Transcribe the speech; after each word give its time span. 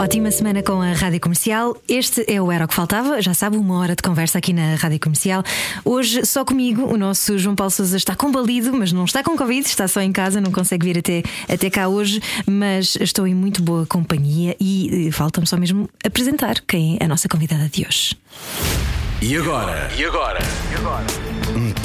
Ótima 0.00 0.30
semana 0.30 0.62
com 0.62 0.80
a 0.80 0.94
Rádio 0.94 1.20
Comercial. 1.20 1.76
Este 1.86 2.24
é 2.26 2.40
o 2.40 2.50
Era 2.50 2.64
o 2.64 2.68
que 2.68 2.72
Faltava. 2.72 3.20
Já 3.20 3.34
sabe, 3.34 3.58
uma 3.58 3.78
hora 3.78 3.94
de 3.94 4.02
conversa 4.02 4.38
aqui 4.38 4.50
na 4.50 4.74
Rádio 4.76 4.98
Comercial. 4.98 5.42
Hoje, 5.84 6.24
só 6.24 6.42
comigo, 6.42 6.86
o 6.86 6.96
nosso 6.96 7.36
João 7.38 7.54
Paulo 7.54 7.70
Souza 7.70 7.98
está 7.98 8.16
combalido, 8.16 8.72
mas 8.72 8.92
não 8.92 9.04
está 9.04 9.22
com 9.22 9.36
Covid, 9.36 9.68
está 9.68 9.86
só 9.86 10.00
em 10.00 10.10
casa, 10.10 10.40
não 10.40 10.52
consegue 10.52 10.86
vir 10.86 11.00
até, 11.00 11.22
até 11.52 11.68
cá 11.68 11.86
hoje. 11.86 12.18
Mas 12.46 12.96
estou 12.98 13.26
em 13.26 13.34
muito 13.34 13.62
boa 13.62 13.84
companhia 13.84 14.56
e 14.58 15.08
eh, 15.08 15.12
falta-me 15.12 15.46
só 15.46 15.58
mesmo 15.58 15.86
apresentar 16.02 16.62
quem 16.66 16.96
é 16.98 17.04
a 17.04 17.08
nossa 17.08 17.28
convidada 17.28 17.68
de 17.68 17.84
hoje. 17.86 18.16
E 19.20 19.36
agora? 19.36 19.90
E 19.98 20.04
agora? 20.06 20.38
Um 20.82 21.39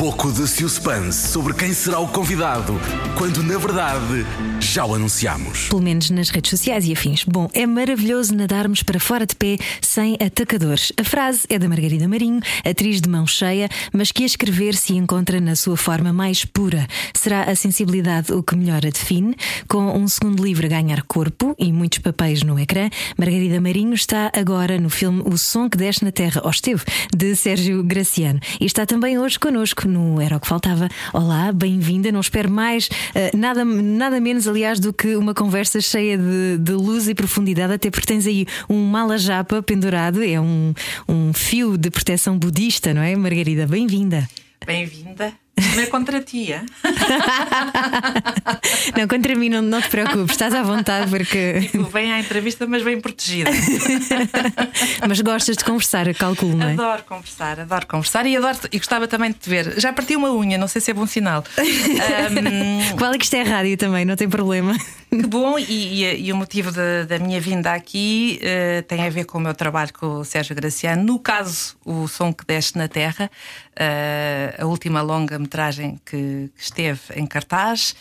pouco 0.06 0.32
de 0.32 0.48
suspense 0.48 1.30
sobre 1.30 1.52
quem 1.52 1.74
será 1.74 1.98
o 1.98 2.08
convidado, 2.08 2.80
quando 3.18 3.42
na 3.42 3.58
verdade 3.58 4.24
já 4.60 4.86
o 4.86 4.94
anunciamos. 4.94 5.68
Pelo 5.70 5.82
menos 5.82 6.12
nas 6.12 6.30
redes 6.30 6.52
sociais 6.52 6.86
e 6.86 6.94
afins. 6.94 7.24
Bom, 7.24 7.50
é 7.56 7.66
maravilhoso 7.66 8.36
nadarmos 8.36 8.84
para 8.84 9.00
fora 9.00 9.26
de 9.26 9.36
pé 9.36 9.58
sem 9.82 10.16
atacadores. 10.24 10.94
A 11.00 11.04
frase 11.04 11.48
é 11.50 11.58
da 11.58 11.68
Margarida 11.68 12.08
Marinho, 12.08 12.40
atriz 12.64 13.02
de 13.02 13.10
mão 13.10 13.26
cheia, 13.26 13.68
mas 13.92 14.12
que 14.12 14.22
a 14.22 14.26
escrever 14.28 14.76
se 14.76 14.94
encontra 14.94 15.42
na 15.42 15.56
sua 15.56 15.76
forma 15.76 16.14
mais 16.14 16.46
pura. 16.46 16.88
Será 17.16 17.44
a 17.44 17.56
sensibilidade 17.56 18.32
o 18.32 18.44
que 18.44 18.56
melhor 18.56 18.86
a 18.86 18.92
define? 18.92 19.36
Com 19.68 19.98
um 19.98 20.08
segundo 20.08 20.44
livro 20.44 20.68
a 20.68 20.70
ganhar 20.70 21.02
corpo 21.04 21.56
e 21.58 21.72
muitos 21.72 21.98
papéis 21.98 22.44
no 22.44 22.60
ecrã, 22.60 22.92
Margarida 23.18 23.60
Marinho 23.60 23.96
está 23.96 24.32
agora 24.36 24.80
no 24.80 24.90
filme 24.92 25.24
O 25.26 25.36
Som 25.36 25.68
que 25.68 25.78
Desce 25.78 26.06
na 26.06 26.12
Terra, 26.12 26.42
ou 26.44 26.52
esteve, 26.52 26.84
de 27.16 27.36
Sérgio 27.36 27.84
Graciano. 27.84 28.40
E 28.62 28.66
está 28.66 28.86
também 28.86 29.18
hoje 29.18 29.40
connosco 29.40 29.95
no 29.96 30.22
Era 30.22 30.36
o 30.36 30.40
que 30.40 30.48
Faltava. 30.48 30.90
Olá, 31.14 31.52
bem-vinda. 31.54 32.12
Não 32.12 32.20
espero 32.20 32.52
mais, 32.52 32.90
eh, 33.14 33.32
nada, 33.34 33.64
nada 33.64 34.20
menos, 34.20 34.48
aliás, 34.48 34.80
do 34.80 34.92
que 34.92 35.16
uma 35.16 35.34
conversa 35.34 35.80
cheia 35.80 36.18
de, 36.18 36.58
de 36.60 36.74
luz 36.74 37.08
e 37.08 37.16
profundidade, 37.16 37.74
até 37.74 37.90
porque 37.90 38.06
tens 38.06 38.28
aí 38.28 38.46
um 38.70 38.86
malajapa 38.86 39.64
pendurado, 39.64 40.22
é 40.22 40.40
um, 40.40 40.74
um 41.08 41.32
fio 41.34 41.78
de 41.78 41.90
proteção 41.90 42.38
budista, 42.38 42.94
não 42.94 43.02
é, 43.02 43.16
Margarida? 43.16 43.66
Bem-vinda. 43.66 44.28
Bem-vinda. 44.66 45.45
Não 45.58 45.84
é 45.84 45.86
contra 45.86 46.20
ti, 46.22 46.52
é? 46.52 46.62
Não, 48.98 49.08
contra 49.08 49.36
mim 49.36 49.50
não, 49.50 49.62
não 49.62 49.82
te 49.82 49.90
preocupes, 49.90 50.32
estás 50.32 50.54
à 50.54 50.64
vontade 50.64 51.10
porque. 51.10 51.70
Vem 51.92 52.12
à 52.12 52.20
entrevista, 52.20 52.66
mas 52.68 52.84
bem 52.84 53.00
protegida. 53.00 53.50
Mas 55.08 55.22
gostas 55.22 55.58
de 55.58 55.64
conversar, 55.64 56.12
calculo, 56.16 56.56
não 56.58 56.68
é? 56.70 56.74
Adoro 56.74 57.04
conversar, 57.04 57.60
adoro 57.60 57.88
conversar 57.88 58.26
e 58.26 58.36
adoro 58.38 58.58
e 58.72 58.78
gostava 58.78 59.08
também 59.08 59.32
de 59.32 59.38
te 59.38 59.50
ver. 59.50 59.80
Já 59.80 59.94
parti 59.94 60.16
uma 60.16 60.32
unha, 60.32 60.58
não 60.58 60.68
sei 60.68 60.82
se 60.82 60.92
é 60.92 60.94
bom 60.94 61.06
sinal. 61.06 61.44
Ahm, 61.58 62.96
Vale 62.98 63.18
que 63.18 63.26
isto 63.26 63.36
é 63.36 63.44
rádio 63.44 63.78
também, 63.78 64.06
não 64.06 64.16
tem 64.16 64.30
problema. 64.30 64.76
que 65.10 65.28
bom, 65.28 65.58
e, 65.60 66.04
e- 66.04 66.26
e 66.28 66.34
o 66.34 66.36
motivo 66.36 66.72
da, 66.72 67.04
da 67.04 67.20
minha 67.20 67.40
vinda 67.40 67.74
aqui 67.74 68.40
eh, 68.42 68.82
tem 68.88 69.06
a 69.06 69.10
ver 69.10 69.26
com 69.26 69.38
o 69.38 69.42
meu 69.42 69.54
trabalho 69.54 69.92
com 69.94 70.20
o 70.20 70.26
Sérgio 70.26 70.56
Graciano. 70.56 71.04
No 71.04 71.20
caso, 71.20 71.76
o 71.86 72.08
som 72.08 72.34
que 72.34 72.46
desce 72.46 72.78
na 72.78 72.88
Terra, 72.88 73.30
eh, 73.76 74.56
a 74.58 74.66
última 74.66 75.02
longa-metragem 75.02 76.00
que, 76.06 76.52
que 76.56 76.62
esteve 76.62 77.02
em 77.16 77.26
cartaz. 77.26 77.96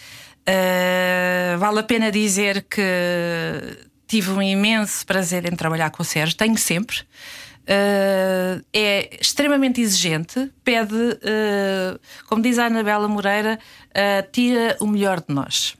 Eh, 0.46 1.56
vale 1.58 1.80
a 1.80 1.82
pena 1.82 2.10
dizer 2.10 2.66
que 2.68 2.82
tive 4.06 4.30
um 4.30 4.42
imenso 4.42 5.04
prazer 5.06 5.50
em 5.50 5.56
trabalhar 5.56 5.90
com 5.90 6.02
o 6.02 6.04
Sérgio, 6.04 6.36
tenho 6.36 6.56
sempre. 6.56 6.98
Uh, 7.64 8.62
é 8.74 9.16
extremamente 9.18 9.80
exigente, 9.80 10.52
pede, 10.62 10.94
uh, 10.94 11.98
como 12.26 12.42
diz 12.42 12.58
a 12.58 12.66
Anabela 12.66 13.08
Moreira, 13.08 13.58
uh, 13.88 14.30
tira 14.30 14.76
o 14.80 14.86
melhor 14.86 15.22
de 15.26 15.34
nós. 15.34 15.74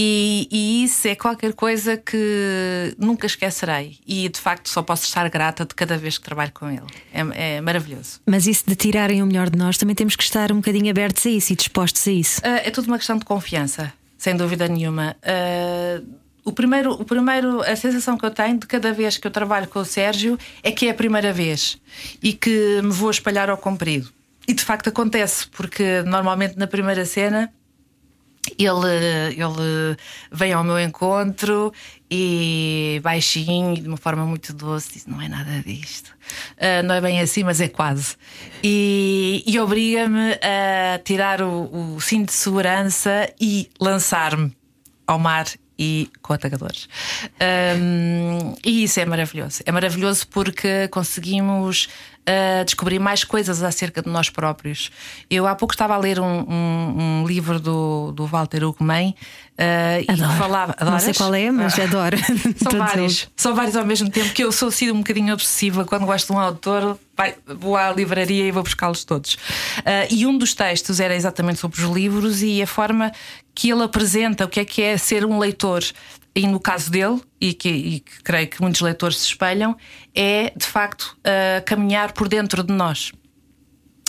E, 0.00 0.46
e 0.52 0.84
isso 0.84 1.08
é 1.08 1.16
qualquer 1.16 1.52
coisa 1.54 1.96
que 1.96 2.94
nunca 2.96 3.26
esquecerei. 3.26 3.98
E 4.06 4.28
de 4.28 4.38
facto 4.38 4.68
só 4.68 4.80
posso 4.80 5.02
estar 5.02 5.28
grata 5.28 5.64
de 5.66 5.74
cada 5.74 5.98
vez 5.98 6.16
que 6.16 6.24
trabalho 6.24 6.52
com 6.54 6.70
ele. 6.70 6.86
É, 7.12 7.56
é 7.56 7.60
maravilhoso. 7.60 8.20
Mas 8.24 8.46
isso 8.46 8.62
de 8.64 8.76
tirarem 8.76 9.24
o 9.24 9.26
melhor 9.26 9.50
de 9.50 9.58
nós, 9.58 9.76
também 9.76 9.96
temos 9.96 10.14
que 10.14 10.22
estar 10.22 10.52
um 10.52 10.56
bocadinho 10.56 10.88
abertos 10.88 11.26
a 11.26 11.30
isso 11.30 11.52
e 11.52 11.56
dispostos 11.56 12.06
a 12.06 12.12
isso. 12.12 12.40
Uh, 12.42 12.62
é 12.62 12.70
tudo 12.70 12.86
uma 12.86 12.96
questão 12.96 13.18
de 13.18 13.24
confiança, 13.24 13.92
sem 14.16 14.36
dúvida 14.36 14.68
nenhuma. 14.68 15.16
Uh, 15.20 16.06
o 16.44 16.52
primeiro, 16.52 16.92
o 16.92 17.04
primeiro, 17.04 17.60
a 17.62 17.74
sensação 17.74 18.16
que 18.16 18.24
eu 18.24 18.30
tenho 18.30 18.56
de 18.56 18.68
cada 18.68 18.92
vez 18.92 19.18
que 19.18 19.26
eu 19.26 19.32
trabalho 19.32 19.66
com 19.66 19.80
o 19.80 19.84
Sérgio 19.84 20.38
é 20.62 20.70
que 20.70 20.86
é 20.86 20.90
a 20.90 20.94
primeira 20.94 21.32
vez 21.32 21.76
e 22.22 22.32
que 22.32 22.80
me 22.84 22.92
vou 22.92 23.10
espalhar 23.10 23.50
ao 23.50 23.58
comprido. 23.58 24.10
E 24.46 24.54
de 24.54 24.62
facto 24.62 24.90
acontece, 24.90 25.48
porque 25.48 26.02
normalmente 26.06 26.56
na 26.56 26.68
primeira 26.68 27.04
cena 27.04 27.52
ele, 28.58 29.34
ele 29.36 29.96
vem 30.30 30.52
ao 30.52 30.64
meu 30.64 30.78
encontro 30.78 31.72
e 32.10 33.00
baixinho, 33.02 33.74
de 33.74 33.86
uma 33.86 33.96
forma 33.96 34.24
muito 34.24 34.52
doce, 34.52 34.94
diz: 34.94 35.06
Não 35.06 35.20
é 35.20 35.28
nada 35.28 35.62
disto. 35.62 36.10
Ah, 36.58 36.82
não 36.82 36.94
é 36.94 37.00
bem 37.00 37.20
assim, 37.20 37.44
mas 37.44 37.60
é 37.60 37.68
quase. 37.68 38.16
E, 38.62 39.42
e 39.46 39.58
obriga-me 39.60 40.32
a 40.34 40.98
tirar 40.98 41.42
o, 41.42 41.94
o 41.94 42.00
cinto 42.00 42.26
de 42.26 42.34
segurança 42.34 43.32
e 43.40 43.68
lançar-me 43.80 44.56
ao 45.06 45.18
mar 45.18 45.46
e 45.78 46.10
com 46.22 46.32
atacadores. 46.32 46.88
Ahm, 47.40 48.54
e 48.64 48.84
isso 48.84 48.98
é 49.00 49.04
maravilhoso. 49.06 49.60
É 49.64 49.72
maravilhoso 49.72 50.26
porque 50.28 50.88
conseguimos 50.88 51.88
ah, 52.26 52.62
descobrir 52.64 52.98
mais 52.98 53.24
coisas 53.24 53.62
acerca 53.62 54.02
de 54.02 54.08
nós 54.10 54.28
próprios. 54.28 54.90
Eu 55.30 55.46
há 55.46 55.54
pouco 55.54 55.72
estava 55.74 55.94
a 55.94 55.98
ler 55.98 56.20
um, 56.20 56.40
um- 56.48 57.20
um 57.22 57.26
livro 57.26 57.58
do, 57.60 58.12
do 58.12 58.26
Walter 58.26 58.64
Ugumem 58.64 59.14
ah, 59.56 60.00
e 60.00 60.10
Adoro. 60.10 60.32
falava. 60.38 60.76
Não 60.80 60.98
sei 60.98 61.10
Adoras? 61.10 61.16
qual 61.16 61.34
é, 61.34 61.50
mas 61.50 61.78
Ah. 61.78 61.84
adoro. 61.84 62.16
São 62.62 62.78
vários, 62.78 62.98
eles. 62.98 63.28
são 63.36 63.54
vários 63.54 63.76
ao 63.76 63.84
mesmo 63.86 64.10
tempo, 64.10 64.32
que 64.34 64.42
eu 64.44 64.52
sou 64.52 64.68
assim 64.68 64.90
um 64.90 64.98
bocadinho 64.98 65.32
obsessiva 65.32 65.84
quando 65.84 66.04
gosto 66.06 66.26
de 66.26 66.32
um 66.32 66.38
autor, 66.38 66.98
vai- 67.16 67.34
vou 67.46 67.76
à 67.76 67.90
livraria 67.92 68.44
e 68.46 68.50
vou 68.50 68.62
buscá-los 68.62 69.04
todos. 69.04 69.38
Ah, 69.84 70.06
e 70.10 70.26
um 70.26 70.36
dos 70.36 70.54
textos 70.54 71.00
era 71.00 71.14
exatamente 71.14 71.58
sobre 71.60 71.80
os 71.80 71.90
livros 71.90 72.42
e 72.42 72.60
a 72.62 72.66
forma 72.66 73.10
que 73.58 73.72
ele 73.72 73.82
apresenta 73.82 74.44
o 74.44 74.48
que 74.48 74.60
é 74.60 74.64
que 74.64 74.80
é 74.80 74.96
ser 74.96 75.24
um 75.24 75.36
leitor. 75.36 75.82
E 76.32 76.46
no 76.46 76.60
caso 76.60 76.92
dele, 76.92 77.20
e 77.40 77.52
que, 77.52 77.68
e 77.68 78.00
que 78.00 78.22
creio 78.22 78.46
que 78.46 78.62
muitos 78.62 78.80
leitores 78.80 79.18
se 79.18 79.26
espelham, 79.26 79.76
é 80.14 80.52
de 80.56 80.64
facto 80.64 81.18
ah, 81.24 81.60
caminhar 81.62 82.12
por 82.12 82.28
dentro 82.28 82.62
de 82.62 82.72
nós. 82.72 83.10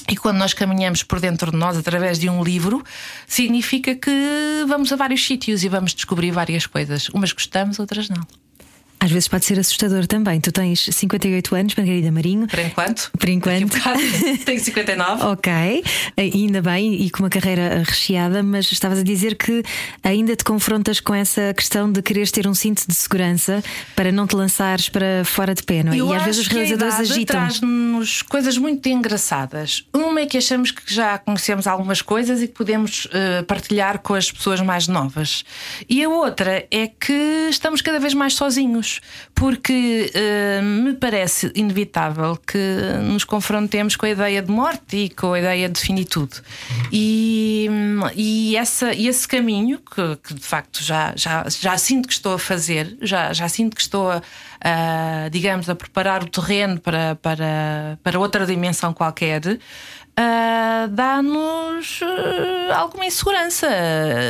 E 0.08 0.16
quando 0.16 0.38
nós 0.38 0.54
caminhamos 0.54 1.02
por 1.02 1.20
dentro 1.20 1.50
de 1.50 1.58
nós 1.58 1.76
através 1.76 2.20
de 2.20 2.30
um 2.30 2.44
livro, 2.44 2.84
significa 3.26 3.96
que 3.96 4.66
vamos 4.68 4.94
a 4.94 4.96
vários 4.96 5.26
sítios 5.26 5.64
e 5.64 5.70
vamos 5.70 5.96
descobrir 5.96 6.30
várias 6.30 6.68
coisas. 6.68 7.10
Umas 7.10 7.32
gostamos, 7.32 7.80
outras 7.80 8.08
não. 8.08 8.22
Às 9.00 9.12
vezes 9.12 9.28
pode 9.28 9.46
ser 9.46 9.60
assustador 9.60 10.06
também. 10.08 10.42
Tu 10.42 10.52
tens 10.52 10.90
58 10.92 11.56
anos, 11.56 11.76
Margarida 11.76 12.12
Marinho. 12.12 12.48
Por 12.48 12.60
enquanto. 12.60 13.12
Por 13.18 13.30
enquanto. 13.30 13.68
Bocado 13.68 14.00
Tenho 14.46 14.60
59. 14.60 15.24
Ok, 15.30 15.52
ainda 16.18 16.62
bem 16.62 17.02
e 17.02 17.10
com 17.10 17.24
uma 17.24 17.30
carreira 17.30 17.84
recheada, 17.86 18.42
mas 18.42 18.72
estavas 18.72 19.00
a 19.00 19.04
dizer 19.04 19.36
que 19.36 19.64
ainda 20.04 20.36
te 20.36 20.44
confrontas 20.44 21.00
com 21.00 21.14
essa 21.14 21.54
questão 21.54 21.92
de 21.92 22.02
quereres 22.02 22.32
ter 22.32 22.48
um 22.48 22.54
cinto 22.54 22.86
de 22.88 22.96
segurança 22.96 23.64
para 23.96 24.12
não 24.12 24.26
te 24.26 24.36
lançares 24.36 24.90
para 24.90 25.24
fora 25.24 25.54
de 25.54 25.64
pé, 25.64 25.84
não 25.84 25.94
é? 25.94 25.98
Eu 25.98 26.10
e 26.10 26.16
às 26.16 26.24
vezes 26.24 26.42
os 26.42 26.48
realizadores 26.48 26.96
que 26.96 27.02
a 27.02 27.04
idade 27.04 27.14
agitam. 27.14 27.36
traz-nos 27.36 28.22
coisas 28.24 28.58
muito 28.58 28.88
engraçadas. 28.90 29.86
Uma 29.94 30.22
é 30.22 30.26
que 30.26 30.38
achamos 30.38 30.72
que 30.72 30.94
já 30.94 31.18
conhecemos 31.18 31.68
algumas 31.68 32.02
coisas 32.02 32.42
e 32.42 32.48
que 32.48 32.54
podemos 32.54 33.08
eh, 33.12 33.44
partilhar 33.44 34.00
com 34.00 34.14
as 34.14 34.32
pessoas 34.32 34.62
mais 34.62 34.88
novas. 34.88 35.44
E 35.88 36.04
a 36.04 36.10
outra 36.10 36.66
é 36.72 36.88
que 36.88 37.48
estamos 37.50 37.82
cada 37.82 38.00
vez 38.00 38.14
mais 38.14 38.34
sozinhos, 38.34 38.89
porque 39.36 40.12
eh, 40.14 40.62
me 40.62 40.94
parece 40.94 41.52
inevitável 41.56 42.38
que 42.38 42.58
nos 43.04 43.24
confrontemos 43.24 43.96
com 43.96 44.06
a 44.06 44.10
ideia 44.10 44.42
de 44.42 44.52
morte 44.52 44.98
e 44.98 45.10
com 45.10 45.34
a 45.34 45.40
ideia 45.40 45.70
de 45.70 45.80
finitude. 45.80 46.42
E, 46.92 47.70
e, 48.16 48.56
essa, 48.56 48.94
esse 48.94 49.28
caminho, 49.28 49.80
que, 49.80 50.16
que 50.18 50.34
de 50.34 50.46
facto 50.46 50.84
já, 50.84 51.14
já, 51.16 51.46
já 51.48 51.78
sinto 51.78 52.08
que 52.08 52.14
estou 52.14 52.34
a 52.34 52.40
fazer, 52.40 52.98
já, 53.02 53.32
já 53.34 53.48
sinto 53.48 53.76
que 53.76 53.82
estou 53.82 54.12
a, 54.12 54.22
a, 54.62 55.30
digamos, 55.30 55.70
a 55.70 55.76
preparar 55.76 56.24
o 56.24 56.28
terreno 56.28 56.80
para, 56.80 57.16
para, 57.16 58.00
para 58.04 58.20
outra 58.20 58.46
dimensão 58.46 58.94
qualquer. 58.94 59.42
Uh, 60.20 60.88
dá-nos 60.90 62.02
uh, 62.02 62.74
alguma 62.76 63.06
insegurança 63.06 63.68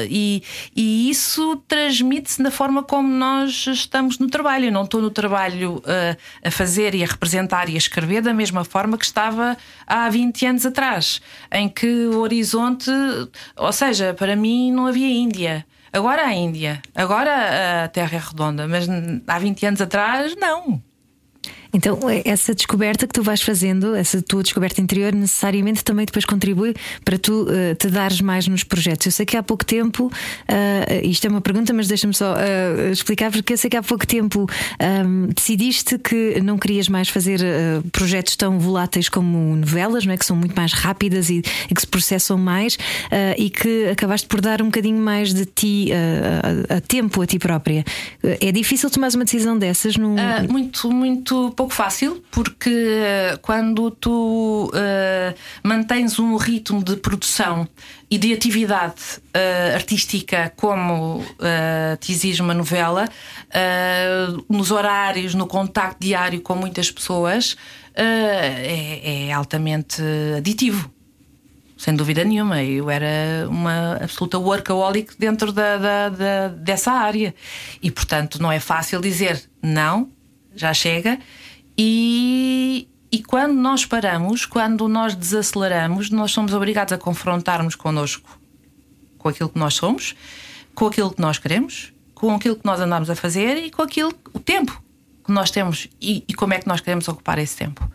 e, 0.10 0.44
e 0.76 1.10
isso 1.10 1.56
transmite-se 1.68 2.42
na 2.42 2.52
forma 2.52 2.84
como 2.84 3.08
nós 3.08 3.66
estamos 3.68 4.20
no 4.20 4.28
trabalho. 4.30 4.66
Eu 4.66 4.72
não 4.72 4.84
estou 4.84 5.02
no 5.02 5.10
trabalho 5.10 5.78
uh, 5.78 6.18
a 6.44 6.52
fazer 6.52 6.94
e 6.94 7.04
a 7.04 7.08
representar 7.08 7.70
e 7.70 7.76
a 7.76 7.78
escrever 7.78 8.22
da 8.22 8.34
mesma 8.34 8.64
forma 8.64 8.98
que 8.98 9.06
estava 9.06 9.58
há 9.88 10.10
20 10.10 10.46
anos 10.46 10.66
atrás, 10.66 11.22
em 11.52 11.68
que 11.68 12.06
o 12.08 12.20
horizonte, 12.20 12.92
ou 13.56 13.74
seja, 13.74 14.14
para 14.14 14.36
mim 14.36 14.72
não 14.72 14.86
havia 14.86 15.08
Índia. 15.08 15.66
Agora 15.92 16.24
a 16.24 16.34
Índia, 16.34 16.82
agora 16.94 17.86
a 17.86 17.88
Terra 17.88 18.16
é 18.16 18.20
redonda, 18.20 18.68
mas 18.68 18.88
há 19.28 19.40
20 19.40 19.66
anos 19.66 19.82
atrás, 19.82 20.36
não. 20.36 20.82
Então, 21.74 22.00
essa 22.26 22.56
descoberta 22.56 23.06
que 23.06 23.14
tu 23.14 23.22
vais 23.22 23.42
fazendo, 23.42 23.96
essa 23.96 24.22
tua 24.22 24.42
descoberta 24.42 24.82
interior, 24.82 25.14
necessariamente 25.14 25.84
também 25.84 26.06
depois 26.06 26.26
contribui 26.26 26.74
para 27.06 27.18
tu 27.18 27.44
uh, 27.44 27.76
te 27.78 27.88
dares 27.90 28.22
mais 28.22 28.48
nos 28.48 28.64
projetos. 28.64 29.06
Eu 29.06 29.12
sei 29.12 29.26
que 29.26 29.38
há 29.38 29.44
pouco 29.44 29.64
tempo, 29.64 30.06
uh, 30.08 31.08
isto 31.08 31.26
é 31.26 31.30
uma 31.30 31.42
pergunta, 31.42 31.72
mas 31.74 31.88
deixa-me 31.88 32.14
só 32.14 32.34
uh, 32.34 32.92
explicar, 32.92 33.32
porque 33.32 33.54
eu 33.54 33.58
sei 33.58 33.70
que 33.70 33.78
há 33.78 33.84
pouco 33.84 34.06
tempo 34.06 34.42
um, 34.42 34.46
ehm, 34.80 35.30
decidiste 35.36 35.98
que 36.00 36.42
não 36.42 36.58
querias 36.58 36.90
mais 36.90 37.10
fazer 37.10 37.40
projetos 37.92 38.36
tão 38.36 38.60
voláteis 38.60 39.10
como 39.10 39.56
novelas, 39.56 40.06
não 40.06 40.14
é? 40.14 40.18
que 40.18 40.26
são 40.26 40.36
muito 40.36 40.56
mais 40.56 40.74
rápidas 40.74 41.30
e, 41.30 41.42
e 41.70 41.74
que 41.74 41.82
se 41.82 41.88
processam 41.88 42.38
mais, 42.38 42.78
e 43.38 43.50
que 43.50 43.88
acabaste 43.90 44.28
por 44.28 44.42
dar 44.42 44.62
um 44.62 44.66
bocadinho 44.66 44.98
mais 44.98 45.34
de 45.34 45.46
ti 45.46 45.90
a, 45.92 46.76
a, 46.78 46.82
tempo 46.82 47.22
a 47.22 47.26
ti 47.26 47.38
própria. 47.40 47.84
É 48.24 48.52
difícil 48.52 48.90
tomar 48.90 49.10
uma 49.14 49.24
decisão 49.24 49.58
dessas? 49.58 49.98
Num... 49.98 50.16
muito, 50.50 50.92
muito 50.92 51.52
pouco 51.60 51.74
fácil, 51.74 52.24
porque 52.32 52.70
eh, 52.70 53.38
quando 53.42 53.92
tu 53.92 54.72
uh, 54.74 55.38
mantens 55.62 56.18
um 56.18 56.38
ritmo 56.38 56.82
de 56.82 56.96
produção 56.96 57.68
e 58.10 58.18
de 58.18 58.32
atividade 58.32 59.02
uh, 59.36 59.76
artística 59.76 60.54
como 60.56 61.18
uh, 61.18 61.98
te 62.00 62.14
exige 62.14 62.42
uma 62.42 62.54
novela, 62.54 63.10
nos 64.48 64.72
horários, 64.72 65.34
no 65.34 65.48
contacto 65.48 65.98
diário 66.00 66.40
com 66.40 66.56
muitas 66.56 66.90
pessoas, 66.90 67.58
é, 67.94 69.28
é 69.28 69.34
altamente 69.34 70.02
aditivo 70.38 70.90
sem 71.76 71.94
dúvida 71.96 72.24
nenhuma. 72.24 72.64
Eu 72.64 72.90
era 72.90 73.48
uma 73.50 73.98
absoluta 74.02 74.38
workaholic 74.38 75.14
dentro 75.18 75.52
da, 75.52 75.78
da, 75.78 76.10
da, 76.10 76.48
dessa 76.50 76.92
área. 76.92 77.34
E, 77.82 77.90
portanto, 77.90 78.42
não 78.42 78.52
é 78.52 78.60
fácil 78.60 79.00
dizer 79.00 79.42
não, 79.62 80.10
já 80.56 80.74
chega, 80.74 81.18
e, 81.82 82.90
e 83.10 83.24
quando 83.24 83.54
nós 83.54 83.86
paramos, 83.86 84.46
quando 84.46 84.86
nós 84.90 85.16
desaceleramos, 85.16 86.10
nós 86.10 86.30
somos 86.30 86.54
obrigados 86.54 86.92
a 86.92 86.98
confrontarmos 86.98 87.74
connosco 87.74 88.38
com 89.18 89.30
aquilo 89.30 89.48
que 89.48 89.58
nós 89.58 89.76
somos, 89.76 90.14
com 90.76 90.88
aquilo 90.88 91.10
que 91.10 91.22
nós 91.22 91.38
queremos, 91.38 91.94
com 92.14 92.36
aquilo 92.36 92.58
que 92.58 92.66
nós 92.66 92.82
andamos 92.82 93.10
a 93.10 93.16
fazer 93.16 93.56
e 93.64 93.72
com 93.72 93.82
aquilo, 93.82 94.14
o 94.34 94.40
tempo 94.40 94.84
que 95.24 95.32
nós 95.32 95.52
temos 95.52 95.88
e, 96.02 96.26
e 96.28 96.34
como 96.34 96.54
é 96.54 96.60
que 96.60 96.68
nós 96.68 96.82
queremos 96.82 97.08
ocupar 97.08 97.40
esse 97.40 97.56
tempo. 97.56 97.90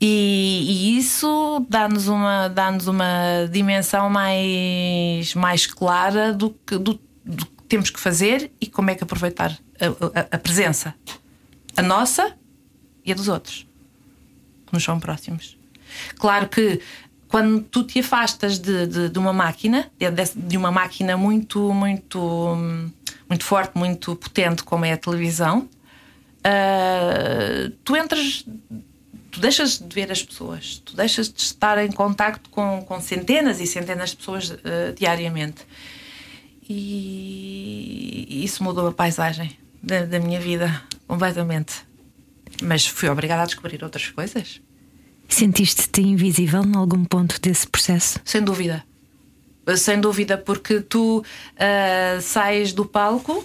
E, 0.00 0.64
e 0.66 0.96
isso 0.96 1.66
dá-nos 1.68 2.08
uma, 2.08 2.48
dá 2.48 2.70
uma 2.70 3.46
dimensão 3.52 4.08
mais, 4.08 5.34
mais 5.34 5.66
clara 5.66 6.32
do 6.32 6.56
que, 6.66 6.78
do, 6.78 6.98
do 7.22 7.44
que 7.44 7.64
temos 7.68 7.90
que 7.90 8.00
fazer 8.00 8.50
e 8.58 8.66
como 8.66 8.88
é 8.88 8.94
que 8.94 9.04
aproveitar 9.04 9.58
a, 9.78 10.20
a, 10.20 10.36
a 10.36 10.38
presença. 10.38 10.94
A 11.76 11.82
nossa 11.82 12.39
e 13.04 13.12
a 13.12 13.14
dos 13.14 13.28
outros, 13.28 13.66
que 14.66 14.72
nos 14.72 14.84
são 14.84 14.98
próximos. 15.00 15.56
Claro 16.18 16.48
que 16.48 16.80
quando 17.30 17.62
tu 17.62 17.84
te 17.84 18.00
afastas 18.00 18.58
de, 18.58 18.86
de, 18.86 19.08
de 19.08 19.18
uma 19.18 19.32
máquina, 19.32 19.88
de, 19.98 20.08
de, 20.34 20.56
uma 20.56 20.72
máquina 20.72 21.16
muito, 21.16 21.72
muito, 21.72 22.56
muito 23.28 23.44
forte, 23.44 23.78
muito 23.78 24.16
potente, 24.16 24.64
como 24.64 24.84
é 24.84 24.92
a 24.92 24.96
televisão, 24.96 25.68
uh, 26.40 27.70
tu 27.84 27.96
entras, 27.96 28.44
tu 29.30 29.38
deixas 29.38 29.78
de 29.78 29.94
ver 29.94 30.10
as 30.10 30.22
pessoas, 30.24 30.82
tu 30.84 30.96
deixas 30.96 31.32
de 31.32 31.40
estar 31.40 31.78
em 31.78 31.92
contacto 31.92 32.50
com, 32.50 32.82
com 32.82 33.00
centenas 33.00 33.60
e 33.60 33.66
centenas 33.66 34.10
de 34.10 34.16
pessoas 34.16 34.50
uh, 34.50 34.58
diariamente. 34.96 35.64
E 36.68 38.44
isso 38.44 38.62
mudou 38.62 38.88
a 38.88 38.92
paisagem 38.92 39.56
da, 39.80 40.04
da 40.04 40.18
minha 40.18 40.40
vida 40.40 40.82
completamente. 41.06 41.89
Mas 42.62 42.86
fui 42.86 43.08
obrigada 43.08 43.42
a 43.42 43.46
descobrir 43.46 43.82
outras 43.82 44.08
coisas. 44.08 44.60
Sentiste-te 45.28 46.02
invisível 46.02 46.64
em 46.64 46.76
algum 46.76 47.04
ponto 47.04 47.40
desse 47.40 47.66
processo? 47.66 48.18
Sem 48.24 48.42
dúvida. 48.42 48.84
Sem 49.76 50.00
dúvida, 50.00 50.36
porque 50.36 50.80
tu 50.80 51.18
uh, 51.20 52.20
sais 52.20 52.72
do 52.72 52.84
palco, 52.84 53.38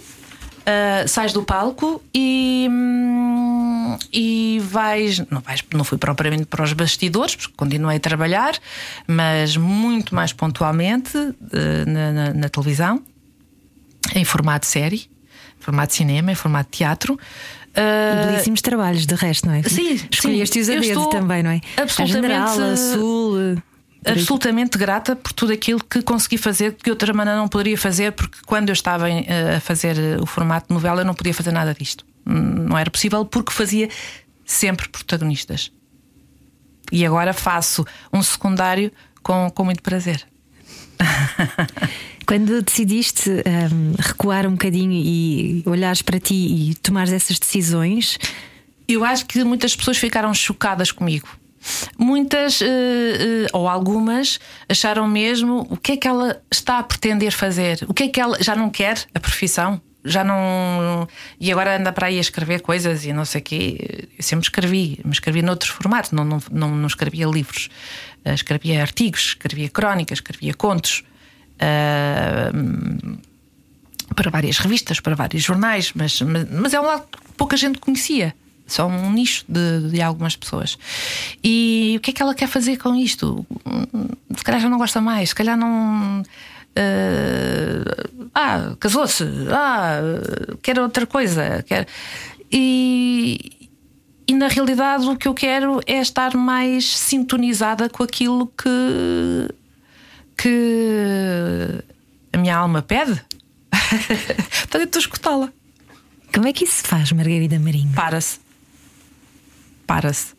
uh, 0.66 1.08
sais 1.08 1.32
do 1.32 1.44
palco 1.44 2.02
e, 2.12 2.66
hum, 2.68 3.96
e 4.12 4.60
vais 4.64 5.20
não, 5.30 5.40
vais. 5.40 5.62
não 5.72 5.84
fui 5.84 5.96
propriamente 5.96 6.46
para 6.46 6.64
os 6.64 6.72
bastidores, 6.72 7.36
porque 7.36 7.54
continuei 7.56 7.98
a 7.98 8.00
trabalhar, 8.00 8.58
mas 9.06 9.56
muito 9.56 10.14
mais 10.14 10.32
pontualmente 10.32 11.16
uh, 11.16 11.34
na, 11.86 12.12
na, 12.12 12.34
na 12.34 12.48
televisão, 12.48 13.00
em 14.14 14.24
formato 14.24 14.66
série, 14.66 15.08
em 15.60 15.62
formato 15.62 15.92
de 15.92 15.98
cinema, 15.98 16.32
em 16.32 16.34
formato 16.34 16.70
de 16.70 16.78
teatro. 16.78 17.18
Uh, 17.76 18.26
belíssimos 18.26 18.62
trabalhos, 18.62 19.06
de 19.06 19.14
resto, 19.14 19.46
não 19.46 19.54
é? 19.54 19.62
Sim, 19.62 20.00
escolheste-os 20.10 20.70
a 20.70 20.76
dedo 20.76 21.08
também, 21.10 21.42
não 21.42 21.50
é? 21.50 21.60
Absolutamente. 21.76 22.32
A 22.32 22.46
General, 22.46 22.72
a 22.72 22.76
Sul. 22.76 23.62
Absolutamente 24.04 24.78
grata 24.78 25.16
por 25.16 25.32
tudo 25.32 25.52
aquilo 25.52 25.82
que 25.82 26.00
consegui 26.00 26.38
fazer 26.38 26.74
que 26.74 26.84
de 26.84 26.90
outra 26.90 27.12
maneira 27.12 27.38
não 27.38 27.48
poderia 27.48 27.76
fazer, 27.76 28.12
porque 28.12 28.38
quando 28.46 28.68
eu 28.68 28.72
estava 28.72 29.06
a 29.08 29.60
fazer 29.60 29.96
o 30.22 30.26
formato 30.26 30.68
de 30.68 30.74
novela 30.74 31.00
eu 31.00 31.04
não 31.04 31.14
podia 31.14 31.34
fazer 31.34 31.50
nada 31.50 31.74
disto. 31.74 32.06
Não 32.24 32.78
era 32.78 32.88
possível 32.88 33.24
porque 33.24 33.52
fazia 33.52 33.88
sempre 34.44 34.88
protagonistas. 34.88 35.72
E 36.92 37.04
agora 37.04 37.32
faço 37.32 37.84
um 38.12 38.22
secundário 38.22 38.92
com, 39.22 39.50
com 39.50 39.64
muito 39.64 39.82
prazer. 39.82 40.24
Quando 42.26 42.60
decidiste 42.60 43.30
um, 43.30 43.94
recuar 43.96 44.48
um 44.48 44.52
bocadinho 44.52 44.92
e 44.92 45.62
olhares 45.64 46.02
para 46.02 46.18
ti 46.18 46.34
e 46.34 46.74
tomares 46.74 47.12
essas 47.12 47.38
decisões? 47.38 48.18
Eu 48.88 49.04
acho 49.04 49.24
que 49.26 49.44
muitas 49.44 49.76
pessoas 49.76 49.96
ficaram 49.96 50.34
chocadas 50.34 50.90
comigo. 50.90 51.28
Muitas, 51.96 52.60
uh, 52.60 52.64
uh, 52.64 53.46
ou 53.52 53.68
algumas, 53.68 54.40
acharam 54.68 55.06
mesmo 55.06 55.68
o 55.70 55.76
que 55.76 55.92
é 55.92 55.96
que 55.96 56.08
ela 56.08 56.40
está 56.50 56.78
a 56.78 56.82
pretender 56.82 57.30
fazer, 57.30 57.84
o 57.88 57.94
que 57.94 58.04
é 58.04 58.08
que 58.08 58.20
ela 58.20 58.36
já 58.42 58.56
não 58.56 58.70
quer 58.70 59.04
a 59.14 59.20
profissão, 59.20 59.80
já 60.04 60.24
não. 60.24 61.08
E 61.40 61.50
agora 61.50 61.76
anda 61.76 61.92
para 61.92 62.08
aí 62.08 62.18
a 62.18 62.20
escrever 62.20 62.60
coisas 62.60 63.04
e 63.04 63.12
não 63.12 63.24
sei 63.24 63.40
o 63.40 63.44
quê. 63.44 64.08
Eu 64.16 64.22
sempre 64.22 64.44
escrevi, 64.44 64.98
mas 65.04 65.14
escrevi 65.14 65.42
noutros 65.42 65.70
formatos, 65.70 66.10
não, 66.10 66.24
não, 66.24 66.42
não, 66.50 66.70
não 66.70 66.86
escrevia 66.86 67.26
livros. 67.26 67.68
Uh, 68.24 68.30
escrevia 68.30 68.80
artigos, 68.80 69.26
escrevia 69.28 69.68
crónicas, 69.68 70.18
escrevia 70.18 70.54
contos 70.54 71.04
uh, 71.60 73.18
para 74.14 74.30
várias 74.30 74.58
revistas, 74.58 75.00
para 75.00 75.14
vários 75.14 75.42
jornais, 75.42 75.92
mas, 75.94 76.20
mas 76.22 76.74
é 76.74 76.80
um 76.80 76.84
lado 76.84 77.04
que 77.10 77.18
pouca 77.36 77.56
gente 77.56 77.78
conhecia. 77.78 78.34
Só 78.66 78.86
um 78.86 79.12
nicho 79.12 79.44
de, 79.48 79.90
de 79.90 80.02
algumas 80.02 80.34
pessoas. 80.34 80.76
E 81.42 81.94
o 81.98 82.00
que 82.00 82.10
é 82.10 82.12
que 82.12 82.20
ela 82.20 82.34
quer 82.34 82.48
fazer 82.48 82.76
com 82.78 82.96
isto? 82.96 83.46
Se 84.36 84.42
calhar 84.42 84.60
já 84.60 84.68
não 84.68 84.78
gosta 84.78 85.00
mais, 85.00 85.28
se 85.28 85.34
calhar 85.34 85.56
não. 85.56 86.22
Uh, 86.22 88.28
ah, 88.34 88.74
casou-se. 88.80 89.24
Ah, 89.50 90.00
quer 90.62 90.80
outra 90.80 91.06
coisa. 91.06 91.64
Quer... 91.66 91.86
E, 92.50 93.68
e 94.26 94.34
na 94.34 94.48
realidade 94.48 95.06
o 95.06 95.16
que 95.16 95.28
eu 95.28 95.34
quero 95.34 95.80
é 95.86 96.00
estar 96.00 96.34
mais 96.34 96.96
sintonizada 96.96 97.88
com 97.88 98.02
aquilo 98.02 98.48
que 98.48 99.48
que 100.36 101.82
a 102.32 102.38
minha 102.38 102.56
alma 102.56 102.82
pede. 102.82 103.22
Portanto, 104.70 104.94
eu 104.94 105.00
escutá-la. 105.00 105.52
Como 106.32 106.46
é 106.46 106.52
que 106.52 106.64
isso 106.64 106.82
se 106.82 106.82
faz, 106.82 107.10
Margarida 107.12 107.58
Marinho? 107.58 107.92
Para-se. 107.94 108.38
Para-se. 109.86 110.34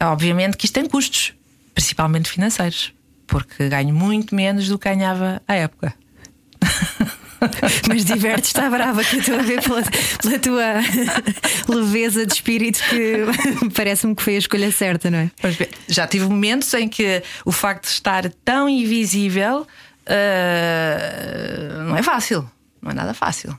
Obviamente 0.00 0.56
que 0.56 0.66
isto 0.66 0.74
tem 0.74 0.86
custos, 0.86 1.32
principalmente 1.74 2.28
financeiros, 2.28 2.92
porque 3.26 3.68
ganho 3.68 3.94
muito 3.94 4.34
menos 4.34 4.68
do 4.68 4.78
que 4.78 4.88
ganhava 4.88 5.40
à 5.46 5.54
época. 5.54 5.94
Mas 7.88 8.04
divertes, 8.04 8.50
está 8.50 8.68
brava 8.68 9.02
que 9.04 9.16
eu 9.16 9.20
estou 9.20 9.38
a 9.38 9.42
ver 9.42 9.62
pela, 9.62 9.82
pela 10.22 10.38
tua 10.38 10.74
leveza 11.74 12.26
de 12.26 12.32
espírito 12.32 12.82
que 12.88 13.24
parece-me 13.74 14.14
que 14.14 14.22
foi 14.22 14.36
a 14.36 14.38
escolha 14.38 14.70
certa, 14.70 15.10
não 15.10 15.18
é? 15.18 15.30
já 15.88 16.06
tive 16.06 16.26
momentos 16.26 16.72
em 16.74 16.88
que 16.88 17.22
o 17.44 17.52
facto 17.52 17.84
de 17.84 17.90
estar 17.90 18.30
tão 18.44 18.68
invisível 18.68 19.66
uh, 20.06 21.82
não 21.84 21.96
é 21.96 22.02
fácil, 22.02 22.48
não 22.82 22.90
é 22.90 22.94
nada 22.94 23.14
fácil. 23.14 23.58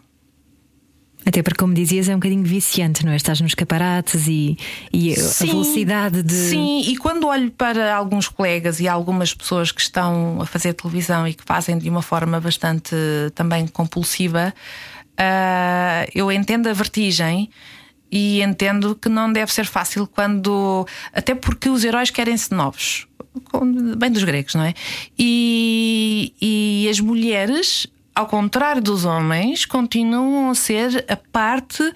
Até 1.30 1.44
porque, 1.44 1.60
como 1.60 1.76
dizias, 1.76 2.10
é 2.10 2.12
um 2.12 2.16
bocadinho 2.16 2.44
viciante, 2.44 3.06
não 3.06 3.12
é? 3.12 3.16
Estás 3.16 3.40
nos 3.40 3.52
escaparates 3.52 4.26
e, 4.28 4.58
e 4.92 5.16
sim, 5.16 5.44
a 5.44 5.52
velocidade 5.52 6.24
de. 6.24 6.34
Sim, 6.34 6.82
e 6.88 6.98
quando 6.98 7.28
olho 7.28 7.52
para 7.52 7.96
alguns 7.96 8.28
colegas 8.28 8.80
e 8.80 8.88
algumas 8.88 9.32
pessoas 9.32 9.72
que 9.72 9.80
estão 9.80 10.42
a 10.42 10.46
fazer 10.48 10.74
televisão 10.74 11.28
e 11.28 11.36
que 11.36 11.44
fazem 11.44 11.78
de 11.78 11.88
uma 11.88 12.02
forma 12.02 12.42
bastante 12.42 12.96
também 13.36 13.68
compulsiva, 13.68 14.52
uh, 15.20 16.10
eu 16.16 16.32
entendo 16.32 16.68
a 16.68 16.74
vertigem 16.74 17.48
e 18.12 18.42
entendo 18.42 18.96
que 18.96 19.08
não 19.08 19.32
deve 19.32 19.54
ser 19.54 19.68
fácil 19.68 20.08
quando. 20.08 20.88
Até 21.14 21.36
porque 21.36 21.70
os 21.70 21.84
heróis 21.84 22.10
querem-se 22.10 22.52
novos. 22.56 23.08
Bem 23.98 24.12
dos 24.12 24.24
gregos, 24.24 24.56
não 24.56 24.64
é? 24.64 24.74
E, 25.18 26.34
e 26.42 26.90
as 26.90 27.00
mulheres 27.00 27.86
ao 28.14 28.28
contrário 28.28 28.82
dos 28.82 29.06
homens, 29.06 29.66
continuam 29.66 30.50
a 30.50 30.56
ser 30.56 31.06
a 31.08 31.16
parte 31.16 31.84
uh, 31.84 31.94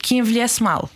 que 0.00 0.16
envelhece 0.16 0.62
mal. 0.62 0.90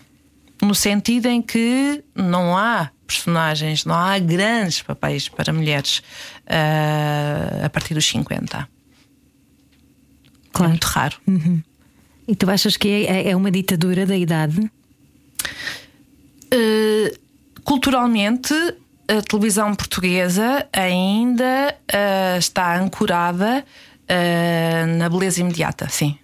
No 0.62 0.74
sentido 0.74 1.26
em 1.26 1.40
que 1.40 2.04
não 2.14 2.56
há 2.56 2.90
personagens, 3.06 3.84
não 3.84 3.94
há 3.94 4.18
grandes 4.18 4.82
papéis 4.82 5.28
para 5.28 5.52
mulheres 5.52 5.98
uh, 6.46 7.64
a 7.64 7.70
partir 7.70 7.94
dos 7.94 8.06
50. 8.06 8.56
É 8.58 8.66
claro. 10.52 10.66
É 10.66 10.68
muito 10.68 10.84
raro. 10.84 11.16
Uhum. 11.26 11.62
E 12.28 12.36
tu 12.36 12.48
achas 12.50 12.76
que 12.76 13.06
é, 13.06 13.30
é 13.30 13.36
uma 13.36 13.50
ditadura 13.50 14.06
da 14.06 14.16
idade? 14.16 14.60
Uh, 16.52 17.18
culturalmente, 17.64 18.54
a 19.08 19.22
televisão 19.22 19.74
portuguesa 19.74 20.68
ainda 20.72 21.76
uh, 21.92 22.38
está 22.38 22.78
ancorada 22.78 23.64
uh, 24.10 24.98
na 24.98 25.08
beleza 25.08 25.40
imediata, 25.40 25.88
sim. 25.88 26.16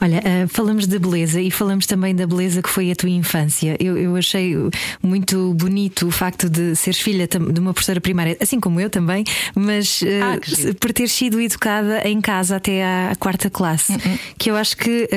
Olha, 0.00 0.18
uh, 0.18 0.48
falamos 0.48 0.86
da 0.86 0.98
beleza 0.98 1.40
e 1.40 1.50
falamos 1.50 1.86
também 1.86 2.14
da 2.14 2.26
beleza 2.26 2.60
que 2.60 2.68
foi 2.68 2.90
a 2.90 2.96
tua 2.96 3.08
infância. 3.08 3.74
Eu, 3.80 3.96
eu 3.96 4.14
achei 4.16 4.54
muito 5.02 5.54
bonito 5.54 6.08
o 6.08 6.10
facto 6.10 6.50
de 6.50 6.76
seres 6.76 7.00
filha 7.00 7.26
de 7.26 7.60
uma 7.60 7.72
professora 7.72 8.02
primária, 8.02 8.36
assim 8.38 8.60
como 8.60 8.78
eu 8.78 8.90
também, 8.90 9.24
mas 9.54 10.02
uh, 10.02 10.06
ah, 10.22 10.74
por 10.78 10.92
ter 10.92 11.08
sido 11.08 11.40
educada 11.40 12.06
em 12.06 12.20
casa 12.20 12.56
até 12.56 12.84
à 12.84 13.16
quarta 13.18 13.48
classe. 13.48 13.92
Uh 13.92 13.96
-uh. 13.96 14.18
Que 14.36 14.50
eu 14.50 14.56
acho 14.56 14.76
que 14.76 15.08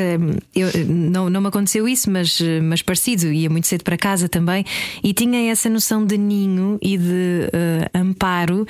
eu, 0.55 0.69
não, 0.87 1.29
não 1.29 1.41
me 1.41 1.47
aconteceu 1.47 1.85
isso, 1.85 2.09
mas, 2.09 2.39
mas 2.63 2.81
parecido. 2.81 3.27
Ia 3.27 3.49
muito 3.49 3.67
cedo 3.67 3.83
para 3.83 3.97
casa 3.97 4.29
também 4.29 4.63
e 5.03 5.13
tinha 5.13 5.51
essa 5.51 5.69
noção 5.69 6.05
de 6.05 6.17
ninho 6.17 6.77
e 6.81 6.97
de 6.97 7.49
amparo 7.93 8.65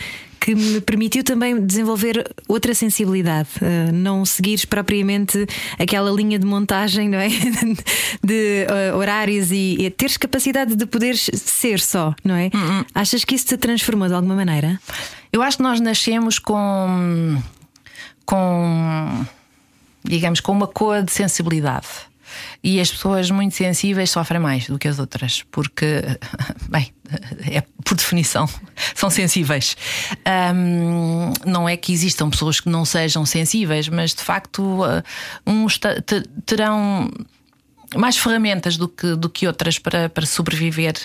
que 0.48 0.56
me 0.56 0.80
permitiu 0.80 1.26
também 1.26 1.60
desenvolver 1.66 2.26
outra 2.48 2.74
sensibilidade, 2.74 3.50
uh, 3.62 3.92
não 3.92 4.24
seguires 4.24 4.64
propriamente 4.64 5.46
aquela 5.78 6.10
linha 6.10 6.40
de 6.40 6.46
montagem, 6.46 7.10
não 7.10 7.18
é? 7.18 7.28
de 8.24 8.66
uh, 8.94 8.96
horários 8.96 9.52
e, 9.52 9.76
e, 9.78 9.90
teres 9.90 10.16
capacidade 10.16 10.74
de 10.74 10.86
poderes 10.86 11.30
ser 11.34 11.82
só, 11.82 12.16
não 12.24 12.36
é? 12.36 12.48
Uh 12.48 12.86
Achas 12.96 13.26
que 13.26 13.36
isso 13.36 13.48
te 13.48 13.58
transformou 13.58 14.08
de 14.08 14.14
alguma 14.14 14.36
maneira? 14.36 14.80
Eu 15.34 15.42
acho 15.42 15.58
que 15.58 15.64
nós 15.64 15.82
nascemos 15.82 16.40
com 16.40 17.42
com 18.26 19.26
digamos 20.02 20.40
com 20.40 20.54
uma 20.54 20.68
cor 20.68 21.04
de 21.04 21.12
sensibilidade. 21.12 21.88
E 22.64 22.80
as 22.80 22.92
pessoas 22.92 23.30
muito 23.32 23.56
sensíveis 23.56 24.10
sofrem 24.10 24.40
mais 24.40 24.68
do 24.68 24.78
que 24.78 24.88
as 24.88 25.00
outras, 25.00 25.44
porque, 25.52 26.02
bem, 26.70 26.92
é 27.50 27.62
por 27.84 27.96
definição, 27.96 28.48
são 28.96 29.10
sensíveis. 29.10 29.76
Um, 30.56 31.34
não 31.46 31.68
é 31.68 31.78
que 31.78 31.94
existam 31.94 32.30
pessoas 32.30 32.60
que 32.60 32.70
não 32.70 32.86
sejam 32.86 33.26
sensíveis, 33.26 33.88
mas 33.90 34.14
de 34.14 34.22
facto, 34.22 34.62
uh, 34.84 35.04
uns 35.46 35.80
terão 36.46 37.10
mais 37.96 38.18
ferramentas 38.18 38.76
do 38.76 38.88
que, 38.88 39.16
do 39.16 39.30
que 39.30 39.48
outras 39.48 39.80
para, 39.80 40.10
para 40.10 40.26
sobreviver 40.26 40.96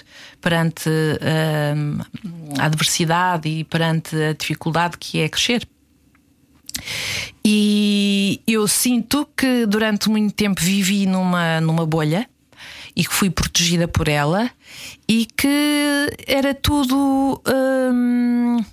perante 0.41 0.89
uh, 0.89 2.59
a 2.59 2.65
adversidade 2.65 3.49
e 3.49 3.65
perante 3.65 4.17
a 4.17 4.33
dificuldade 4.33 4.99
que 4.99 5.21
é 5.21 5.29
crescer. 5.29 5.67
E 7.45 8.41
eu 8.47 8.67
sinto 8.69 9.27
que 9.37 9.67
durante 9.67 10.09
muito 10.09 10.35
tempo 10.35 10.61
vivi 10.61 11.07
numa, 11.07 11.61
numa 11.61 11.85
bolha 11.85 12.29
e 12.95 13.05
que 13.05 13.13
fui 13.13 13.31
protegida 13.31 13.89
por 13.89 14.09
ela 14.09 14.51
e 15.09 15.27
que 15.27 16.09
era 16.27 16.55
tudo 16.55 17.43
hum, 17.93 18.65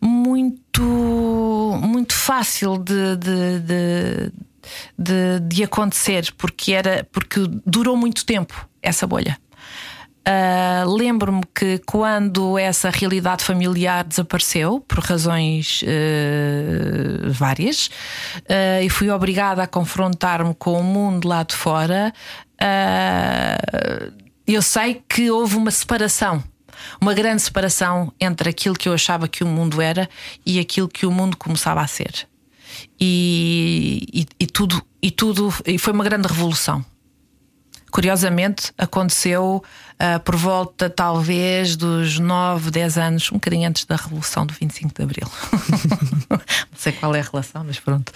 muito, 0.00 1.80
muito 1.82 2.14
fácil 2.14 2.78
de, 2.78 3.16
de, 3.16 3.60
de, 3.60 4.32
de, 4.98 5.40
de 5.40 5.64
acontecer 5.64 6.32
porque 6.36 6.72
era 6.72 7.06
porque 7.10 7.40
durou 7.66 7.96
muito 7.96 8.24
tempo 8.24 8.68
essa 8.82 9.06
bolha. 9.06 9.38
Uh, 10.26 10.90
Lembro-me 10.90 11.42
que 11.54 11.78
quando 11.86 12.58
essa 12.58 12.88
realidade 12.88 13.44
familiar 13.44 14.02
desapareceu, 14.04 14.80
por 14.80 15.00
razões 15.00 15.82
uh, 15.82 17.30
várias, 17.30 17.88
uh, 18.38 18.82
e 18.82 18.88
fui 18.88 19.10
obrigada 19.10 19.62
a 19.62 19.66
confrontar-me 19.66 20.54
com 20.54 20.80
o 20.80 20.82
mundo 20.82 21.28
lá 21.28 21.42
de 21.42 21.54
fora, 21.54 22.12
eu 24.46 24.62
sei 24.62 25.02
que 25.06 25.30
houve 25.30 25.56
uma 25.56 25.70
separação. 25.70 26.42
Uma 27.00 27.12
grande 27.12 27.42
separação 27.42 28.12
entre 28.18 28.48
aquilo 28.48 28.74
que 28.74 28.88
eu 28.88 28.94
achava 28.94 29.28
que 29.28 29.44
o 29.44 29.46
mundo 29.46 29.82
era 29.82 30.08
e 30.46 30.58
aquilo 30.58 30.88
que 30.88 31.04
o 31.04 31.10
mundo 31.10 31.36
começava 31.36 31.82
a 31.82 31.86
ser. 31.86 32.26
E, 32.98 34.06
e, 34.12 34.26
e 34.40 34.46
tudo, 34.46 34.82
e 35.02 35.10
tudo 35.10 35.52
e 35.66 35.78
foi 35.78 35.92
uma 35.92 36.04
grande 36.04 36.26
revolução 36.26 36.84
curiosamente 37.94 38.72
aconteceu 38.76 39.62
uh, 39.62 40.20
por 40.24 40.34
volta 40.34 40.90
talvez 40.90 41.76
dos 41.76 42.18
9, 42.18 42.68
10 42.68 42.98
anos, 42.98 43.30
um 43.30 43.36
bocadinho 43.36 43.68
antes 43.68 43.84
da 43.84 43.94
Revolução 43.94 44.44
do 44.44 44.52
25 44.52 44.92
de 44.92 45.00
Abril. 45.00 45.28
Não 46.28 46.40
sei 46.76 46.90
qual 46.90 47.14
é 47.14 47.20
a 47.20 47.22
relação, 47.22 47.62
mas 47.64 47.78
pronto. 47.78 48.12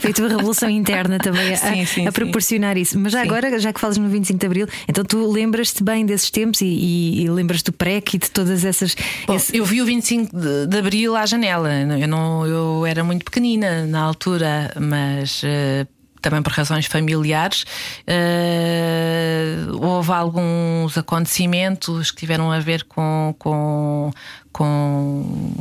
Foi 0.00 0.10
a 0.10 0.12
tua 0.12 0.28
revolução 0.28 0.68
interna 0.68 1.20
também 1.20 1.54
a, 1.54 1.56
sim, 1.72 1.86
sim, 1.86 2.08
a 2.08 2.10
proporcionar 2.10 2.74
sim. 2.74 2.82
isso. 2.82 2.98
Mas 2.98 3.12
já 3.12 3.22
agora, 3.22 3.56
já 3.60 3.72
que 3.72 3.78
falas 3.78 3.96
no 3.96 4.08
25 4.08 4.40
de 4.40 4.46
Abril, 4.46 4.66
então 4.88 5.04
tu 5.04 5.30
lembras-te 5.30 5.84
bem 5.84 6.04
desses 6.04 6.28
tempos 6.28 6.60
e, 6.60 6.66
e, 6.66 7.22
e 7.22 7.30
lembras 7.30 7.62
do 7.62 7.72
PREC 7.72 8.14
e 8.14 8.18
de 8.18 8.28
todas 8.28 8.64
essas. 8.64 8.96
Bom, 9.24 9.36
esse... 9.36 9.56
Eu 9.56 9.64
vi 9.64 9.80
o 9.80 9.86
25 9.86 10.36
de, 10.36 10.66
de 10.66 10.78
Abril 10.78 11.14
à 11.14 11.24
janela. 11.26 11.70
Eu, 11.72 12.08
não, 12.08 12.44
eu 12.44 12.84
era 12.84 13.04
muito 13.04 13.24
pequenina 13.24 13.86
na 13.86 14.00
altura, 14.00 14.72
mas. 14.80 15.44
Uh, 15.44 15.99
também 16.20 16.42
por 16.42 16.52
razões 16.52 16.86
familiares, 16.86 17.64
uh, 18.06 19.84
houve 19.84 20.12
alguns 20.12 20.96
acontecimentos 20.96 22.10
que 22.10 22.18
tiveram 22.18 22.52
a 22.52 22.58
ver 22.60 22.84
com, 22.84 23.34
com, 23.38 24.10
com 24.52 25.52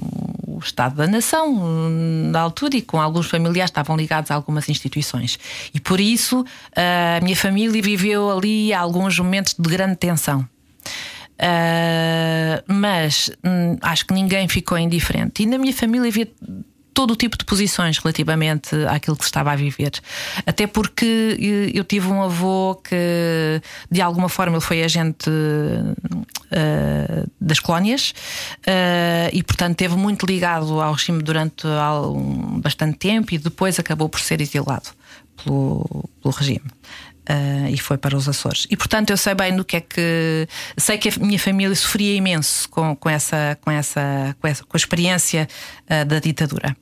o 0.48 0.60
Estado 0.60 0.96
da 0.96 1.08
Nação 1.08 1.90
na 2.32 2.40
altura 2.40 2.78
e 2.78 2.82
com 2.82 3.00
alguns 3.00 3.28
familiares 3.28 3.70
estavam 3.70 3.96
ligados 3.96 4.32
a 4.32 4.36
algumas 4.36 4.68
instituições. 4.70 5.40
E 5.74 5.80
por 5.80 6.00
isso 6.00 6.46
a 6.76 7.24
minha 7.24 7.36
família 7.36 7.82
viveu 7.82 8.30
ali 8.30 8.74
alguns 8.74 9.18
momentos 9.18 9.56
de 9.58 9.70
grande 9.70 9.96
tensão. 9.96 10.48
Uh, 11.40 12.62
mas 12.68 13.32
hum, 13.46 13.78
acho 13.82 14.06
que 14.06 14.14
ninguém 14.14 14.48
ficou 14.50 14.78
indiferente. 14.78 15.44
E 15.44 15.46
na 15.46 15.58
minha 15.58 15.74
família 15.74 16.10
havia 16.10 16.28
todo 16.94 17.12
o 17.12 17.16
tipo 17.16 17.38
de 17.38 17.46
posições 17.46 17.98
relativamente 17.98 18.76
àquilo 18.88 19.16
que 19.16 19.24
se 19.24 19.30
estava 19.30 19.52
a 19.52 19.56
viver. 19.56 19.92
Até 20.46 20.68
porque 20.68 21.38
eh, 21.40 21.78
eu 21.78 21.84
tive 21.84 22.08
um 22.08 22.22
avô 22.22 22.76
que, 22.76 23.62
de 23.90 24.02
alguma 24.02 24.30
forma, 24.30 24.56
ele 24.56 24.62
foi 24.62 24.84
agente 24.84 25.30
uh, 25.30 27.30
das 27.40 27.60
colónias 27.60 28.14
uh, 28.60 29.30
e, 29.32 29.42
portanto, 29.44 29.72
esteve 29.72 29.96
muito 29.96 30.26
ligado 30.26 30.82
ao 30.82 30.94
regime 30.94 31.24
durante 31.24 31.68
um, 31.68 32.60
bastante 32.60 32.98
tempo 32.98 33.34
e 33.34 33.38
depois 33.38 33.80
acabou 33.80 34.10
por 34.10 34.20
ser 34.20 34.42
exilado 34.42 34.90
pelo, 35.44 36.10
pelo 36.22 36.34
regime 36.34 36.66
uh, 37.30 37.68
e 37.70 37.78
foi 37.78 37.98
para 37.98 38.18
os 38.18 38.28
Açores. 38.28 38.66
E 38.70 38.76
portanto 38.76 39.12
eu 39.12 39.18
sei 39.18 39.36
bem 39.36 39.56
do 39.56 39.64
que 39.64 39.78
é 39.78 39.82
que. 39.82 40.48
Sei 40.76 40.98
que 40.98 41.10
a 41.10 41.12
minha 41.20 41.40
família 41.40 41.76
sofria 41.76 42.16
imenso 42.16 42.68
com, 42.70 42.96
com, 42.96 43.10
essa, 43.10 43.58
com, 43.62 43.72
essa, 43.72 44.36
com, 44.40 44.48
essa, 44.48 44.64
com 44.64 44.76
a 44.76 44.78
experiência 44.78 45.48
uh, 45.86 46.06
da 46.06 46.20
ditadura. 46.20 46.76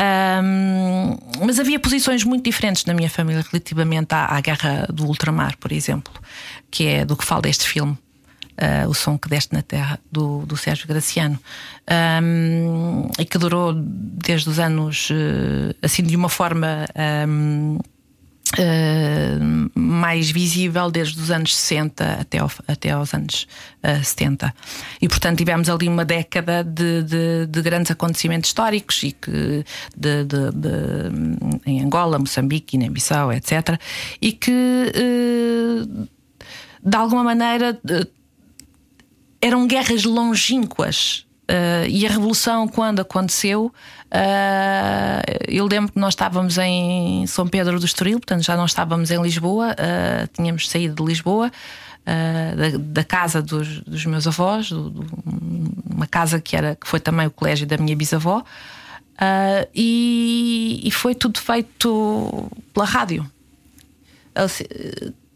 Um, 0.00 1.18
mas 1.44 1.58
havia 1.58 1.80
posições 1.80 2.22
muito 2.22 2.44
diferentes 2.44 2.84
na 2.84 2.94
minha 2.94 3.10
família 3.10 3.44
relativamente 3.50 4.14
à, 4.14 4.36
à 4.36 4.40
guerra 4.40 4.86
do 4.92 5.06
ultramar, 5.06 5.56
por 5.58 5.72
exemplo, 5.72 6.12
que 6.70 6.86
é 6.86 7.04
do 7.04 7.16
que 7.16 7.24
fala 7.24 7.48
este 7.48 7.66
filme. 7.66 7.96
Uh, 8.60 8.88
o 8.88 8.94
som 8.94 9.16
que 9.16 9.28
deste 9.28 9.52
na 9.52 9.62
terra 9.62 10.00
do, 10.10 10.44
do 10.44 10.56
Sérgio 10.56 10.88
Graciano 10.88 11.38
um, 12.20 13.08
e 13.16 13.24
que 13.24 13.38
durou 13.38 13.72
desde 13.72 14.50
os 14.50 14.58
anos 14.58 15.10
assim 15.80 16.02
de 16.02 16.16
uma 16.16 16.28
forma 16.28 16.88
um, 17.28 17.78
Uh, 18.50 19.70
mais 19.78 20.30
visível 20.30 20.90
desde 20.90 21.20
os 21.20 21.30
anos 21.30 21.54
60 21.54 22.20
até, 22.20 22.38
ao, 22.38 22.50
até 22.66 22.90
aos 22.90 23.12
anos 23.12 23.46
uh, 23.82 24.02
70. 24.02 24.54
E 25.02 25.08
portanto 25.08 25.38
tivemos 25.38 25.68
ali 25.68 25.86
uma 25.86 26.04
década 26.04 26.64
de, 26.64 27.02
de, 27.02 27.46
de 27.46 27.62
grandes 27.62 27.90
acontecimentos 27.90 28.48
históricos 28.48 29.02
e 29.02 29.12
que 29.12 29.64
de, 29.96 30.24
em 31.66 31.82
Angola, 31.82 32.18
Moçambique, 32.18 32.76
Guiné-Bissau, 32.76 33.32
etc. 33.32 33.78
E 34.20 34.32
que 34.32 34.50
uh, 34.50 36.08
de 36.82 36.96
alguma 36.96 37.24
maneira 37.24 37.78
eram 39.40 39.66
guerras 39.66 40.04
longínquas. 40.04 41.27
E 41.88 42.06
a 42.06 42.10
revolução, 42.10 42.68
quando 42.68 43.00
aconteceu, 43.00 43.72
Uh, 44.08 45.20
eu 45.46 45.66
lembro 45.66 45.92
que 45.92 45.98
nós 45.98 46.14
estávamos 46.14 46.56
em 46.56 47.26
São 47.26 47.46
Pedro 47.46 47.78
do 47.78 47.84
Estoril, 47.84 48.18
portanto 48.18 48.42
já 48.42 48.56
não 48.56 48.64
estávamos 48.64 49.10
em 49.10 49.20
Lisboa, 49.20 49.72
uh, 49.72 50.28
tínhamos 50.32 50.68
saído 50.68 50.94
de 50.94 51.08
Lisboa. 51.08 51.52
Uh, 52.06 52.56
da, 52.56 52.78
da, 52.78 53.04
casa 53.04 53.42
dos, 53.42 53.80
dos 53.80 54.06
meus 54.06 54.26
avós, 54.26 54.70
do, 54.70 54.88
do, 54.88 55.06
uma 55.94 56.06
casa 56.06 56.40
que, 56.40 56.56
era, 56.56 56.74
que 56.74 56.88
foi 56.88 57.00
também 57.00 57.26
o 57.26 57.30
colégio 57.30 57.66
da 57.66 57.76
minha 57.76 57.94
bisavó, 57.94 58.42
e, 59.74 60.80
e, 60.82 60.90
foi 60.90 61.14
tudo 61.14 61.38
feito 61.38 62.50
pela 62.72 62.86
rádio, 62.86 63.30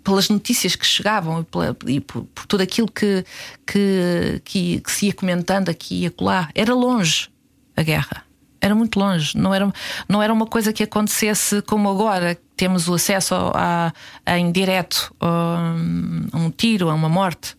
pelas 0.03 0.29
notícias 0.29 0.77
que 0.77 0.87
chegavam 0.87 1.41
e, 1.41 1.45
pela, 1.45 1.77
e 1.87 2.01
por, 2.01 2.25
por, 2.25 2.47
tudo 2.47 2.63
aquilo 2.63 2.89
que, 2.89 3.25
que, 3.67 4.41
que, 4.45 4.81
que 4.81 4.91
se 4.91 5.07
ia 5.07 5.13
comentando 5.13 5.69
aqui 5.69 6.03
e 6.03 6.07
acolá. 6.07 6.49
Era 6.55 6.75
longe 6.75 7.31
a 7.77 7.83
guerra 7.83 8.25
era 8.63 8.77
muito 8.77 8.97
longe, 8.97 9.37
não 9.37 9.53
era, 9.53 9.73
não 10.09 10.23
era 10.23 10.33
uma 10.33 10.47
coisa 10.47 10.73
que 10.73 10.85
acontecesse 10.85 11.61
como 11.63 11.91
agora, 11.91 12.39
temos 12.57 12.89
o 12.89 12.95
acesso 12.95 13.35
a, 13.35 13.93
a 14.25 14.33
a, 14.33 14.37
a 16.33 16.39
um 16.39 16.49
tiro, 16.49 16.89
a 16.89 16.95
uma 16.95 17.09
morte. 17.09 17.57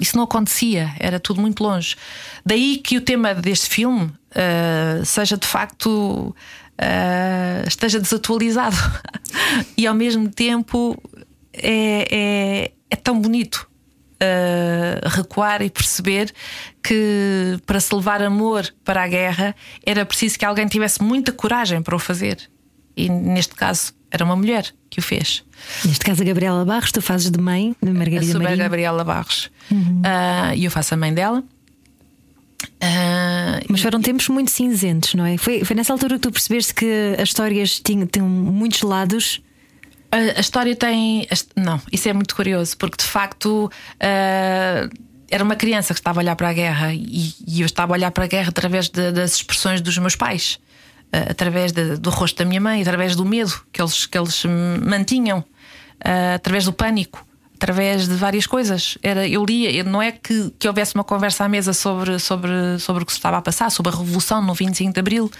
Isso 0.00 0.16
não 0.16 0.24
acontecia, 0.24 0.92
era 0.98 1.20
tudo 1.20 1.40
muito 1.40 1.62
longe. 1.62 1.94
Daí 2.44 2.78
que 2.78 2.96
o 2.96 3.00
tema 3.00 3.32
deste 3.32 3.68
filme 3.68 4.06
uh, 4.06 5.04
seja 5.04 5.36
de 5.36 5.46
facto 5.46 6.34
uh, 6.80 7.68
esteja 7.68 8.00
desatualizado 8.00 8.76
e 9.78 9.86
ao 9.86 9.94
mesmo 9.94 10.28
tempo 10.28 11.00
é, 11.52 12.06
é, 12.10 12.72
é 12.90 12.96
tão 12.96 13.20
bonito 13.20 13.70
uh, 14.20 15.08
recuar 15.08 15.62
e 15.62 15.70
perceber 15.70 16.32
que 16.82 17.58
para 17.66 17.80
se 17.80 17.94
levar 17.94 18.22
amor 18.22 18.72
para 18.84 19.02
a 19.02 19.08
guerra 19.08 19.54
era 19.84 20.04
preciso 20.04 20.38
que 20.38 20.44
alguém 20.44 20.66
tivesse 20.66 21.02
muita 21.02 21.32
coragem 21.32 21.82
para 21.82 21.96
o 21.96 21.98
fazer. 21.98 22.38
E 22.96 23.08
neste 23.08 23.54
caso 23.54 23.94
era 24.10 24.24
uma 24.24 24.36
mulher 24.36 24.66
que 24.90 24.98
o 24.98 25.02
fez. 25.02 25.44
Neste 25.84 26.04
caso, 26.04 26.22
a 26.22 26.24
Gabriela 26.24 26.64
Barros, 26.64 26.90
tu 26.90 27.00
fazes 27.00 27.30
de 27.30 27.38
mãe 27.38 27.74
de 27.80 27.90
Margarida 27.92 28.38
Marinho. 28.38 28.60
a 28.60 28.64
Gabriela 28.64 29.04
Barros. 29.04 29.50
Uhum. 29.70 30.02
Uh, 30.02 30.54
e 30.56 30.64
eu 30.64 30.70
faço 30.70 30.94
a 30.94 30.96
mãe 30.96 31.14
dela. 31.14 31.44
Uh, 32.82 33.64
Mas 33.68 33.80
foram 33.80 34.00
tempos 34.00 34.28
muito 34.28 34.50
cinzentos, 34.50 35.14
não 35.14 35.24
é? 35.24 35.36
Foi, 35.38 35.64
foi 35.64 35.76
nessa 35.76 35.92
altura 35.92 36.16
que 36.16 36.22
tu 36.22 36.32
percebeste 36.32 36.74
que 36.74 37.14
as 37.18 37.28
histórias 37.28 37.78
tinham, 37.78 38.06
tinham 38.06 38.28
muitos 38.28 38.82
lados 38.82 39.40
a, 40.10 40.38
a, 40.38 40.40
história 40.40 40.74
tem. 40.74 41.26
Não, 41.56 41.80
isso 41.92 42.08
é 42.08 42.12
muito 42.12 42.34
curioso, 42.34 42.76
porque 42.76 43.02
de 43.02 43.08
facto. 43.08 43.70
Uh, 43.96 45.10
era 45.32 45.44
uma 45.44 45.54
criança 45.54 45.94
que 45.94 46.00
estava 46.00 46.18
a 46.18 46.22
olhar 46.22 46.34
para 46.34 46.48
a 46.48 46.52
guerra 46.52 46.92
e, 46.92 47.32
e 47.46 47.60
eu 47.60 47.66
estava 47.66 47.92
a 47.92 47.94
olhar 47.94 48.10
para 48.10 48.24
a 48.24 48.26
guerra 48.26 48.48
através 48.48 48.88
de, 48.88 49.12
das 49.12 49.34
expressões 49.34 49.80
dos 49.80 49.96
meus 49.96 50.16
pais, 50.16 50.58
uh, 51.14 51.30
através 51.30 51.70
de, 51.70 51.96
do 51.98 52.10
rosto 52.10 52.36
da 52.38 52.44
minha 52.44 52.60
mãe, 52.60 52.82
através 52.82 53.14
do 53.14 53.24
medo 53.24 53.52
que 53.72 53.80
eles, 53.80 54.06
que 54.06 54.18
eles 54.18 54.44
mantinham, 54.84 55.38
uh, 55.38 56.34
através 56.34 56.64
do 56.64 56.72
pânico, 56.72 57.24
através 57.54 58.08
de 58.08 58.14
várias 58.14 58.44
coisas. 58.44 58.98
Era, 59.02 59.28
eu 59.28 59.44
lia, 59.44 59.84
não 59.84 60.02
é 60.02 60.10
que, 60.10 60.50
que 60.58 60.66
houvesse 60.66 60.96
uma 60.96 61.04
conversa 61.04 61.44
à 61.44 61.48
mesa 61.48 61.72
sobre, 61.72 62.18
sobre, 62.18 62.78
sobre 62.80 63.04
o 63.04 63.06
que 63.06 63.12
se 63.12 63.18
estava 63.18 63.36
a 63.36 63.42
passar, 63.42 63.70
sobre 63.70 63.92
a 63.92 63.96
revolução 63.96 64.42
no 64.42 64.52
25 64.52 64.92
de 64.92 64.98
Abril, 64.98 65.30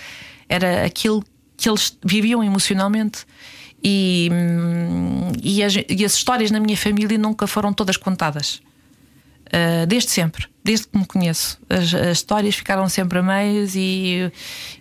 era 0.48 0.84
aquilo 0.84 1.24
que 1.56 1.68
eles 1.68 1.96
viviam 2.04 2.44
emocionalmente. 2.44 3.26
E, 3.82 4.28
hum, 4.32 5.32
e, 5.42 5.62
as, 5.62 5.74
e 5.88 6.04
as 6.04 6.14
histórias 6.14 6.50
na 6.50 6.60
minha 6.60 6.76
família 6.76 7.16
nunca 7.16 7.46
foram 7.46 7.72
todas 7.72 7.96
contadas. 7.96 8.60
Uh, 9.46 9.84
desde 9.84 10.12
sempre, 10.12 10.46
desde 10.62 10.86
que 10.86 10.96
me 10.96 11.04
conheço. 11.04 11.58
As, 11.68 11.92
as, 11.92 12.18
histórias 12.18 12.54
ficaram 12.54 12.88
sempre 12.88 13.18
a 13.18 13.22
meios 13.22 13.74
e, 13.74 14.30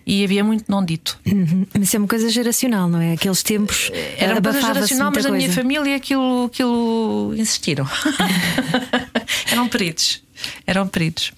e 0.06 0.22
havia 0.22 0.44
muito 0.44 0.70
não 0.70 0.84
dito. 0.84 1.18
Uhum. 1.26 1.66
Mas 1.74 1.88
isso 1.88 1.96
é 1.96 1.98
uma 1.98 2.06
coisa 2.06 2.28
geracional, 2.28 2.88
não 2.88 3.00
é? 3.00 3.14
Aqueles 3.14 3.42
tempos. 3.42 3.90
Era 4.16 4.34
uma 4.34 4.40
coisa 4.40 4.60
geracional, 4.60 5.10
mas 5.12 5.24
na 5.24 5.32
minha 5.32 5.50
família 5.50 5.96
aquilo, 5.96 6.44
aquilo 6.44 7.34
insistiram. 7.36 7.84
Eram 9.50 9.66
peritos. 9.66 10.22
Eram 10.64 10.86
peritos. 10.86 11.32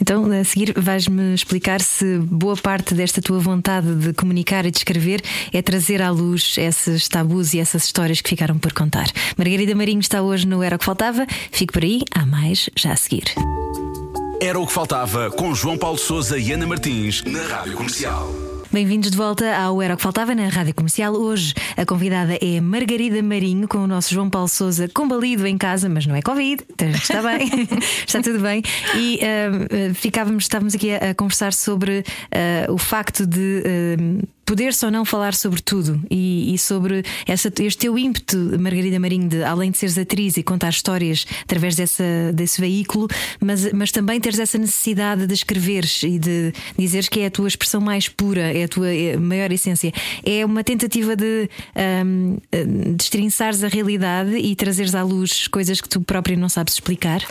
Então, 0.00 0.30
a 0.30 0.44
seguir, 0.44 0.74
vais-me 0.76 1.34
explicar 1.34 1.80
se 1.80 2.18
boa 2.18 2.56
parte 2.56 2.94
desta 2.94 3.20
tua 3.20 3.38
vontade 3.38 3.94
de 3.96 4.12
comunicar 4.12 4.66
e 4.66 4.70
de 4.70 4.78
escrever 4.78 5.22
é 5.52 5.62
trazer 5.62 6.02
à 6.02 6.10
luz 6.10 6.56
esses 6.58 7.08
tabus 7.08 7.54
e 7.54 7.60
essas 7.60 7.84
histórias 7.84 8.20
que 8.20 8.28
ficaram 8.28 8.58
por 8.58 8.72
contar. 8.72 9.06
Margarida 9.36 9.74
Marinho 9.74 10.00
está 10.00 10.22
hoje 10.22 10.46
no 10.46 10.62
Era 10.62 10.76
o 10.76 10.78
que 10.78 10.84
Faltava. 10.84 11.26
Fique 11.50 11.72
por 11.72 11.82
aí, 11.82 12.02
há 12.14 12.26
mais 12.26 12.68
já 12.76 12.92
a 12.92 12.96
seguir. 12.96 13.24
Era 14.40 14.58
o 14.58 14.66
que 14.66 14.72
faltava 14.72 15.30
com 15.30 15.54
João 15.54 15.78
Paulo 15.78 15.98
Souza 15.98 16.36
e 16.36 16.50
Ana 16.52 16.66
Martins 16.66 17.22
na 17.24 17.42
Rádio 17.46 17.74
Comercial. 17.74 18.51
Bem-vindos 18.72 19.10
de 19.10 19.18
volta 19.18 19.54
ao 19.54 19.82
Era 19.82 19.92
o 19.92 19.96
que 19.98 20.02
Faltava 20.02 20.34
na 20.34 20.48
Rádio 20.48 20.74
Comercial. 20.74 21.12
Hoje 21.12 21.52
a 21.76 21.84
convidada 21.84 22.38
é 22.40 22.58
Margarida 22.58 23.22
Marinho, 23.22 23.68
com 23.68 23.76
o 23.76 23.86
nosso 23.86 24.14
João 24.14 24.30
Paulo 24.30 24.48
Souza 24.48 24.88
combalido 24.88 25.46
em 25.46 25.58
casa, 25.58 25.90
mas 25.90 26.06
não 26.06 26.16
é 26.16 26.22
Covid, 26.22 26.64
então 26.72 26.88
está 26.88 27.20
bem, 27.20 27.68
está 28.08 28.22
tudo 28.22 28.38
bem. 28.38 28.62
E 28.96 29.20
uh, 29.20 29.94
ficávamos, 29.94 30.44
estávamos 30.44 30.74
aqui 30.74 30.90
a, 30.94 31.10
a 31.10 31.14
conversar 31.14 31.52
sobre 31.52 31.98
uh, 31.98 32.72
o 32.72 32.78
facto 32.78 33.26
de. 33.26 33.62
Uh, 33.62 34.26
poder-se 34.44 34.84
ou 34.84 34.90
não 34.90 35.04
falar 35.04 35.34
sobre 35.34 35.60
tudo 35.60 36.00
e, 36.10 36.54
e 36.54 36.58
sobre 36.58 37.02
essa, 37.26 37.52
este 37.60 37.78
teu 37.78 37.98
ímpeto, 37.98 38.36
Margarida 38.58 38.98
Marinho, 38.98 39.28
de 39.28 39.42
além 39.42 39.70
de 39.70 39.78
seres 39.78 39.96
atriz 39.96 40.36
e 40.36 40.42
contar 40.42 40.70
histórias 40.70 41.26
através 41.42 41.76
dessa, 41.76 42.04
desse 42.34 42.60
veículo, 42.60 43.08
mas, 43.40 43.72
mas 43.72 43.90
também 43.92 44.20
teres 44.20 44.38
essa 44.38 44.58
necessidade 44.58 45.26
de 45.26 45.34
escreveres 45.34 46.02
e 46.02 46.18
de 46.18 46.52
dizeres 46.78 47.08
que 47.08 47.20
é 47.20 47.26
a 47.26 47.30
tua 47.30 47.48
expressão 47.48 47.80
mais 47.80 48.08
pura, 48.08 48.52
é 48.52 48.64
a 48.64 48.68
tua 48.68 48.92
é 48.92 49.16
maior 49.16 49.50
essência. 49.52 49.92
É 50.24 50.44
uma 50.44 50.64
tentativa 50.64 51.16
de 51.16 51.48
um, 52.06 52.36
destrinçares 52.96 53.62
a 53.62 53.68
realidade 53.68 54.36
e 54.36 54.54
trazeres 54.54 54.94
à 54.94 55.02
luz 55.02 55.46
coisas 55.48 55.80
que 55.80 55.88
tu 55.88 56.00
própria 56.00 56.36
não 56.36 56.48
sabes 56.48 56.74
explicar? 56.74 57.22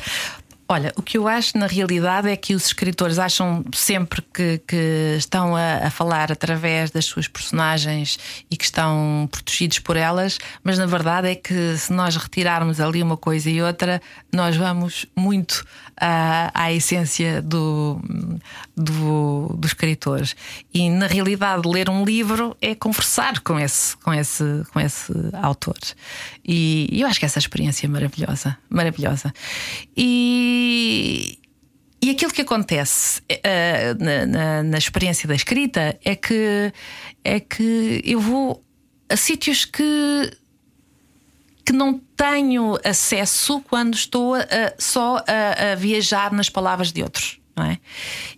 Olha, 0.73 0.93
o 0.95 1.01
que 1.01 1.17
eu 1.17 1.27
acho 1.27 1.57
na 1.57 1.67
realidade 1.67 2.29
é 2.29 2.37
que 2.37 2.55
os 2.55 2.67
escritores 2.67 3.19
acham 3.19 3.61
sempre 3.73 4.21
que, 4.21 4.57
que 4.65 5.15
estão 5.17 5.53
a, 5.53 5.87
a, 5.87 5.91
falar 5.91 6.31
através 6.31 6.89
das 6.89 7.03
suas 7.03 7.27
personagens 7.27 8.17
e 8.49 8.55
que 8.55 8.63
estão 8.63 9.27
protegidos 9.29 9.79
por 9.79 9.97
elas, 9.97 10.39
mas 10.63 10.77
na 10.77 10.85
verdade 10.85 11.27
é 11.27 11.35
que 11.35 11.75
se 11.77 11.91
nós 11.91 12.15
retirarmos 12.15 12.79
ali 12.79 13.03
uma 13.03 13.17
coisa 13.17 13.49
e 13.49 13.61
outra, 13.61 14.01
nós 14.31 14.55
vamos 14.55 15.05
muito 15.13 15.65
à, 16.01 16.51
à 16.53 16.73
essência 16.73 17.41
do, 17.41 18.01
do, 18.75 19.55
dos 19.57 19.69
escritores. 19.69 20.35
E 20.73 20.89
na 20.89 21.05
realidade, 21.05 21.67
ler 21.67 21.89
um 21.89 22.03
livro 22.03 22.57
é 22.59 22.73
conversar 22.73 23.39
com 23.41 23.59
esse, 23.59 23.95
com 23.97 24.11
esse, 24.11 24.63
com 24.73 24.79
esse 24.79 25.13
autor. 25.41 25.77
E, 26.43 26.89
e 26.91 27.01
eu 27.01 27.07
acho 27.07 27.19
que 27.19 27.25
essa 27.25 27.39
experiência 27.39 27.85
é 27.85 27.89
maravilhosa, 27.89 28.57
maravilhosa. 28.69 29.31
E 29.95 31.37
e, 32.03 32.09
aquilo 32.09 32.31
que 32.31 32.41
acontece 32.41 33.21
uh, 33.21 34.03
na, 34.03 34.25
na, 34.25 34.63
na, 34.63 34.77
experiência 34.79 35.27
da 35.27 35.35
escrita 35.35 35.99
é 36.03 36.15
que, 36.15 36.73
é 37.23 37.39
que 37.39 38.01
eu 38.03 38.19
vou 38.19 38.65
a 39.07 39.15
sítios 39.15 39.65
que, 39.65 40.31
que 41.63 41.71
não 41.71 42.01
tenho 42.21 42.77
acesso 42.85 43.61
quando 43.61 43.95
estou 43.95 44.35
só 44.77 45.17
a, 45.17 45.71
a, 45.71 45.75
viajar 45.75 46.31
nas 46.31 46.49
palavras 46.49 46.91
de 46.91 47.01
outros. 47.01 47.39
É? 47.59 47.77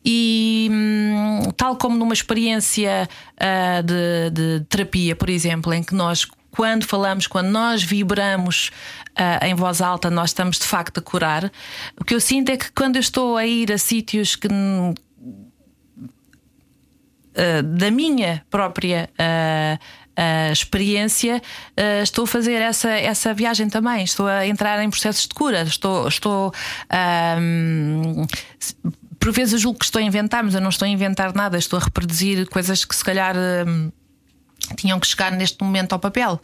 E 0.04 0.70
hum, 0.72 1.52
tal 1.56 1.76
como 1.76 1.98
numa 1.98 2.14
experiência 2.14 3.08
uh, 3.36 3.84
de, 3.84 4.30
de 4.32 4.66
terapia, 4.66 5.16
por 5.16 5.30
exemplo, 5.30 5.74
em 5.74 5.84
que 5.84 5.94
nós 5.94 6.26
quando 6.50 6.86
falamos, 6.86 7.26
quando 7.28 7.48
nós 7.48 7.84
vibramos 7.84 8.72
uh, 9.12 9.44
em 9.46 9.56
voz 9.56 9.82
alta, 9.82 10.10
nós 10.10 10.30
estamos 10.30 10.60
de 10.60 10.66
facto 10.66 11.00
a 11.00 11.02
curar. 11.02 11.52
O 12.00 12.04
que 12.04 12.14
eu 12.14 12.20
sinto 12.20 12.50
é 12.50 12.58
que 12.58 12.72
quando 12.72 12.96
eu 12.96 13.02
estou 13.02 13.38
a 13.38 13.46
ir 13.46 13.72
a 13.72 13.78
sítios 13.78 14.36
que. 14.36 14.48
Uh, 17.36 17.64
da 17.64 17.90
minha 17.90 18.46
própria 18.50 19.10
uh, 20.18 20.52
experiência, 20.52 21.42
estou 22.04 22.24
a 22.24 22.28
fazer 22.28 22.62
essa, 22.62 22.90
essa 22.90 23.34
viagem 23.34 23.70
também. 23.70 24.04
Estou 24.04 24.28
a 24.28 24.46
entrar 24.48 24.84
em 24.84 24.90
processos 24.90 25.28
de 25.28 25.34
cura. 25.34 25.64
Estou. 25.64 26.08
estou 26.08 26.54
por 29.20 29.32
vezes 29.32 29.54
eu 29.54 29.60
julgo 29.60 29.80
que 29.80 29.86
estou 29.86 30.02
a 30.02 30.04
inventar, 30.04 30.44
mas 30.44 30.54
eu 30.54 30.60
não 30.60 30.70
estou 30.70 30.86
a 30.86 30.90
inventar 30.90 31.34
nada, 31.34 31.58
estou 31.58 31.80
a 31.80 31.84
reproduzir 31.84 32.46
coisas 32.50 32.84
que 32.84 32.94
se 32.94 33.04
calhar 33.06 33.36
tinham 34.76 35.00
que 35.00 35.08
chegar 35.08 35.32
neste 35.32 35.64
momento 35.64 35.94
ao 35.94 36.00
papel. 36.00 36.40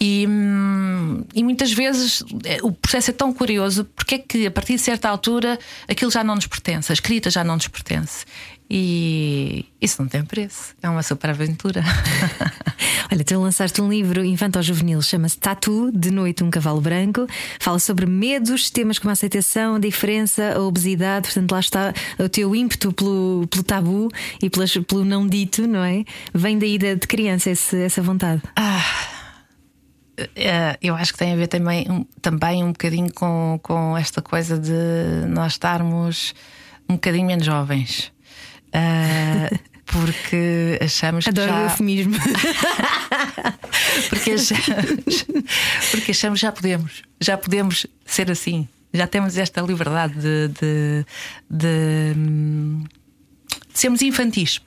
E, 0.00 0.26
hum, 0.26 1.24
e, 1.34 1.44
muitas 1.44 1.72
vezes 1.72 2.24
é, 2.44 2.58
o 2.62 2.72
processo 2.72 3.10
é 3.10 3.12
tão 3.12 3.32
curioso 3.32 3.84
porque 3.96 4.16
é 4.16 4.18
que 4.18 4.46
a 4.46 4.50
partir 4.50 4.74
de 4.74 4.80
certa 4.80 5.08
altura 5.08 5.58
aquilo 5.88 6.10
já 6.10 6.24
não 6.24 6.34
nos 6.34 6.46
pertence, 6.46 6.90
a 6.90 6.94
escrita 6.94 7.30
já 7.30 7.44
não 7.44 7.54
nos 7.54 7.68
pertence. 7.68 8.24
E 8.74 9.66
isso 9.82 10.00
não 10.00 10.08
tem 10.08 10.24
preço, 10.24 10.74
é 10.82 10.88
uma 10.88 11.02
super 11.02 11.28
aventura. 11.28 11.84
Olha, 13.12 13.22
tu 13.22 13.38
lançaste 13.38 13.82
um 13.82 13.90
livro 13.90 14.24
infantil-juvenil, 14.24 15.02
chama-se 15.02 15.36
Tatu, 15.36 15.92
de 15.92 16.10
Noite 16.10 16.42
um 16.42 16.50
Cavalo 16.50 16.80
Branco. 16.80 17.26
Fala 17.60 17.78
sobre 17.78 18.06
medos, 18.06 18.70
temas 18.70 18.98
como 18.98 19.10
a 19.10 19.12
aceitação, 19.12 19.74
a 19.74 19.78
diferença, 19.78 20.54
a 20.54 20.60
obesidade. 20.62 21.26
Portanto, 21.26 21.52
lá 21.52 21.60
está 21.60 21.92
o 22.18 22.30
teu 22.30 22.56
ímpeto 22.56 22.94
pelo, 22.94 23.46
pelo 23.50 23.62
tabu 23.62 24.08
e 24.42 24.48
pelas, 24.48 24.72
pelo 24.72 25.04
não 25.04 25.26
dito, 25.26 25.68
não 25.68 25.84
é? 25.84 26.02
Vem 26.32 26.58
daí 26.58 26.78
de, 26.78 26.96
de 26.96 27.06
criança 27.06 27.50
esse, 27.50 27.76
essa 27.76 28.00
vontade. 28.00 28.40
Ah. 28.56 28.82
É, 30.34 30.78
eu 30.80 30.94
acho 30.94 31.12
que 31.12 31.18
tem 31.18 31.34
a 31.34 31.36
ver 31.36 31.48
também, 31.48 31.86
um, 31.90 32.04
também 32.22 32.64
um 32.64 32.72
bocadinho 32.72 33.12
com, 33.12 33.60
com 33.62 33.98
esta 33.98 34.22
coisa 34.22 34.58
de 34.58 35.26
nós 35.28 35.52
estarmos 35.52 36.34
um 36.88 36.94
bocadinho 36.94 37.26
menos 37.26 37.44
jovens. 37.44 38.11
Uh, 38.74 39.58
porque 39.86 40.78
achamos 40.80 41.28
Adoro 41.28 41.48
que 41.48 41.52
já... 41.52 41.62
eufemismo. 41.64 42.16
porque, 44.08 44.32
achamos, 44.32 45.26
porque 45.90 46.10
achamos 46.12 46.40
já 46.40 46.50
podemos, 46.52 47.02
já 47.20 47.36
podemos 47.36 47.86
ser 48.06 48.30
assim, 48.30 48.66
já 48.92 49.06
temos 49.06 49.36
esta 49.36 49.60
liberdade 49.60 50.14
de, 50.14 50.48
de, 50.48 51.06
de, 51.50 52.14
de 52.14 53.78
sermos 53.78 54.00
infantis. 54.02 54.60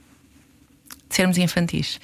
De 1.08 1.16
sermos 1.16 1.38
infantis. 1.38 2.00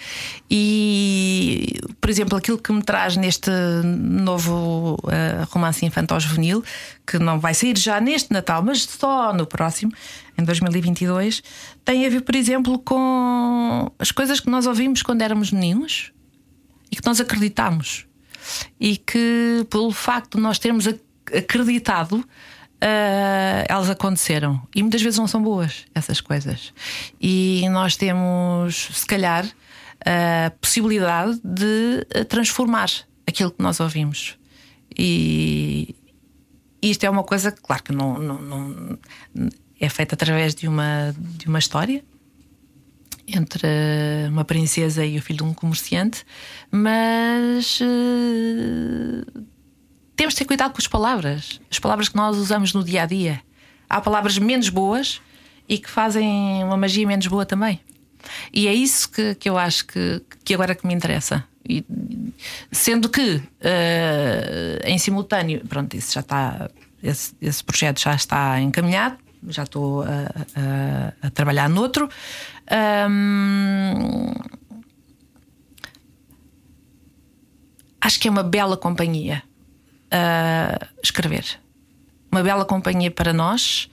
E, 0.49 1.79
por 1.99 2.09
exemplo, 2.09 2.37
aquilo 2.37 2.57
que 2.57 2.71
me 2.71 2.83
traz 2.83 3.17
neste 3.17 3.49
novo 3.83 4.95
uh, 5.03 5.47
romance 5.49 5.85
infantil-juvenil, 5.85 6.63
que 7.05 7.17
não 7.17 7.39
vai 7.39 7.53
sair 7.53 7.77
já 7.77 7.99
neste 7.99 8.31
Natal, 8.31 8.61
mas 8.63 8.83
só 8.83 9.33
no 9.33 9.47
próximo, 9.47 9.91
em 10.37 10.43
2022, 10.43 11.41
tem 11.83 12.05
a 12.05 12.09
ver, 12.09 12.21
por 12.21 12.35
exemplo, 12.35 12.77
com 12.79 13.91
as 13.97 14.11
coisas 14.11 14.39
que 14.39 14.49
nós 14.49 14.67
ouvimos 14.67 15.01
quando 15.01 15.21
éramos 15.21 15.51
meninos 15.51 16.11
e 16.91 16.95
que 16.95 17.05
nós 17.05 17.19
acreditamos. 17.19 18.05
E 18.79 18.97
que, 18.97 19.65
pelo 19.69 19.91
facto 19.91 20.37
de 20.37 20.43
nós 20.43 20.59
termos 20.59 20.87
acreditado, 21.35 22.23
uh, 22.82 23.65
elas 23.67 23.89
aconteceram. 23.89 24.62
E 24.76 24.82
muitas 24.82 25.02
vezes 25.02 25.20
não 25.20 25.28
são 25.28 25.41
boas 25.41 25.86
essas 25.94 26.20
coisas. 26.20 26.74
E 27.20 27.67
nós 27.70 27.96
temos, 27.96 28.89
se 28.94 29.06
calhar, 29.06 29.46
a 30.06 30.50
possibilidade 30.60 31.39
de 31.44 32.06
transformar 32.26 32.89
aquilo 33.28 33.52
que 33.52 33.62
nós 33.62 33.80
ouvimos. 33.80 34.38
E 34.98 35.96
isto 36.82 37.04
é 37.04 37.10
uma 37.10 37.24
coisa, 37.24 37.52
claro 37.52 37.84
que 37.84 37.94
não, 37.94 38.17
não, 38.17 38.41
não 38.41 39.00
é 39.80 39.88
feita 39.88 40.15
através 40.15 40.56
de 40.56 40.67
uma, 40.67 41.15
de 41.17 41.48
uma 41.48 41.60
história 41.60 42.04
entre 43.28 43.67
uma 44.30 44.44
princesa 44.44 45.06
e 45.06 45.17
o 45.17 45.22
filho 45.22 45.38
de 45.38 45.44
um 45.44 45.54
comerciante, 45.54 46.26
mas 46.70 47.80
uh, 47.80 49.46
temos 50.15 50.34
de 50.34 50.39
ter 50.39 50.45
cuidado 50.45 50.71
com 50.71 50.78
as 50.78 50.88
palavras, 50.88 51.60
as 51.69 51.80
palavras 51.80 52.10
que 52.10 52.15
nós 52.15 52.38
usamos 52.38 52.74
no 52.74 52.84
dia 52.84 53.04
a 53.04 53.06
dia. 53.06 53.41
Há 53.89 54.00
palavras 54.00 54.38
menos 54.38 54.69
boas 54.69 55.21
e 55.67 55.78
que 55.78 55.89
fazem 55.89 56.63
uma 56.63 56.78
magia 56.78 57.06
menos 57.08 57.28
boa 57.28 57.45
também. 57.45 57.80
E 58.54 58.67
é 58.67 58.74
isso 58.74 59.10
que, 59.10 59.36
que 59.36 59.50
eu 59.50 59.58
acho 59.58 59.86
que, 59.88 60.21
que 60.43 60.54
agora 60.54 60.76
que 60.76 60.86
me 60.86 60.93
interessa. 60.93 61.43
E, 61.67 61.84
sendo 62.71 63.10
que 63.10 63.36
uh, 63.38 63.41
em 64.84 64.97
simultâneo, 64.97 65.65
pronto, 65.67 65.95
isso 65.95 66.13
já 66.13 66.21
está, 66.21 66.69
esse, 67.02 67.34
esse 67.41 67.63
projeto 67.63 68.00
já 68.00 68.13
está 68.13 68.60
encaminhado, 68.60 69.17
já 69.47 69.63
estou 69.63 70.04
a, 70.04 70.08
a, 70.56 71.28
a 71.28 71.30
trabalhar 71.32 71.69
noutro. 71.69 72.10
Um, 73.10 74.34
acho 78.00 78.19
que 78.19 78.28
é 78.28 78.32
uma 78.32 78.43
bela 78.43 78.78
companhia 78.78 79.43
escrever. 81.02 81.45
Uma 82.32 82.43
bela 82.43 82.65
companhia 82.65 83.12
para 83.12 83.34
nós, 83.34 83.89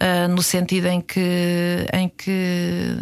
uh, 0.00 0.28
no 0.28 0.42
sentido 0.42 0.86
em 0.86 1.00
que, 1.00 1.86
em 1.92 2.08
que 2.08 2.96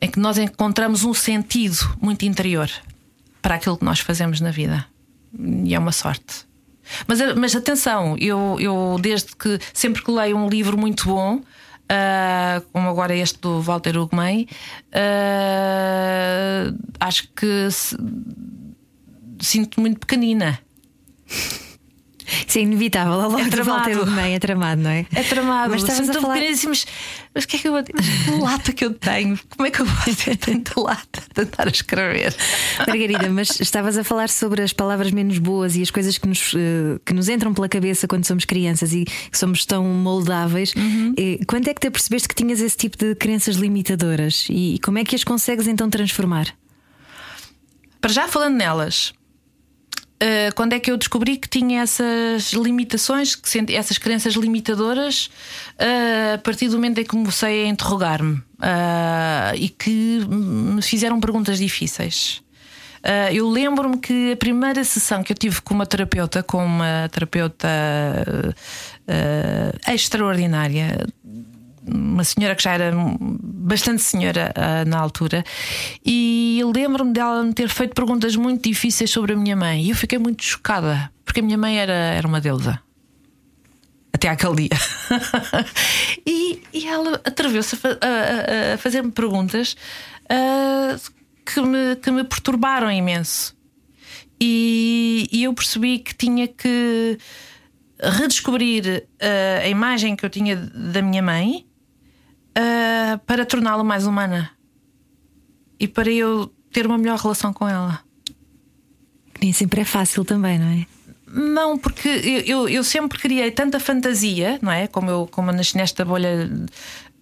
em 0.00 0.10
que 0.10 0.18
nós 0.18 0.36
encontramos 0.36 1.02
um 1.02 1.14
sentido 1.14 1.96
muito 2.00 2.24
interior 2.26 2.70
para 3.40 3.54
aquilo 3.54 3.78
que 3.78 3.84
nós 3.84 4.00
fazemos 4.00 4.40
na 4.40 4.50
vida. 4.50 4.86
E 5.64 5.74
é 5.74 5.78
uma 5.78 5.92
sorte. 5.92 6.46
Mas, 7.06 7.20
mas 7.36 7.56
atenção, 7.56 8.14
eu, 8.18 8.58
eu 8.60 8.98
desde 9.00 9.34
que 9.34 9.58
sempre 9.72 10.02
que 10.02 10.10
leio 10.10 10.36
um 10.36 10.48
livro 10.48 10.76
muito 10.76 11.06
bom, 11.06 11.36
uh, 11.36 12.60
como 12.72 12.88
agora 12.88 13.16
este 13.16 13.38
do 13.38 13.62
Walter 13.62 13.96
Ugumem, 13.96 14.46
uh, 14.90 16.78
acho 17.00 17.28
que 17.34 17.70
se, 17.70 17.96
sinto 19.40 19.80
muito 19.80 20.00
pequenina. 20.00 20.60
Isso 22.46 22.58
é 22.58 22.62
inevitável, 22.62 23.12
ao 23.12 23.30
longo 23.30 23.40
é 23.40 23.48
tramado. 23.48 24.04
do 24.04 24.10
meio, 24.10 24.34
é 24.34 24.38
tramado, 24.38 24.80
não 24.80 24.90
é? 24.90 25.06
É 25.14 25.22
tramado, 25.22 25.70
mas 25.70 25.82
estavas 25.82 26.08
a 26.08 26.20
falar... 26.20 26.36
mas, 26.36 26.86
mas 27.34 27.44
o 27.44 27.48
que 27.48 27.56
é 27.56 27.58
que 27.58 27.68
eu 27.68 27.72
vou 27.72 27.82
Que 27.84 28.30
lata 28.40 28.72
que 28.72 28.84
eu 28.84 28.94
tenho? 28.94 29.38
Como 29.50 29.66
é 29.66 29.70
que 29.70 29.80
eu 29.80 29.84
vou 29.84 30.14
ter 30.14 30.36
tanta 30.36 30.80
lata 30.80 31.22
a 31.30 31.34
tentar 31.34 31.68
escrever? 31.68 32.34
Margarida, 32.78 33.28
mas 33.28 33.60
estavas 33.60 33.98
a 33.98 34.04
falar 34.04 34.30
sobre 34.30 34.62
as 34.62 34.72
palavras 34.72 35.10
menos 35.10 35.38
boas 35.38 35.76
e 35.76 35.82
as 35.82 35.90
coisas 35.90 36.16
que 36.16 36.26
nos, 36.26 36.54
eh, 36.54 36.98
que 37.04 37.12
nos 37.12 37.28
entram 37.28 37.52
pela 37.52 37.68
cabeça 37.68 38.08
quando 38.08 38.24
somos 38.24 38.44
crianças 38.44 38.92
e 38.92 39.04
que 39.04 39.38
somos 39.38 39.66
tão 39.66 39.84
moldáveis. 39.84 40.72
Uhum. 40.74 41.14
Quando 41.46 41.68
é 41.68 41.74
que 41.74 41.80
te 41.80 41.90
percebeste 41.90 42.28
que 42.28 42.34
tinhas 42.34 42.60
esse 42.60 42.76
tipo 42.76 42.96
de 42.96 43.14
crenças 43.14 43.56
limitadoras 43.56 44.46
e 44.48 44.78
como 44.82 44.98
é 44.98 45.04
que 45.04 45.14
as 45.14 45.24
consegues 45.24 45.66
então 45.66 45.90
transformar? 45.90 46.46
Para 48.00 48.12
já 48.12 48.28
falando 48.28 48.56
nelas, 48.56 49.12
Uh, 50.24 50.54
quando 50.54 50.72
é 50.72 50.80
que 50.80 50.90
eu 50.90 50.96
descobri 50.96 51.36
que 51.36 51.46
tinha 51.46 51.82
essas 51.82 52.54
limitações, 52.54 53.34
que 53.34 53.74
essas 53.74 53.98
crenças 53.98 54.32
limitadoras, 54.32 55.26
uh, 55.74 56.36
a 56.36 56.38
partir 56.38 56.68
do 56.68 56.76
momento 56.76 56.98
em 56.98 57.02
que 57.02 57.10
comecei 57.10 57.64
a 57.64 57.66
interrogar-me 57.66 58.36
uh, 58.36 59.54
e 59.54 59.68
que 59.68 60.24
me 60.26 60.80
fizeram 60.80 61.20
perguntas 61.20 61.58
difíceis. 61.58 62.42
eu 63.34 63.50
lembro-me 63.50 63.98
que 63.98 64.32
a 64.32 64.36
primeira 64.36 64.82
sessão 64.82 65.22
que 65.22 65.32
eu 65.32 65.36
tive 65.36 65.60
com 65.60 65.74
uma 65.74 65.84
terapeuta, 65.84 66.42
com 66.42 66.64
uma 66.64 67.06
terapeuta 67.12 67.68
extraordinária, 69.92 71.06
uma 71.86 72.24
senhora 72.24 72.54
que 72.54 72.62
já 72.62 72.72
era 72.72 72.92
bastante 73.20 74.02
senhora 74.02 74.52
uh, 74.56 74.88
na 74.88 74.98
altura, 74.98 75.44
e 76.04 76.60
lembro-me 76.74 77.12
dela 77.12 77.42
me 77.42 77.52
ter 77.52 77.68
feito 77.68 77.94
perguntas 77.94 78.36
muito 78.36 78.68
difíceis 78.68 79.10
sobre 79.10 79.32
a 79.32 79.36
minha 79.36 79.56
mãe. 79.56 79.82
E 79.82 79.90
eu 79.90 79.96
fiquei 79.96 80.18
muito 80.18 80.42
chocada, 80.42 81.10
porque 81.24 81.40
a 81.40 81.42
minha 81.42 81.58
mãe 81.58 81.78
era, 81.78 81.92
era 81.92 82.26
uma 82.26 82.40
deusa. 82.40 82.80
Até 84.12 84.28
aquele 84.28 84.68
dia. 84.68 84.78
e, 86.26 86.62
e 86.72 86.86
ela 86.86 87.20
atreveu-se 87.24 87.76
a, 87.76 87.88
a, 87.88 88.74
a 88.74 88.78
fazer-me 88.78 89.10
perguntas 89.10 89.76
uh, 90.24 91.12
que, 91.44 91.60
me, 91.60 91.96
que 91.96 92.10
me 92.10 92.24
perturbaram 92.24 92.90
imenso. 92.90 93.54
E, 94.40 95.28
e 95.32 95.44
eu 95.44 95.54
percebi 95.54 95.98
que 95.98 96.14
tinha 96.14 96.46
que 96.48 97.18
redescobrir 98.00 99.06
uh, 99.14 99.64
a 99.64 99.68
imagem 99.68 100.16
que 100.16 100.24
eu 100.24 100.30
tinha 100.30 100.56
da 100.56 101.00
minha 101.02 101.22
mãe 101.22 101.66
uh, 102.58 103.18
para 103.26 103.44
torná-la 103.44 103.84
mais 103.84 104.06
humana 104.06 104.50
e 105.78 105.88
para 105.88 106.10
eu 106.10 106.52
ter 106.72 106.86
uma 106.86 106.98
melhor 106.98 107.18
relação 107.18 107.52
com 107.52 107.68
ela. 107.68 108.00
Nem 109.40 109.52
sempre 109.52 109.80
é 109.80 109.84
fácil 109.84 110.24
também, 110.24 110.58
não 110.58 110.68
é? 110.68 110.86
Não, 111.26 111.76
porque 111.76 112.08
eu, 112.46 112.68
eu, 112.68 112.84
sempre 112.84 113.18
criei 113.18 113.50
tanta 113.50 113.80
fantasia, 113.80 114.58
não 114.62 114.70
é? 114.70 114.86
Como 114.86 115.10
eu, 115.10 115.28
como 115.30 115.50
eu 115.50 115.54
nasci 115.54 115.76
nesta 115.76 116.04
bolha 116.04 116.48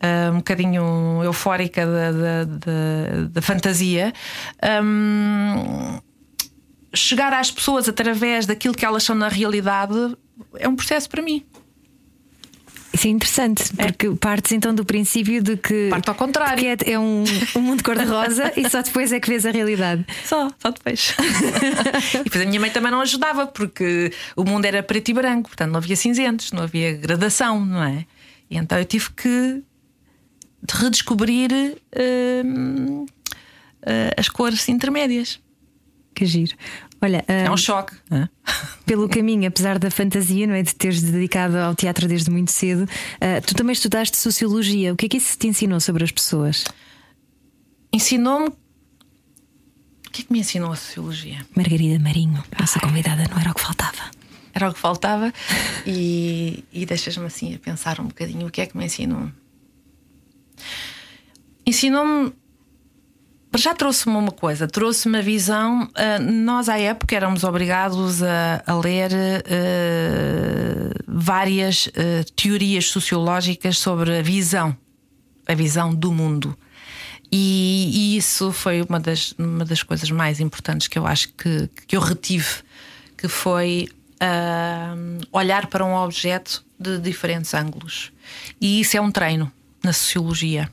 uh, 0.03 0.33
um 0.33 0.37
bocadinho 0.37 1.23
eufórica 1.25 1.87
da, 1.87 2.13
da, 2.13 2.45
da, 2.45 3.25
da 3.31 3.43
fantasia. 3.43 4.13
Um, 4.85 5.99
chegar 6.95 7.33
às 7.33 7.51
pessoas 7.51 7.89
através 7.89 8.45
daquilo 8.45 8.75
que 8.75 8.85
elas 8.85 9.03
são 9.03 9.15
na 9.15 9.29
realidade 9.29 9.95
é 10.59 10.69
um 10.69 10.77
processo 10.77 11.09
para 11.09 11.23
mim. 11.23 11.45
Isso 12.93 13.07
é 13.07 13.11
interessante, 13.11 13.73
é. 13.79 13.87
porque 13.87 14.11
partes 14.17 14.53
então 14.53 14.75
do 14.75 14.85
princípio 14.85 15.43
de 15.43 15.57
que. 15.57 15.89
Parte 15.89 16.09
ao 16.11 16.15
contrário. 16.15 16.59
Que 16.59 16.67
é, 16.67 16.93
é 16.93 16.99
um, 16.99 17.25
um 17.57 17.61
mundo 17.61 17.83
cor-de-rosa 17.83 18.53
e 18.57 18.69
só 18.69 18.83
depois 18.83 19.11
é 19.13 19.19
que 19.19 19.29
vês 19.29 19.47
a 19.47 19.51
realidade. 19.51 20.05
Só, 20.25 20.51
só 20.59 20.71
depois. 20.71 21.15
e 22.15 22.25
depois 22.25 22.43
a 22.43 22.47
minha 22.47 22.61
mãe 22.61 22.71
também 22.71 22.93
não 22.93 23.01
ajudava, 23.01 23.47
porque 23.47 24.13
o 24.37 24.45
mundo 24.45 24.67
era 24.67 24.83
preto 24.83 25.11
e 25.11 25.15
branco, 25.15 25.49
portanto 25.49 25.71
não 25.71 25.79
havia 25.79 25.97
cinzentos, 25.97 26.53
não 26.53 26.63
havia 26.63 26.93
gradação, 26.93 27.65
não 27.65 27.83
é? 27.83 28.05
E 28.51 28.59
então 28.59 28.79
eu 28.79 28.85
tive 28.85 29.11
que 29.13 29.63
redescobrir 30.71 31.51
hum, 32.45 33.07
as 34.17 34.29
cores 34.29 34.69
intermédias. 34.69 35.41
Que 36.15 36.27
giro. 36.27 36.55
Olha, 37.03 37.25
é 37.27 37.51
um 37.51 37.57
choque. 37.57 37.97
Pelo 38.87 39.09
caminho, 39.09 39.49
apesar 39.49 39.77
da 39.77 39.91
fantasia, 39.91 40.47
não 40.47 40.55
é? 40.55 40.63
De 40.63 40.73
teres 40.73 41.03
dedicado 41.03 41.59
ao 41.59 41.75
teatro 41.75 42.07
desde 42.07 42.31
muito 42.31 42.53
cedo, 42.53 42.85
uh, 42.85 43.45
tu 43.45 43.57
também 43.57 43.73
estudaste 43.73 44.17
sociologia. 44.17 44.93
O 44.93 44.97
que 44.97 45.07
é 45.07 45.09
que 45.09 45.17
isso 45.17 45.37
te 45.37 45.49
ensinou 45.49 45.81
sobre 45.81 46.05
as 46.05 46.13
pessoas? 46.13 46.65
Ensinou-me. 47.93 48.49
O 48.49 50.11
que 50.13 50.23
é 50.23 50.25
que 50.25 50.33
me 50.33 50.39
ensinou 50.39 50.71
a 50.71 50.77
sociologia? 50.77 51.45
Margarida 51.57 51.99
Marinho, 51.99 52.45
nossa 52.59 52.79
Ai. 52.81 52.89
convidada, 52.89 53.25
não 53.29 53.41
era 53.41 53.51
o 53.51 53.55
que 53.55 53.61
faltava. 53.63 54.11
Era 54.55 54.69
o 54.69 54.75
que 54.75 54.79
faltava 54.79 55.33
e, 55.87 56.63
e 56.73 56.85
deixas-me 56.85 57.25
assim 57.25 57.55
a 57.55 57.59
pensar 57.59 57.99
um 57.99 58.09
bocadinho 58.09 58.47
o 58.47 58.51
que 58.51 58.61
é 58.61 58.67
que 58.67 58.77
me 58.77 58.85
ensinou. 58.85 59.31
Ensinou-me 61.67 62.35
já 63.61 63.75
trouxe-me 63.75 64.17
uma 64.17 64.33
coisa, 64.33 64.67
trouxe-me 64.67 65.19
a 65.19 65.21
visão. 65.21 65.83
Uh, 65.83 66.23
nós, 66.23 66.69
à 66.69 66.79
época, 66.79 67.15
éramos 67.15 67.45
obrigados 67.45 68.23
a, 68.23 68.63
a 68.67 68.75
ler 68.75 69.11
uh, 69.13 71.05
várias 71.07 71.87
uh, 71.87 72.25
teorias 72.35 72.87
sociológicas 72.87 73.79
sobre 73.79 74.19
a 74.19 74.23
visão, 74.23 74.75
a 75.47 75.55
visão 75.55 75.95
do 75.95 76.11
mundo. 76.11 76.57
E, 77.31 77.91
e, 77.93 78.17
isso 78.17 78.53
foi 78.53 78.83
uma 78.83 79.01
das, 79.01 79.33
uma 79.39 79.65
das 79.65 79.83
coisas 79.83 80.11
mais 80.11 80.41
importantes 80.41 80.89
que 80.89 80.99
eu 80.99 81.07
acho 81.07 81.29
que, 81.35 81.69
que 81.87 81.97
eu 81.97 82.01
retive, 82.01 82.63
que 83.17 83.29
foi 83.29 83.89
olhar 85.33 85.67
para 85.67 85.85
um 85.85 85.97
objeto 85.97 86.65
de 86.79 86.97
diferentes 86.99 87.53
ângulos. 87.55 88.13
E 88.61 88.81
isso 88.81 88.97
é 88.97 89.01
um 89.01 89.11
treino 89.11 89.51
na 89.83 89.93
sociologia. 89.93 90.71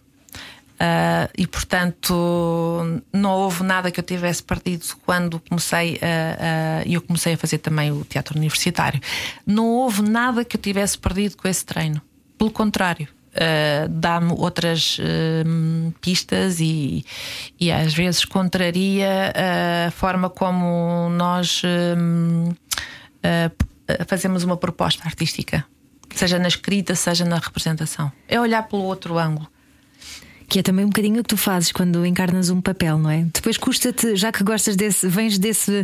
Uh, 0.80 1.28
e 1.38 1.46
portanto 1.46 3.02
não 3.12 3.32
houve 3.32 3.64
nada 3.64 3.92
que 3.92 4.00
eu 4.00 4.04
tivesse 4.04 4.42
perdido 4.42 4.86
quando 5.06 5.38
comecei 5.50 6.00
a, 6.02 6.84
eu 6.86 7.02
comecei 7.02 7.34
a 7.34 7.38
fazer 7.38 7.58
também 7.58 7.92
o 7.92 8.06
teatro 8.06 8.38
universitário. 8.38 9.02
Não 9.46 9.68
houve 9.68 10.02
nada 10.02 10.46
que 10.46 10.56
eu 10.56 10.62
tivesse 10.62 10.98
perdido 10.98 11.36
com 11.36 11.50
esse 11.50 11.66
treino. 11.66 12.02
Pelo 12.38 12.50
contrário, 12.50 13.10
uh, 13.34 13.90
dá-me 13.90 14.32
outras 14.32 14.98
uh, 15.00 15.92
pistas 16.00 16.62
e, 16.62 17.06
e 17.60 17.74
às 17.74 17.94
vezes 17.94 18.24
contraria 18.24 19.34
a 19.88 19.92
forma 19.92 20.30
como 20.30 21.10
nós 21.10 21.62
fazemos 24.08 24.46
uma 24.46 24.56
proposta 24.56 25.04
artística, 25.06 25.66
seja 26.16 26.40
na 26.40 26.48
escrita, 26.48 26.96
seja 26.96 27.26
na 27.26 27.38
representação. 27.38 28.10
É 28.30 28.40
olhar 28.40 28.64
pelo 28.64 28.84
outro 28.84 29.18
ângulo. 29.18 29.50
Que 30.50 30.60
é 30.60 30.64
também 30.64 30.84
um 30.84 30.90
bocadinho 30.90 31.20
o 31.20 31.24
que 31.24 31.30
tu 31.30 31.38
fazes 31.38 31.72
quando 31.72 32.06
encarnas 32.06 32.50
um 32.50 32.60
papel, 32.60 32.98
não 32.98 33.10
é? 33.10 33.26
Depois 33.34 33.58
custa-te, 33.58 34.16
já 34.16 34.32
que 34.32 34.44
gostas 34.44 34.76
desse, 34.76 35.08
vens 35.08 35.38
desse. 35.38 35.84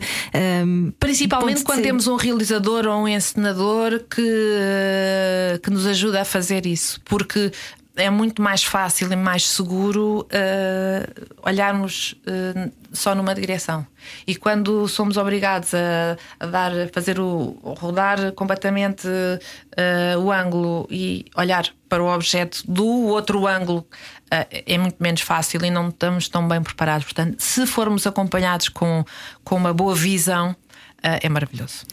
Um, 0.65 0.91
Principalmente 0.99 1.63
quando 1.63 1.83
temos 1.83 2.07
um 2.07 2.15
realizador 2.15 2.87
ou 2.87 3.03
um 3.03 3.07
encenador 3.07 4.03
que, 4.09 5.59
que 5.61 5.69
nos 5.69 5.85
ajuda 5.85 6.21
a 6.21 6.25
fazer 6.25 6.65
isso, 6.65 6.99
porque 7.05 7.51
é 7.95 8.09
muito 8.09 8.41
mais 8.41 8.63
fácil 8.63 9.11
e 9.11 9.15
mais 9.15 9.47
seguro 9.47 10.21
uh, 10.21 11.25
olharmos 11.43 12.13
uh, 12.27 12.71
só 12.91 13.15
numa 13.15 13.33
direção. 13.33 13.85
E 14.27 14.35
quando 14.35 14.87
somos 14.87 15.17
obrigados 15.17 15.73
a, 15.73 16.17
a 16.39 16.45
dar, 16.45 16.71
a 16.71 16.87
fazer 16.89 17.19
o 17.19 17.57
a 17.63 17.79
rodar 17.79 18.31
completamente 18.33 19.07
uh, 19.07 20.19
o 20.19 20.31
ângulo 20.31 20.87
e 20.89 21.25
olhar 21.35 21.65
para 21.87 22.03
o 22.03 22.13
objeto 22.13 22.63
do 22.67 22.85
outro 22.85 23.47
ângulo 23.47 23.87
é 24.29 24.77
muito 24.77 24.97
menos 24.99 25.21
fácil 25.21 25.63
e 25.63 25.69
não 25.69 25.89
estamos 25.89 26.27
tão 26.27 26.47
bem 26.47 26.61
preparados. 26.61 27.05
Portanto, 27.05 27.39
se 27.39 27.65
formos 27.65 28.05
acompanhados 28.07 28.69
com, 28.69 29.05
com 29.43 29.55
uma 29.55 29.73
boa 29.73 29.95
visão, 29.95 30.55
eh, 31.03 31.19
é 31.23 31.29
maravilhoso 31.29 31.85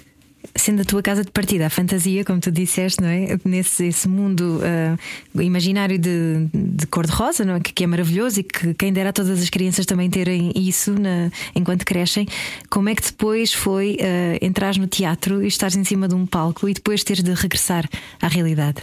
sendo 0.56 0.82
a 0.82 0.84
tua 0.84 1.02
casa 1.02 1.24
de 1.24 1.30
partida, 1.30 1.66
a 1.66 1.70
fantasia, 1.70 2.24
como 2.24 2.40
tu 2.40 2.50
disseste, 2.50 3.00
não 3.00 3.08
é? 3.08 3.38
Nesse 3.44 3.86
esse 3.86 4.08
mundo 4.08 4.60
uh, 4.60 5.40
imaginário 5.42 5.98
de, 5.98 6.48
de 6.52 6.86
cor-de-rosa, 6.86 7.44
não 7.44 7.54
é? 7.54 7.60
Que, 7.60 7.72
que, 7.72 7.84
é 7.84 7.86
maravilhoso 7.86 8.40
e 8.40 8.42
que 8.42 8.74
quem 8.74 8.92
dera 8.92 9.10
a 9.10 9.12
todas 9.12 9.40
as 9.40 9.48
crianças 9.48 9.86
também 9.86 10.10
terem 10.10 10.52
isso 10.54 10.92
na, 10.92 11.30
enquanto 11.54 11.84
crescem. 11.84 12.26
Como 12.68 12.88
é 12.88 12.94
que 12.94 13.02
depois 13.02 13.52
foi 13.52 13.96
uh, 14.00 14.44
entrar 14.44 14.76
no 14.76 14.86
teatro 14.86 15.42
e 15.42 15.46
estares 15.46 15.76
em 15.76 15.84
cima 15.84 16.08
de 16.08 16.14
um 16.14 16.26
palco 16.26 16.68
e 16.68 16.74
depois 16.74 17.04
teres 17.04 17.22
de 17.22 17.32
regressar 17.32 17.88
à 18.20 18.28
realidade? 18.28 18.82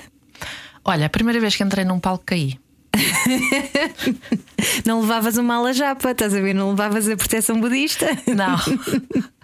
Olha, 0.84 1.06
a 1.06 1.10
primeira 1.10 1.40
vez 1.40 1.56
que 1.56 1.64
entrei 1.64 1.86
num 1.86 2.00
palco 2.00 2.24
caí. 2.26 2.58
não 4.86 5.02
levavas 5.02 5.38
uma 5.38 5.56
ala 5.56 5.74
japa, 5.74 6.12
estás 6.12 6.34
a 6.34 6.42
ver? 6.42 6.54
Não 6.54 6.72
levavas 6.72 7.08
a 7.08 7.16
proteção 7.16 7.60
budista? 7.60 8.08
Não. 8.28 8.58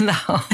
Não. 0.00 0.44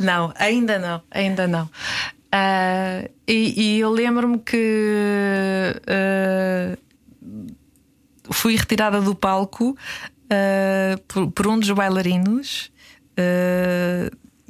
não, 0.00 0.34
ainda 0.36 0.76
não, 0.76 1.00
ainda 1.08 1.46
não. 1.46 1.64
Uh, 1.64 3.08
e, 3.28 3.54
e, 3.56 3.78
eu 3.78 3.90
lembro-me 3.90 4.38
que 4.38 5.76
uh, 5.86 6.76
fui 8.32 8.56
retirada 8.56 9.00
do 9.00 9.14
palco 9.14 9.70
uh, 9.70 11.00
por, 11.06 11.30
por, 11.30 11.46
um 11.46 11.60
dos 11.60 11.70
bailarinos 11.70 12.72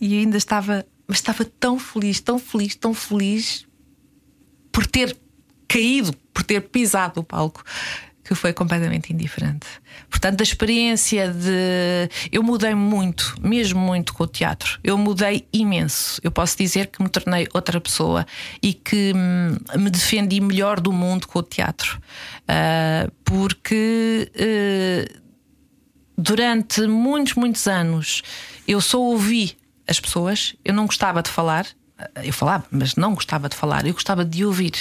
e 0.00 0.18
ainda 0.18 0.36
estava, 0.36 0.86
mas 1.06 1.18
estava 1.18 1.44
tão 1.44 1.78
feliz, 1.78 2.20
tão 2.20 2.38
feliz, 2.38 2.74
tão 2.74 2.94
feliz 2.94 3.66
por 4.70 4.86
ter 4.86 5.16
caído, 5.72 6.12
por 6.34 6.42
ter 6.42 6.60
pisado 6.60 7.20
o 7.20 7.24
palco, 7.24 7.64
que 8.24 8.34
foi 8.34 8.52
completamente 8.52 9.12
indiferente. 9.12 9.66
Portanto, 10.08 10.40
a 10.40 10.44
experiência 10.44 11.28
de. 11.28 12.08
Eu 12.30 12.42
mudei 12.42 12.74
muito, 12.74 13.34
mesmo 13.40 13.80
muito 13.80 14.14
com 14.14 14.24
o 14.24 14.26
teatro. 14.26 14.78
Eu 14.84 14.96
mudei 14.96 15.46
imenso. 15.52 16.20
Eu 16.22 16.30
posso 16.30 16.56
dizer 16.56 16.86
que 16.86 17.02
me 17.02 17.08
tornei 17.08 17.48
outra 17.52 17.80
pessoa 17.80 18.26
e 18.62 18.72
que 18.72 19.12
hum, 19.14 19.56
me 19.78 19.90
defendi 19.90 20.40
melhor 20.40 20.78
do 20.80 20.92
mundo 20.92 21.26
com 21.26 21.40
o 21.40 21.42
teatro. 21.42 22.00
Uh, 22.42 23.10
porque 23.24 24.30
uh, 24.36 25.22
durante 26.16 26.82
muitos, 26.86 27.34
muitos 27.34 27.66
anos 27.66 28.22
eu 28.68 28.80
só 28.80 29.00
ouvi 29.00 29.56
as 29.88 29.98
pessoas, 29.98 30.54
eu 30.64 30.72
não 30.72 30.86
gostava 30.86 31.22
de 31.22 31.30
falar. 31.30 31.66
Eu 32.24 32.32
falava, 32.32 32.64
mas 32.70 32.96
não 32.96 33.14
gostava 33.14 33.48
de 33.48 33.54
falar, 33.54 33.86
eu 33.86 33.92
gostava 33.92 34.24
de 34.24 34.44
ouvir 34.44 34.72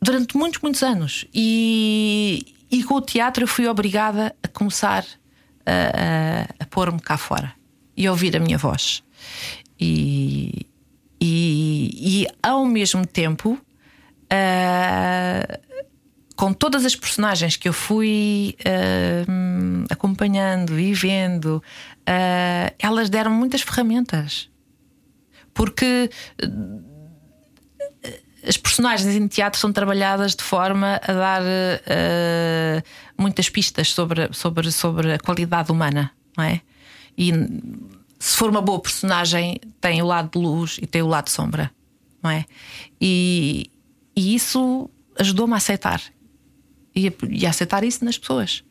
durante 0.00 0.36
muitos, 0.36 0.60
muitos 0.60 0.82
anos. 0.82 1.26
E, 1.34 2.54
e 2.70 2.82
com 2.84 2.94
o 2.94 3.00
teatro 3.00 3.44
eu 3.44 3.48
fui 3.48 3.66
obrigada 3.66 4.34
a 4.42 4.48
começar 4.48 5.04
a, 5.66 5.72
a, 5.72 6.64
a 6.64 6.66
pôr-me 6.66 7.00
cá 7.00 7.16
fora 7.16 7.52
e 7.96 8.08
ouvir 8.08 8.36
a 8.36 8.40
minha 8.40 8.58
voz. 8.58 9.02
E, 9.78 10.66
e, 11.20 12.22
e 12.22 12.26
ao 12.42 12.64
mesmo 12.64 13.06
tempo, 13.06 13.58
uh, 14.32 15.60
com 16.36 16.52
todas 16.52 16.86
as 16.86 16.96
personagens 16.96 17.56
que 17.56 17.68
eu 17.68 17.72
fui 17.72 18.56
uh, 18.60 19.84
acompanhando 19.90 20.78
e 20.80 20.94
vendo, 20.94 21.56
uh, 21.56 22.74
elas 22.78 23.10
deram 23.10 23.32
muitas 23.32 23.60
ferramentas. 23.60 24.48
Porque 25.52 26.08
as 28.46 28.56
personagens 28.56 29.14
em 29.14 29.26
teatro 29.28 29.60
são 29.60 29.72
trabalhadas 29.72 30.34
de 30.34 30.42
forma 30.42 31.00
a 31.02 31.12
dar 31.12 31.42
uh, 31.42 32.82
muitas 33.18 33.48
pistas 33.48 33.92
sobre, 33.92 34.32
sobre, 34.32 34.70
sobre 34.72 35.12
a 35.12 35.18
qualidade 35.18 35.70
humana, 35.70 36.10
não 36.36 36.44
é? 36.44 36.60
E 37.16 37.32
se 38.18 38.36
for 38.36 38.48
uma 38.50 38.62
boa 38.62 38.80
personagem, 38.80 39.60
tem 39.80 40.00
o 40.02 40.06
lado 40.06 40.30
de 40.30 40.44
luz 40.44 40.78
e 40.80 40.86
tem 40.86 41.02
o 41.02 41.06
lado 41.06 41.26
de 41.26 41.32
sombra, 41.32 41.70
não 42.22 42.30
é? 42.30 42.46
E, 43.00 43.70
e 44.16 44.34
isso 44.34 44.88
ajudou-me 45.18 45.54
a 45.54 45.56
aceitar 45.58 46.02
e 46.94 47.08
a, 47.08 47.12
e 47.28 47.46
a 47.46 47.50
aceitar 47.50 47.84
isso 47.84 48.04
nas 48.04 48.16
pessoas. 48.16 48.64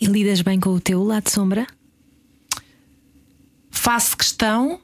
E 0.00 0.06
lidas 0.06 0.42
bem 0.42 0.60
com 0.60 0.70
o 0.70 0.80
teu 0.80 1.02
lado 1.02 1.24
de 1.24 1.30
sombra? 1.30 1.66
Faço 3.70 4.16
questão 4.16 4.80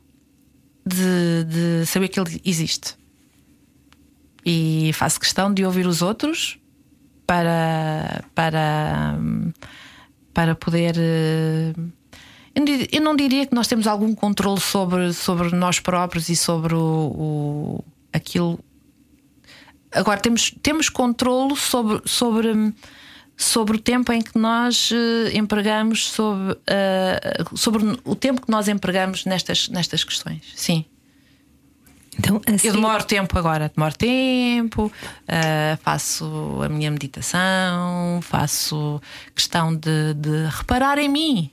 de, 0.87 1.45
de 1.45 1.87
saber 1.87 2.09
que 2.09 2.19
ele 2.19 2.41
existe 2.45 3.00
e 4.45 4.91
faço 4.95 5.21
questão 5.21 5.53
de 5.53 5.65
ouvir 5.65 5.87
os 5.87 6.03
outros 6.03 6.59
para 7.27 8.25
para 8.35 9.19
para 10.33 10.55
poder 10.55 10.95
eh, 10.99 11.73
eu 12.91 13.01
não 13.01 13.15
diria 13.15 13.47
que 13.47 13.55
nós 13.55 13.69
temos 13.69 13.87
algum 13.87 14.15
controle 14.15 14.61
sobre, 14.61 15.13
sobre 15.13 15.55
nós 15.55 15.79
próprios 15.79 16.29
e 16.29 16.37
sobre 16.37 16.75
o, 16.75 16.79
o 16.79 17.85
aquilo. 18.13 18.59
Agora 19.93 20.21
temos, 20.21 20.53
temos 20.63 20.89
controle 20.89 21.57
sobre, 21.57 22.01
sobre, 22.05 22.75
sobre 23.37 23.77
o 23.77 23.81
tempo 23.81 24.13
em 24.13 24.21
que 24.21 24.37
nós 24.39 24.91
uh, 24.91 25.37
empregamos, 25.37 26.11
sobre, 26.11 26.53
uh, 26.53 27.57
sobre 27.57 27.99
o 28.05 28.15
tempo 28.15 28.43
que 28.43 28.51
nós 28.51 28.69
empregamos 28.69 29.25
nestas, 29.25 29.69
nestas 29.69 30.05
questões. 30.05 30.43
Sim. 30.55 30.85
Então, 32.21 32.41
assim... 32.47 32.69
Eu 32.69 32.75
demoro 32.75 33.03
tempo 33.03 33.39
agora, 33.39 33.73
demoro 33.75 33.97
tempo, 33.97 34.87
uh, 34.87 35.77
faço 35.83 36.61
a 36.63 36.69
minha 36.69 36.91
meditação, 36.91 38.21
faço 38.21 39.01
questão 39.35 39.75
de, 39.75 40.13
de 40.15 40.47
reparar 40.51 40.99
em 40.99 41.09
mim. 41.09 41.51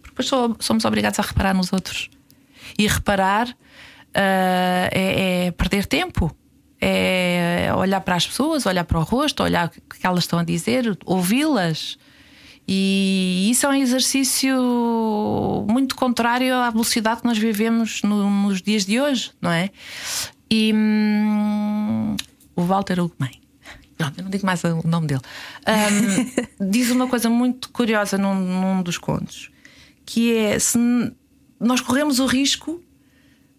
Porque 0.00 0.22
depois 0.22 0.56
somos 0.60 0.84
obrigados 0.84 1.18
a 1.18 1.22
reparar 1.22 1.54
nos 1.54 1.72
outros. 1.72 2.08
E 2.78 2.86
reparar 2.86 3.48
uh, 3.48 3.54
é, 4.14 5.46
é 5.46 5.50
perder 5.50 5.86
tempo 5.86 6.34
é 6.80 7.72
olhar 7.74 8.02
para 8.02 8.16
as 8.16 8.26
pessoas, 8.26 8.66
olhar 8.66 8.84
para 8.84 8.98
o 8.98 9.02
rosto, 9.02 9.42
olhar 9.42 9.68
o 9.68 9.70
que 9.70 10.06
elas 10.06 10.24
estão 10.24 10.38
a 10.38 10.44
dizer, 10.44 10.96
ouvi-las. 11.04 11.98
E 12.68 13.48
isso 13.50 13.64
é 13.64 13.68
um 13.68 13.74
exercício 13.74 14.56
muito 15.68 15.94
contrário 15.94 16.52
à 16.54 16.68
velocidade 16.70 17.20
que 17.20 17.26
nós 17.26 17.38
vivemos 17.38 18.02
no, 18.02 18.28
nos 18.28 18.60
dias 18.60 18.84
de 18.84 19.00
hoje, 19.00 19.30
não 19.40 19.50
é? 19.50 19.70
E 20.50 20.72
hum, 20.74 22.16
o 22.56 22.62
Walter 22.62 22.98
Ugman, 23.00 23.40
não, 23.98 24.12
eu 24.16 24.24
não 24.24 24.30
digo 24.30 24.44
mais 24.44 24.62
o 24.64 24.86
nome 24.86 25.06
dele, 25.06 25.20
um, 26.60 26.66
diz 26.70 26.90
uma 26.90 27.06
coisa 27.06 27.30
muito 27.30 27.68
curiosa 27.70 28.18
num, 28.18 28.34
num 28.34 28.82
dos 28.82 28.98
contos, 28.98 29.50
que 30.04 30.36
é 30.36 30.58
se 30.58 30.78
nós 31.60 31.80
corremos 31.80 32.18
o 32.18 32.26
risco 32.26 32.82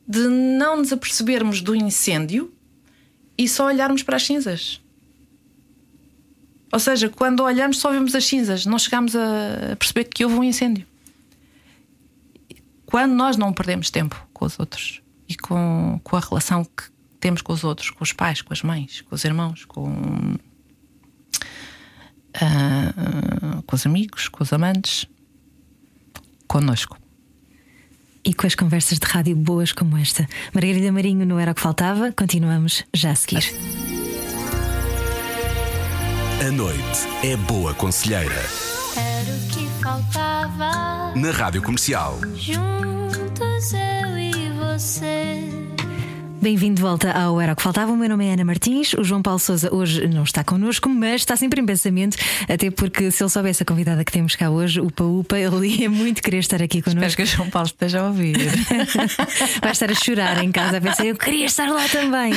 de 0.07 0.27
não 0.27 0.77
nos 0.77 0.91
apercebermos 0.91 1.61
do 1.61 1.75
incêndio 1.75 2.53
e 3.37 3.47
só 3.47 3.67
olharmos 3.67 4.03
para 4.03 4.15
as 4.15 4.25
cinzas. 4.25 4.81
Ou 6.71 6.79
seja, 6.79 7.09
quando 7.09 7.43
olhamos 7.43 7.79
só 7.79 7.91
vemos 7.91 8.13
as 8.13 8.25
cinzas, 8.25 8.65
não 8.65 8.77
chegamos 8.77 9.15
a 9.15 9.75
perceber 9.77 10.05
que 10.05 10.25
houve 10.25 10.37
um 10.37 10.43
incêndio. 10.43 10.85
Quando 12.85 13.13
nós 13.13 13.37
não 13.37 13.53
perdemos 13.53 13.89
tempo 13.89 14.27
com 14.33 14.45
os 14.45 14.59
outros 14.59 15.01
e 15.27 15.35
com, 15.35 15.99
com 16.03 16.15
a 16.15 16.19
relação 16.19 16.63
que 16.63 16.83
temos 17.19 17.41
com 17.41 17.53
os 17.53 17.63
outros, 17.63 17.89
com 17.89 18.03
os 18.03 18.13
pais, 18.13 18.41
com 18.41 18.53
as 18.53 18.61
mães, 18.61 19.01
com 19.01 19.15
os 19.15 19.23
irmãos, 19.23 19.65
com, 19.65 19.89
uh, 22.35 23.63
com 23.65 23.75
os 23.75 23.85
amigos, 23.85 24.27
com 24.27 24.43
os 24.43 24.53
amantes, 24.53 25.05
connosco 26.47 26.97
e 28.23 28.33
com 28.33 28.45
as 28.45 28.55
conversas 28.55 28.99
de 28.99 29.05
rádio 29.05 29.35
boas 29.35 29.71
como 29.71 29.97
esta. 29.97 30.27
Margarida 30.53 30.91
Marinho 30.91 31.25
não 31.25 31.39
era 31.39 31.51
o 31.51 31.55
que 31.55 31.61
faltava, 31.61 32.11
continuamos 32.11 32.83
já 32.93 33.11
a 33.11 33.15
seguir. 33.15 33.96
A 36.39 36.51
noite 36.51 37.07
é 37.23 37.35
boa 37.35 37.73
conselheira. 37.73 38.35
Era 38.95 39.31
o 39.31 39.47
que 39.49 39.67
faltava. 39.81 41.11
Na 41.15 41.31
rádio 41.31 41.63
comercial. 41.63 42.19
Juntos 42.35 43.73
eu 43.73 44.17
e 44.19 44.51
você. 44.51 45.66
Bem-vindo 46.39 46.75
de 46.75 46.81
volta 46.83 47.11
ao 47.11 47.41
Era 47.41 47.53
o 47.53 47.55
que 47.55 47.63
Faltava. 47.63 47.91
O 47.91 47.97
meu 47.97 48.07
nome 48.07 48.27
é 48.27 48.33
Ana 48.33 48.45
Martins. 48.45 48.93
O 48.93 49.03
João 49.03 49.23
Paulo 49.23 49.39
Souza 49.39 49.73
hoje 49.73 50.07
não 50.07 50.23
está 50.23 50.43
connosco, 50.43 50.87
mas 50.87 51.21
está 51.21 51.35
sempre 51.35 51.59
em 51.59 51.65
pensamento, 51.65 52.15
até 52.47 52.69
porque 52.69 53.09
se 53.09 53.23
ele 53.23 53.29
soubesse 53.29 53.63
a 53.63 53.65
convidada 53.65 54.05
que 54.05 54.11
temos 54.11 54.35
cá 54.35 54.51
hoje, 54.51 54.79
o 54.79 54.91
Paupa, 54.91 55.37
ele 55.37 55.67
ia 55.67 55.89
muito 55.89 56.21
querer 56.21 56.37
estar 56.37 56.61
aqui 56.61 56.79
connosco. 56.79 57.07
Espero 57.07 57.27
que 57.27 57.33
o 57.33 57.37
João 57.37 57.49
Paulo 57.49 57.65
esteja 57.65 58.01
a 58.01 58.07
ouvir. 58.07 58.37
Vai 59.61 59.71
estar 59.71 59.89
a 59.89 59.95
chorar 59.95 60.43
em 60.43 60.51
casa 60.51 60.77
a 60.77 60.81
pensar, 60.81 61.07
eu 61.07 61.15
queria 61.15 61.45
estar 61.47 61.69
lá 61.69 61.87
também. 61.89 62.31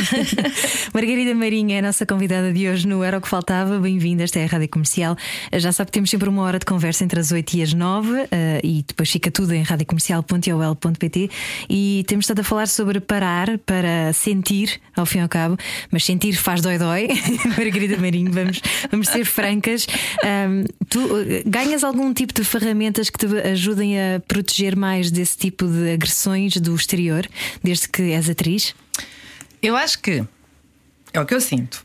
Margarida 0.94 1.34
Marinha 1.34 1.76
é 1.76 1.78
a 1.80 1.82
nossa 1.82 2.06
convidada 2.06 2.52
de 2.54 2.68
hoje 2.68 2.88
no 2.88 3.04
Era 3.04 3.18
o 3.18 3.20
que 3.20 3.28
Faltava. 3.28 3.78
Bem-vinda, 3.78 4.24
esta 4.24 4.38
é 4.38 4.44
a 4.44 4.48
Rádio 4.48 4.70
Comercial. 4.70 5.14
Já 5.52 5.72
sabe 5.72 5.88
que 5.88 5.92
temos 5.92 6.08
sempre 6.08 6.28
uma 6.28 6.42
hora 6.42 6.58
de 6.58 6.64
conversa 6.64 7.04
entre 7.04 7.20
as 7.20 7.32
8 7.32 7.54
e 7.54 7.62
as 7.62 7.74
9 7.74 8.08
uh, 8.08 8.26
e 8.64 8.82
depois 8.86 9.10
fica 9.10 9.30
tudo 9.30 9.52
em 9.52 9.62
radiocomercial.ol.pt 9.62 11.30
e 11.68 12.02
temos 12.08 12.24
estado 12.24 12.40
a 12.40 12.44
falar 12.44 12.66
sobre 12.66 12.98
parar 12.98 13.58
para 13.58 13.89
sentir, 14.12 14.80
ao 14.96 15.06
fim 15.06 15.18
e 15.18 15.22
ao 15.22 15.28
cabo, 15.28 15.56
mas 15.90 16.04
sentir 16.04 16.34
faz 16.34 16.60
dói-dói. 16.60 17.08
Margarida 17.56 17.96
Marinho, 17.96 18.32
vamos, 18.32 18.60
vamos 18.90 19.08
ser 19.08 19.24
francas. 19.24 19.86
Um, 20.24 20.64
tu 20.88 21.00
eh, 21.18 21.42
ganhas 21.46 21.84
algum 21.84 22.12
tipo 22.12 22.34
de 22.34 22.44
ferramentas 22.44 23.10
que 23.10 23.18
te 23.18 23.26
ajudem 23.48 23.98
a 23.98 24.20
proteger 24.20 24.76
mais 24.76 25.10
desse 25.10 25.36
tipo 25.36 25.66
de 25.66 25.92
agressões 25.92 26.56
do 26.56 26.74
exterior, 26.74 27.26
desde 27.62 27.88
que 27.88 28.12
és 28.12 28.28
atriz? 28.28 28.74
Eu 29.62 29.76
acho 29.76 29.98
que 30.00 30.24
é 31.12 31.20
o 31.20 31.26
que 31.26 31.34
eu 31.34 31.40
sinto. 31.40 31.84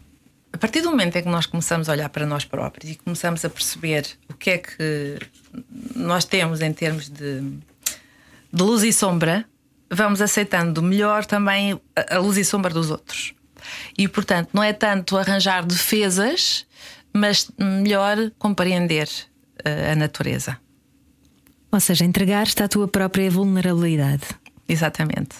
A 0.55 0.57
partir 0.57 0.81
do 0.81 0.89
momento 0.89 1.17
em 1.17 1.21
que 1.21 1.27
nós 1.27 1.45
começamos 1.45 1.89
a 1.89 1.91
olhar 1.91 2.07
para 2.07 2.25
nós 2.25 2.45
próprios 2.45 2.89
e 2.89 2.95
começamos 2.95 3.43
a 3.43 3.49
perceber 3.49 4.07
o 4.29 4.33
que 4.33 4.51
é 4.51 4.57
que 4.57 5.19
nós 5.93 6.23
temos 6.23 6.61
em 6.61 6.71
termos 6.71 7.09
de, 7.09 7.41
de 7.41 8.63
luz 8.63 8.81
e 8.83 8.93
sombra, 8.93 9.45
vamos 9.89 10.21
aceitando 10.21 10.81
melhor 10.81 11.25
também 11.25 11.79
a 12.09 12.17
luz 12.19 12.37
e 12.37 12.45
sombra 12.45 12.73
dos 12.73 12.89
outros. 12.89 13.33
E, 13.97 14.07
portanto, 14.07 14.49
não 14.53 14.63
é 14.63 14.73
tanto 14.73 15.17
arranjar 15.17 15.65
defesas, 15.65 16.65
mas 17.13 17.49
melhor 17.57 18.31
compreender 18.37 19.07
uh, 19.07 19.91
a 19.91 19.95
natureza. 19.95 20.57
Ou 21.71 21.79
seja, 21.79 22.05
entregar-te 22.05 22.61
à 22.61 22.67
tua 22.67 22.87
própria 22.87 23.29
vulnerabilidade. 23.29 24.23
Exatamente. 24.67 25.35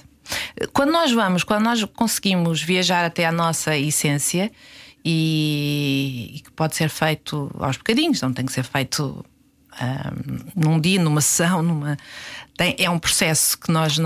Quando 0.73 0.91
nós 0.91 1.11
vamos, 1.11 1.43
quando 1.43 1.63
nós 1.63 1.83
conseguimos 1.83 2.61
viajar 2.61 3.05
até 3.05 3.25
a 3.25 3.31
nossa 3.31 3.77
essência, 3.77 4.51
e, 5.05 6.41
que 6.43 6.51
pode 6.53 6.75
ser 6.75 6.89
feito 6.89 7.51
aos 7.59 7.77
bocadinhos, 7.77 8.19
não 8.21 8.33
tem 8.33 8.43
que 8.43 8.51
ser 8.51 8.63
feito 8.63 9.23
num 10.55 10.79
dia, 10.79 11.01
numa 11.01 11.21
sessão, 11.21 11.61
numa, 11.61 11.97
tem, 12.57 12.75
é 12.77 12.89
um 12.89 12.99
processo 12.99 13.57
que 13.57 13.71
nós, 13.71 13.97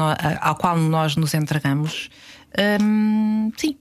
ao 0.41 0.55
qual 0.55 0.77
nós 0.77 1.15
nos 1.15 1.34
entregamos. 1.34 2.10
Sim. 3.58 3.77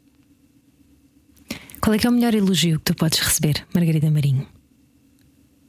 Qual 1.80 1.94
é 1.94 1.98
que 1.98 2.06
é 2.06 2.10
o 2.10 2.12
melhor 2.12 2.34
elogio 2.34 2.78
que 2.78 2.86
tu 2.86 2.94
podes 2.94 3.20
receber, 3.20 3.64
Margarida 3.74 4.10
Marinho? 4.10 4.46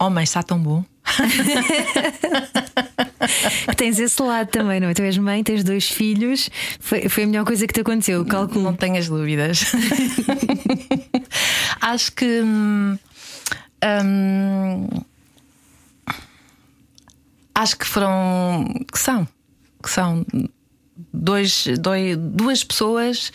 Oh, 0.01 0.09
mãe, 0.09 0.23
está 0.23 0.41
tão 0.41 0.59
bom. 0.59 0.83
tens 3.75 3.99
esse 3.99 4.21
lado 4.21 4.47
também, 4.47 4.79
não 4.79 4.87
é? 4.87 4.93
Tu 4.93 5.01
és 5.01 5.17
mãe, 5.17 5.43
tens 5.43 5.63
dois 5.63 5.89
filhos. 5.89 6.49
Foi, 6.79 7.09
foi 7.09 7.23
a 7.23 7.27
melhor 7.27 7.45
coisa 7.45 7.67
que 7.67 7.73
te 7.73 7.81
aconteceu, 7.81 8.25
calculo. 8.25 8.63
Não 8.63 8.73
tenhas 8.73 9.09
dúvidas. 9.09 9.65
Acho 11.81 12.11
que. 12.13 12.41
Hum, 12.41 12.97
hum, 13.83 14.87
acho 17.61 17.77
que 17.77 17.85
foram. 17.85 18.65
que 18.91 18.99
são. 18.99 19.27
que 19.81 19.89
são 19.89 20.25
dois, 21.13 21.65
dois, 21.79 22.17
duas 22.17 22.63
pessoas. 22.63 23.31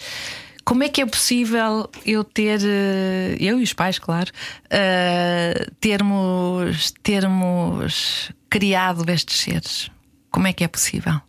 Como 0.65 0.83
é 0.83 0.89
que 0.89 1.03
é 1.03 1.07
possível 1.07 1.91
eu 2.07 2.25
ter, 2.25 2.59
eh, 2.65 3.37
eu 3.39 3.61
e 3.61 3.63
os 3.63 3.75
pais, 3.75 3.99
claro, 3.99 4.31
uh, 4.65 5.71
termos, 5.79 6.91
termos 7.03 8.33
criado 8.49 9.05
estes 9.11 9.41
seres? 9.41 9.91
Como 10.31 10.47
é 10.47 10.55
que 10.55 10.65
é 10.65 10.69
possível? 10.69 11.21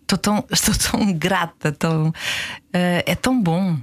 Estou 0.00 0.18
tão, 0.18 0.44
estou 0.50 0.74
tão 0.74 1.12
grata, 1.12 1.70
tão, 1.70 2.08
uh, 2.08 2.12
é 3.06 3.14
tão 3.14 3.40
bom. 3.40 3.78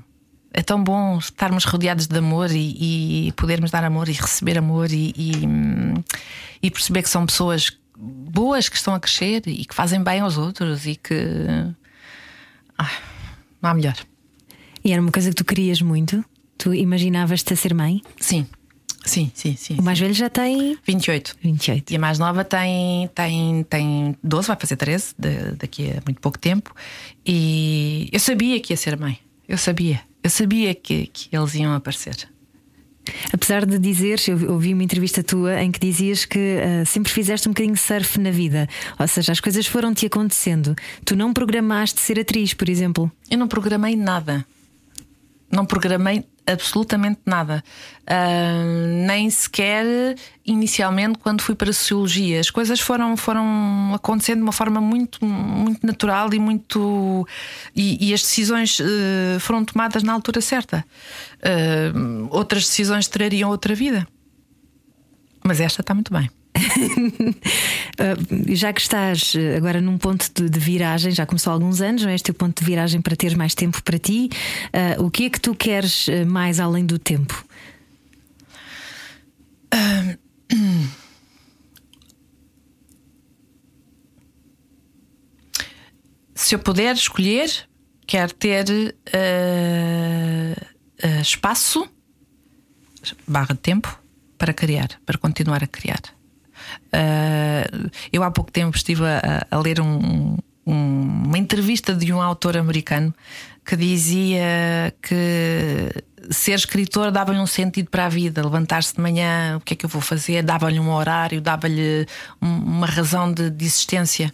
É 0.54 0.62
tão 0.64 0.84
bom 0.84 1.18
estarmos 1.20 1.64
rodeados 1.64 2.08
de 2.08 2.18
amor 2.18 2.50
e, 2.52 3.28
e 3.28 3.32
podermos 3.34 3.70
dar 3.70 3.84
amor 3.84 4.10
e 4.10 4.14
receber 4.14 4.58
amor 4.58 4.92
e, 4.92 5.14
e, 5.16 5.32
e, 6.62 6.72
perceber 6.72 7.04
que 7.04 7.10
são 7.10 7.26
pessoas 7.26 7.72
boas 7.96 8.68
que 8.68 8.76
estão 8.76 8.96
a 8.96 9.00
crescer 9.00 9.44
e 9.46 9.64
que 9.64 9.76
fazem 9.76 10.04
bem 10.04 10.22
aos 10.22 10.38
outros 10.38 10.88
e 10.88 10.96
que. 10.96 11.16
Ah, 12.78 12.92
não 13.62 13.70
há 13.70 13.74
melhor. 13.74 13.96
E 14.84 14.92
era 14.92 15.02
uma 15.02 15.12
coisa 15.12 15.30
que 15.30 15.36
tu 15.36 15.46
querias 15.46 15.82
muito? 15.82 16.24
Tu 16.58 16.74
imaginavas-te 16.74 17.54
a 17.54 17.56
ser 17.56 17.74
mãe? 17.74 18.02
Sim. 18.20 18.48
Sim, 19.06 19.32
sim, 19.34 19.56
sim. 19.56 19.76
O 19.80 19.82
mais 19.82 19.98
sim. 19.98 20.04
velho 20.04 20.14
já 20.14 20.30
tem 20.30 20.78
28. 20.86 21.38
28. 21.42 21.92
E 21.92 21.96
a 21.96 22.00
mais 22.00 22.20
nova 22.20 22.44
tem, 22.44 23.08
tem, 23.10 23.64
tem 23.64 24.16
12, 24.24 24.48
vai 24.48 24.58
fazer 24.60 24.76
13 24.76 25.16
de, 25.18 25.52
daqui 25.54 25.90
a 25.92 26.02
muito 26.06 26.20
pouco 26.20 26.38
tempo. 26.38 26.76
E 27.26 28.10
eu 28.12 28.20
sabia 28.20 28.60
que 28.60 28.74
ia 28.74 28.78
ser 28.78 28.98
mãe. 28.98 29.20
Eu 29.48 29.58
sabia. 29.58 30.02
Eu 30.24 30.30
sabia 30.30 30.76
que, 30.76 31.08
que 31.08 31.36
eles 31.36 31.56
iam 31.56 31.74
aparecer. 31.74 32.28
Apesar 33.34 33.66
de 33.66 33.80
dizeres, 33.80 34.28
eu 34.28 34.52
ouvi 34.52 34.74
uma 34.74 34.84
entrevista 34.84 35.24
tua 35.24 35.62
em 35.62 35.72
que 35.72 35.80
dizias 35.80 36.26
que 36.26 36.38
uh, 36.38 36.86
sempre 36.86 37.12
fizeste 37.12 37.48
um 37.48 37.52
bocadinho 37.52 37.78
surf 37.78 38.20
na 38.20 38.32
vida. 38.32 38.68
Ou 39.00 39.08
seja, 39.08 39.32
as 39.32 39.40
coisas 39.40 39.66
foram-te 39.66 40.06
acontecendo. 40.06 40.76
Tu 41.06 41.16
não 41.16 41.34
programaste 41.34 42.00
ser 42.02 42.20
atriz, 42.20 42.54
por 42.54 42.70
exemplo? 42.70 43.12
Eu 43.30 43.38
não 43.38 43.48
programei 43.48 43.96
nada. 43.96 44.46
Não 45.52 45.66
programei 45.66 46.24
absolutamente 46.52 47.22
nada. 47.26 47.64
Uh, 48.04 49.06
nem 49.06 49.30
sequer 49.30 50.16
inicialmente 50.46 51.20
quando 51.20 51.42
fui 51.42 51.56
para 51.56 51.70
a 51.70 51.74
Sociologia. 51.74 52.40
As 52.40 52.50
coisas 52.50 52.80
foram, 52.80 53.16
foram 53.16 53.92
acontecendo 53.94 54.38
de 54.38 54.44
uma 54.44 54.52
forma 54.52 54.82
muito, 54.82 55.24
muito 55.24 55.86
natural 55.86 56.34
e 56.34 56.40
muito. 56.40 57.28
E, 57.76 58.10
e 58.10 58.14
as 58.14 58.22
decisões 58.22 58.80
uh, 58.80 59.40
foram 59.40 59.64
tomadas 59.64 60.04
na 60.04 60.14
altura 60.14 60.42
certa. 60.42 60.84
Uh, 61.38 62.28
outras 62.32 62.64
decisões 62.64 63.08
trariam 63.08 63.50
outra 63.50 63.76
vida. 63.76 64.08
Mas 65.44 65.60
esta 65.60 65.82
está 65.82 65.94
muito 65.94 66.12
bem. 66.12 66.30
Uh, 68.00 68.46
já 68.56 68.74
que 68.74 68.82
estás 68.82 69.34
uh, 69.36 69.58
agora 69.58 69.82
num 69.82 69.98
ponto 69.98 70.30
de, 70.34 70.50
de, 70.50 70.60
viragem, 70.60 71.12
já 71.12 71.26
começou 71.26 71.52
há 71.52 71.54
alguns 71.54 71.82
anos, 71.82 72.04
não 72.04 72.10
é? 72.10 72.16
Este 72.16 72.30
é 72.30 72.34
o 72.34 72.36
ponto 72.36 72.60
de 72.60 72.66
viragem 72.66 73.02
para 73.02 73.16
ter 73.16 73.36
mais 73.36 73.56
tempo 73.56 73.82
para 73.84 73.98
ti. 73.98 74.30
Uh, 74.98 75.04
o 75.06 75.12
que 75.12 75.26
é 75.26 75.30
que 75.30 75.40
tu 75.40 75.56
queres 75.56 76.08
mais 76.28 76.60
além 76.60 76.86
do 76.86 77.00
tempo? 77.00 77.46
Se 86.34 86.56
eu 86.56 86.60
puder 86.60 86.96
escolher, 86.96 87.52
quero 88.08 88.34
ter 88.34 88.96
espaço 91.22 91.88
barra 93.28 93.56
tempo 93.56 94.00
para 94.38 94.54
criar, 94.54 94.90
para 95.06 95.18
continuar 95.18 95.64
a 95.64 95.68
criar. 95.68 96.02
Uh, 96.94 97.90
eu 98.12 98.24
há 98.24 98.32
pouco 98.32 98.52
tempo 98.52 98.76
estive 98.76 99.04
a, 99.06 99.46
a 99.50 99.60
ler 99.60 99.80
um, 99.80 100.38
um, 100.66 101.24
uma 101.26 101.38
entrevista 101.38 101.94
de 101.94 102.12
um 102.14 102.22
autor 102.22 102.58
americano 102.58 103.14
que 103.66 103.76
dizia 103.76 104.94
que 105.02 105.92
ser 106.32 106.54
escritor 106.54 107.12
dava-lhe 107.12 107.40
um 107.40 107.48
sentido 107.48 107.90
para 107.90 108.06
a 108.06 108.10
vida, 108.10 108.42
levantar-se 108.42 108.96
de 108.96 109.02
manhã, 109.02 109.58
o 109.58 109.62
que 109.62 109.74
é 109.74 109.78
que 109.78 109.86
eu 109.86 109.90
vou 109.90 110.02
fazer, 110.02 110.44
dava-lhe 110.44 110.80
um 110.80 110.92
horário, 110.92 111.40
dava-lhe 111.40 112.08
uma 112.42 112.88
razão 112.88 113.32
de, 113.32 113.50
de 113.50 113.66
existência. 113.66 114.34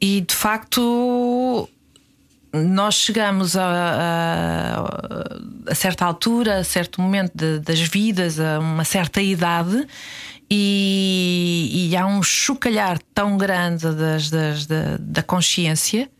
E 0.00 0.20
de 0.20 0.34
facto 0.34 1.68
nós 2.52 2.94
chegamos 2.94 3.56
a, 3.56 3.64
a, 3.64 5.70
a, 5.70 5.74
certa 5.74 6.04
altura, 6.04 6.58
a 6.58 6.64
certo 6.64 7.00
momento 7.00 7.32
de, 7.34 7.58
das 7.60 7.80
vidas, 7.80 8.40
a 8.40 8.58
uma 8.58 8.84
certa 8.84 9.20
idade, 9.20 9.86
e, 10.50 11.88
e 11.90 11.96
há 11.96 12.06
um 12.06 12.22
chocalhar 12.22 12.98
tão 13.14 13.36
grande 13.36 13.92
das, 13.94 14.30
das, 14.30 14.66
da, 14.66 14.96
da 14.98 15.22
consciência. 15.22 16.10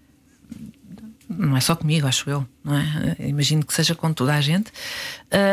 Não 1.28 1.56
é 1.56 1.60
só 1.60 1.76
comigo, 1.76 2.06
acho 2.06 2.28
eu, 2.28 2.46
não 2.64 2.74
é? 2.74 3.16
Imagino 3.20 3.64
que 3.64 3.72
seja 3.72 3.94
com 3.94 4.12
toda 4.12 4.34
a 4.34 4.40
gente. 4.40 4.72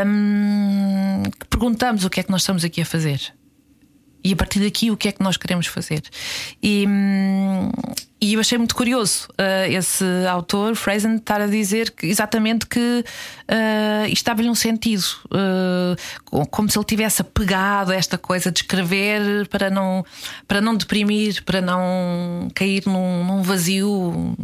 Hum, 0.06 1.24
que 1.40 1.48
perguntamos 1.48 2.06
o 2.06 2.10
que 2.10 2.22
é 2.22 2.24
que 2.24 2.32
nós 2.32 2.42
estamos 2.42 2.64
aqui 2.64 2.82
a 2.82 2.86
fazer 2.86 3.22
e 4.26 4.34
a 4.34 4.36
partir 4.36 4.60
daqui 4.60 4.90
o 4.90 4.98
que 4.98 5.08
é 5.08 5.12
que 5.12 5.22
nós 5.22 5.38
queremos 5.38 5.68
fazer. 5.68 6.02
E, 6.62 6.88
e 8.20 8.34
eu 8.34 8.40
achei 8.40 8.58
muito 8.58 8.76
curioso 8.76 9.28
uh, 9.34 9.72
esse 9.72 10.04
autor, 10.28 10.76
Frazen, 10.76 11.18
estar 11.18 11.40
a 11.40 11.46
dizer 11.46 11.92
que, 11.92 12.08
exatamente 12.08 12.66
que 12.66 12.80
uh, 12.80 14.08
isto 14.10 14.26
dava-lhe 14.26 14.50
um 14.50 14.56
sentido, 14.56 15.04
uh, 15.26 16.48
como 16.48 16.68
se 16.72 16.76
ele 16.76 16.86
tivesse 16.86 17.22
apegado 17.22 17.92
a 17.92 17.96
esta 17.96 18.18
coisa 18.18 18.52
de 18.52 18.62
escrever 18.62 19.48
para 19.48 19.70
não, 19.70 20.04
para 20.48 20.60
não 20.60 20.76
deprimir, 20.76 21.44
para 21.44 21.62
não 21.62 22.50
cair 22.56 22.84
num, 22.88 23.24
num 23.24 23.44
vazio. 23.44 24.36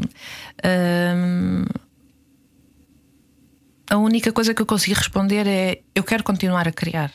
A 3.90 3.98
única 3.98 4.32
coisa 4.32 4.54
que 4.54 4.62
eu 4.62 4.66
consegui 4.68 4.94
responder 4.94 5.48
é: 5.48 5.82
eu 5.96 6.04
quero 6.04 6.24
continuar 6.24 6.68
a 6.68 6.72
criar. 6.72 7.12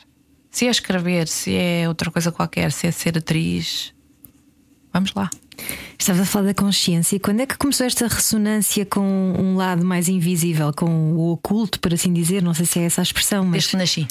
Se 0.57 0.65
é 0.65 0.71
escrever, 0.71 1.27
se 1.27 1.55
é 1.55 1.87
outra 1.87 2.09
coisa 2.09 2.31
qualquer, 2.31 2.71
se 2.71 2.87
é 2.87 2.91
ser 2.91 3.15
atriz, 3.15 3.93
vamos 4.91 5.13
lá. 5.13 5.29
Estavas 5.99 6.23
a 6.23 6.25
falar 6.25 6.45
da 6.47 6.53
consciência. 6.55 7.19
Quando 7.19 7.41
é 7.41 7.45
que 7.45 7.55
começou 7.59 7.85
esta 7.85 8.07
ressonância 8.07 8.83
com 8.83 9.01
um 9.37 9.55
lado 9.55 9.85
mais 9.85 10.09
invisível, 10.09 10.73
com 10.73 11.13
o 11.13 11.33
oculto, 11.33 11.79
por 11.79 11.93
assim 11.93 12.11
dizer? 12.11 12.41
Não 12.41 12.55
sei 12.55 12.65
se 12.65 12.79
é 12.79 12.85
essa 12.85 13.01
a 13.01 13.03
expressão, 13.03 13.45
mas. 13.45 13.51
Desde 13.51 13.69
que 13.69 13.77
nasci. 13.77 14.07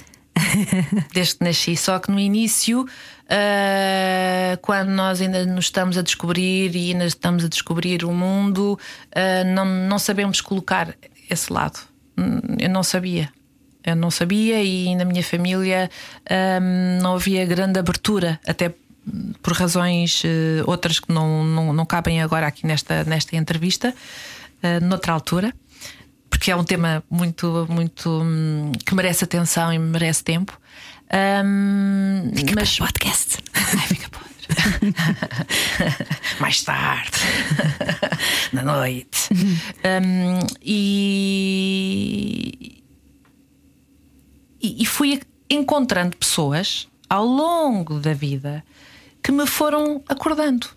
Desde 1.13 1.35
que 1.35 1.45
nasci. 1.45 1.77
Só 1.77 1.99
que 1.99 2.13
no 2.13 2.21
início, 2.21 2.83
uh, 2.83 4.57
quando 4.63 4.91
nós 4.91 5.21
ainda 5.21 5.45
nos 5.47 5.65
estamos 5.65 5.99
a 5.99 6.03
descobrir 6.03 6.77
e 6.77 6.93
ainda 6.93 7.07
estamos 7.07 7.45
a 7.45 7.49
descobrir 7.49 8.05
o 8.05 8.13
mundo, 8.13 8.79
uh, 9.17 9.53
não, 9.53 9.65
não 9.65 9.99
sabemos 9.99 10.41
colocar 10.41 10.95
esse 11.29 11.53
lado. 11.53 11.81
Hum, 12.17 12.39
eu 12.61 12.71
não 12.71 12.85
sabia. 12.85 13.33
Eu 13.87 13.95
não 13.95 14.11
sabia 14.11 14.62
e 14.62 14.95
na 14.97 15.05
minha 15.05 15.22
família 15.22 15.89
um, 16.28 17.03
não 17.03 17.14
havia 17.14 17.47
grande 17.47 17.78
abertura, 17.78 18.41
até 18.45 18.74
por 19.41 19.53
razões 19.53 20.24
uh, 20.24 20.64
outras 20.66 20.99
que 20.99 21.12
não, 21.12 21.45
não, 21.45 21.72
não, 21.72 21.87
cabem 21.87 22.20
agora 22.20 22.49
aqui 22.49 22.66
nesta, 22.66 23.05
nesta 23.05 23.37
entrevista, 23.37 23.95
uh, 24.62 24.84
noutra 24.84 25.12
altura, 25.12 25.55
porque 26.28 26.51
é 26.51 26.57
um 26.57 26.64
tema 26.64 27.05
muito, 27.09 27.64
muito 27.70 28.11
um, 28.11 28.72
que 28.84 28.95
merece 28.95 29.22
atenção 29.22 29.72
e 29.72 29.78
merece 29.78 30.24
tempo. 30.24 30.61
Um, 31.45 32.32
fica 32.34 32.55
mas... 32.57 32.76
para 32.76 32.87
podcast. 32.87 33.39
Ai, 33.55 33.87
fica 33.87 34.11
para 34.11 34.26
Mais 36.41 36.62
tarde, 36.62 37.18
na 38.53 38.62
noite. 38.62 39.28
Um, 39.32 40.39
e 40.62 42.76
e, 44.79 44.87
fui 44.87 45.21
encontrando 45.49 46.17
pessoas 46.17 46.89
ao 47.09 47.25
longo 47.25 48.01
da 48.01 48.12
vida 48.12 48.64
que 49.23 49.31
me 49.31 49.47
foram 49.47 50.03
acordando. 50.09 50.69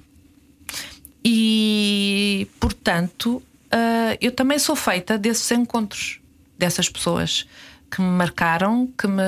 E, 1.23 2.47
portanto, 2.59 3.35
uh, 3.37 4.17
eu 4.21 4.31
também 4.31 4.57
sou 4.59 4.75
feita 4.75 5.17
desses 5.17 5.51
encontros, 5.51 6.19
dessas 6.57 6.89
pessoas 6.89 7.47
que 7.89 8.01
me 8.01 8.09
marcaram, 8.09 8.87
que 8.97 9.07
me. 9.07 9.23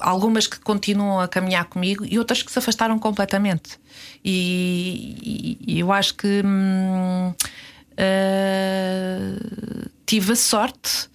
Algumas 0.00 0.48
que 0.48 0.58
continuam 0.58 1.20
a 1.20 1.28
caminhar 1.28 1.66
comigo 1.66 2.04
e 2.04 2.18
outras 2.18 2.42
que 2.42 2.50
se 2.50 2.58
afastaram 2.58 2.98
completamente. 2.98 3.78
E, 4.24 5.58
e 5.64 5.78
eu 5.78 5.92
acho 5.92 6.14
que 6.16 6.42
hum, 6.44 7.32
uh, 7.92 9.90
tive 10.04 10.32
a 10.32 10.36
sorte 10.36 11.08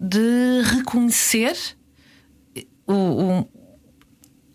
de 0.00 0.62
reconhecer 0.62 1.54
o, 2.90 3.40
o, 3.40 3.48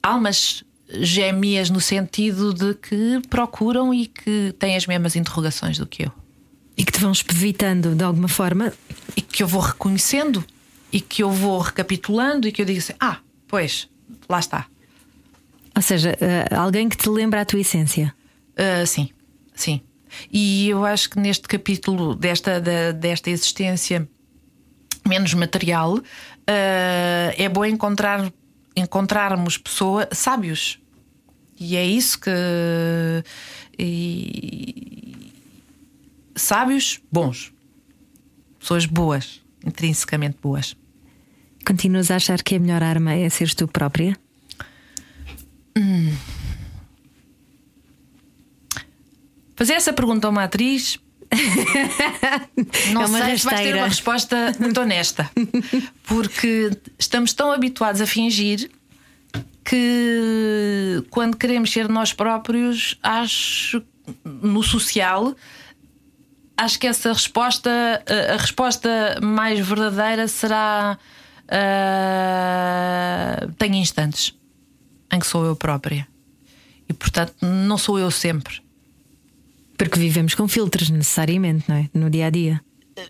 almas 0.01 0.63
gêmeas 0.88 1.69
no 1.69 1.81
sentido 1.81 2.53
de 2.53 2.75
que 2.75 3.21
procuram 3.29 3.93
e 3.93 4.05
que 4.05 4.53
têm 4.59 4.75
as 4.75 4.86
mesmas 4.86 5.15
interrogações 5.15 5.77
do 5.77 5.86
que 5.86 6.03
eu. 6.03 6.11
E 6.77 6.83
que 6.83 6.91
te 6.91 6.99
vão 6.99 7.11
espevitando 7.11 7.95
de 7.95 8.03
alguma 8.03 8.27
forma. 8.27 8.73
E 9.15 9.21
que 9.21 9.41
eu 9.41 9.47
vou 9.47 9.61
reconhecendo 9.61 10.43
e 10.91 11.01
que 11.01 11.23
eu 11.23 11.31
vou 11.31 11.59
recapitulando 11.59 12.47
e 12.47 12.51
que 12.51 12.61
eu 12.61 12.65
digo 12.65 12.79
assim: 12.79 12.93
ah, 12.99 13.17
pois, 13.47 13.89
lá 14.29 14.39
está. 14.39 14.67
Ou 15.75 15.81
seja, 15.81 16.11
uh, 16.11 16.55
alguém 16.55 16.88
que 16.88 16.97
te 16.97 17.09
lembra 17.09 17.41
a 17.41 17.45
tua 17.45 17.59
essência. 17.59 18.13
Uh, 18.51 18.86
sim, 18.86 19.09
sim. 19.53 19.81
E 20.31 20.69
eu 20.69 20.86
acho 20.86 21.09
que 21.09 21.19
neste 21.19 21.47
capítulo 21.47 22.15
desta, 22.15 22.61
da, 22.61 22.91
desta 22.91 23.29
existência 23.29 24.07
menos 25.07 25.33
material, 25.33 25.95
uh, 25.95 26.01
é 27.37 27.49
bom 27.49 27.65
encontrar, 27.65 28.31
encontrarmos 28.75 29.57
pessoas 29.57 30.07
sábios. 30.11 30.79
E 31.59 31.75
é 31.75 31.85
isso 31.85 32.19
que. 32.19 32.31
E, 33.77 35.31
sábios 36.35 36.99
bons. 37.11 37.53
Pessoas 38.59 38.85
boas, 38.85 39.41
intrinsecamente 39.65 40.37
boas. 40.41 40.75
Continuas 41.65 42.11
a 42.11 42.17
achar 42.17 42.41
que 42.43 42.55
a 42.55 42.59
melhor 42.59 42.83
arma 42.83 43.13
é 43.13 43.29
seres 43.29 43.55
tu 43.55 43.67
própria? 43.67 44.17
Hum. 45.77 46.15
Fazer 49.55 49.73
essa 49.73 49.93
pergunta 49.93 50.27
a 50.27 50.29
uma 50.29 50.43
atriz 50.43 50.99
não 52.93 53.03
é 53.03 53.07
sei 53.07 53.38
se 53.38 53.45
vais 53.45 53.61
ter 53.61 53.75
uma 53.75 53.88
resposta 53.88 54.55
muito 54.59 54.79
honesta, 54.79 55.29
porque 56.03 56.71
estamos 56.97 57.33
tão 57.33 57.51
habituados 57.51 58.01
a 58.01 58.07
fingir 58.07 58.69
que 59.63 61.03
quando 61.09 61.38
queremos 61.38 61.71
ser 61.71 61.89
nós 61.89 62.13
próprios, 62.13 62.97
acho 63.01 63.81
no 64.23 64.61
social, 64.61 65.36
acho 66.57 66.79
que 66.79 66.88
essa 66.88 67.11
resposta, 67.11 68.03
a 68.33 68.38
resposta 68.38 69.19
mais 69.21 69.59
verdadeira 69.59 70.27
será 70.27 70.97
uh, 71.45 73.51
tenho 73.53 73.75
instantes 73.75 74.33
em 75.11 75.19
que 75.19 75.27
sou 75.27 75.45
eu 75.45 75.55
própria. 75.55 76.07
E 76.88 76.93
portanto, 76.93 77.33
não 77.41 77.77
sou 77.77 77.99
eu 77.99 78.11
sempre. 78.11 78.61
Porque 79.78 79.99
vivemos 79.99 80.34
com 80.36 80.47
filtros, 80.47 80.89
necessariamente, 80.89 81.65
não 81.67 81.76
é? 81.76 81.89
No 81.93 82.09
dia 82.09 82.28
a 82.28 82.30
dia. 82.30 82.61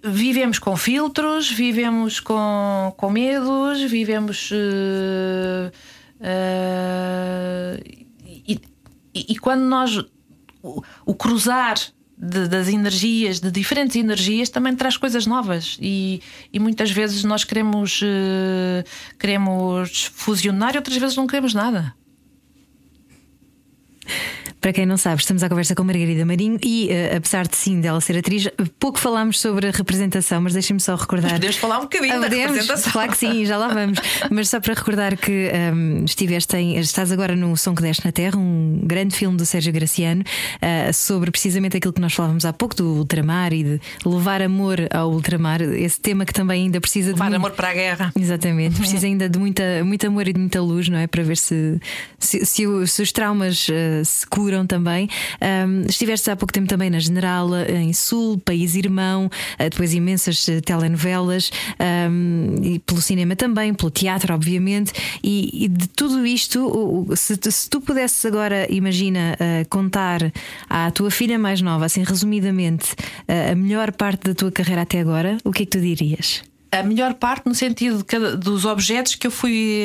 Vivemos 0.03 0.57
com 0.57 0.75
filtros, 0.75 1.51
vivemos 1.51 2.19
com, 2.19 2.93
com 2.97 3.09
medos, 3.09 3.83
vivemos. 3.83 4.49
Uh, 4.51 5.71
uh, 6.19 7.81
e, 8.47 8.59
e, 9.13 9.37
quando 9.37 9.61
nós. 9.61 10.03
O, 10.63 10.81
o 11.05 11.13
cruzar 11.13 11.75
de, 12.17 12.47
das 12.47 12.67
energias, 12.67 13.39
de 13.39 13.51
diferentes 13.51 13.95
energias, 13.95 14.49
também 14.49 14.75
traz 14.75 14.97
coisas 14.97 15.27
novas. 15.27 15.77
E, 15.79 16.21
e 16.51 16.59
muitas 16.59 16.89
vezes 16.89 17.23
nós 17.23 17.43
queremos, 17.43 18.01
uh, 18.01 18.83
queremos 19.19 20.05
fusionar 20.05 20.73
e 20.73 20.77
outras 20.77 20.97
vezes 20.97 21.15
não 21.15 21.27
queremos 21.27 21.53
nada. 21.53 21.93
Para 24.65 24.73
quem 24.73 24.83
não 24.83 24.97
sabe, 24.97 25.21
estamos 25.21 25.43
à 25.43 25.47
conversa 25.47 25.75
com 25.75 25.83
Margarida 25.83 26.25
Marinho 26.25 26.57
e, 26.63 26.87
uh, 26.87 27.17
apesar 27.17 27.47
de 27.47 27.55
sim 27.55 27.79
dela 27.79 28.01
ser 28.01 28.17
atriz, 28.17 28.49
pouco 28.79 28.97
falámos 28.97 29.39
sobre 29.39 29.67
a 29.67 29.71
representação, 29.71 30.41
mas 30.41 30.53
deixem-me 30.53 30.79
só 30.79 30.95
recordar. 30.95 31.33
Mas 31.33 31.39
podemos 31.39 31.57
falar 31.57 31.77
um 31.77 31.81
bocadinho 31.83 32.15
ah, 32.15 32.19
da 32.19 32.27
representação. 32.27 32.91
Claro 32.91 33.11
que 33.11 33.17
sim, 33.19 33.45
já 33.45 33.57
lá 33.57 33.67
vamos. 33.67 33.99
mas 34.31 34.49
só 34.49 34.59
para 34.59 34.73
recordar 34.73 35.17
que 35.17 35.51
um, 35.71 36.03
estiveste 36.03 36.57
em, 36.57 36.79
estás 36.79 37.11
agora 37.11 37.35
no 37.35 37.55
Som 37.55 37.75
que 37.75 37.83
Deste 37.83 38.03
na 38.05 38.11
Terra, 38.11 38.39
um 38.39 38.81
grande 38.83 39.15
filme 39.15 39.37
do 39.37 39.45
Sérgio 39.45 39.71
Graciano, 39.71 40.23
uh, 40.23 40.91
sobre 40.91 41.29
precisamente 41.29 41.77
aquilo 41.77 41.93
que 41.93 42.01
nós 42.01 42.13
falávamos 42.13 42.43
há 42.43 42.51
pouco, 42.51 42.75
do 42.75 42.87
ultramar 42.95 43.53
e 43.53 43.63
de 43.63 43.81
levar 44.03 44.41
amor 44.41 44.79
ao 44.91 45.11
ultramar, 45.11 45.61
esse 45.61 45.99
tema 46.01 46.25
que 46.25 46.33
também 46.33 46.63
ainda 46.63 46.81
precisa 46.81 47.11
levar 47.11 47.25
de. 47.25 47.33
Levar 47.33 47.45
amor 47.45 47.55
para 47.55 47.69
a 47.69 47.73
guerra. 47.75 48.11
Exatamente, 48.19 48.79
precisa 48.79 49.05
ainda 49.07 49.29
de 49.29 49.37
muita, 49.37 49.83
muito 49.83 50.07
amor 50.07 50.27
e 50.27 50.33
de 50.33 50.39
muita 50.39 50.59
luz, 50.59 50.89
não 50.89 50.97
é? 50.97 51.05
Para 51.05 51.21
ver 51.21 51.37
se, 51.37 51.79
se, 52.17 52.43
se, 52.43 52.87
se 52.87 53.01
os 53.03 53.11
traumas 53.11 53.69
uh, 53.69 53.94
se 54.03 54.25
curam 54.27 54.65
também. 54.65 55.09
Um, 55.41 55.85
estiveste 55.87 56.29
há 56.29 56.35
pouco 56.35 56.53
tempo 56.53 56.67
também 56.67 56.89
na 56.89 56.99
General, 56.99 57.47
em 57.67 57.93
Sul, 57.93 58.37
País 58.39 58.75
Irmão, 58.75 59.25
uh, 59.25 59.69
depois 59.69 59.93
imensas 59.93 60.45
telenovelas, 60.65 61.51
um, 62.09 62.55
e 62.63 62.79
pelo 62.79 63.01
cinema 63.01 63.35
também, 63.35 63.73
pelo 63.73 63.91
teatro, 63.91 64.33
obviamente, 64.33 64.91
e, 65.23 65.65
e 65.65 65.67
de 65.67 65.87
tudo 65.89 66.25
isto, 66.25 67.07
se, 67.15 67.37
se, 67.49 67.69
tu 67.69 67.81
pudesses 67.81 68.25
agora, 68.25 68.67
imagina, 68.69 69.37
uh, 69.39 69.69
contar 69.69 70.31
à 70.69 70.91
tua 70.91 71.11
filha 71.11 71.37
mais 71.37 71.61
nova, 71.61 71.85
assim 71.85 72.03
resumidamente, 72.03 72.95
a 73.51 73.55
melhor 73.55 73.91
parte 73.91 74.29
da 74.29 74.33
tua 74.35 74.51
carreira 74.51 74.81
até 74.81 74.99
agora, 74.99 75.37
o 75.43 75.51
que 75.51 75.63
é 75.63 75.65
que 75.65 75.71
tu 75.71 75.81
dirias? 75.81 76.43
a 76.79 76.83
melhor 76.83 77.13
parte 77.13 77.45
no 77.45 77.55
sentido 77.55 78.03
de, 78.03 78.37
dos 78.37 78.65
objetos 78.65 79.15
que 79.15 79.27
eu 79.27 79.31
fui 79.31 79.81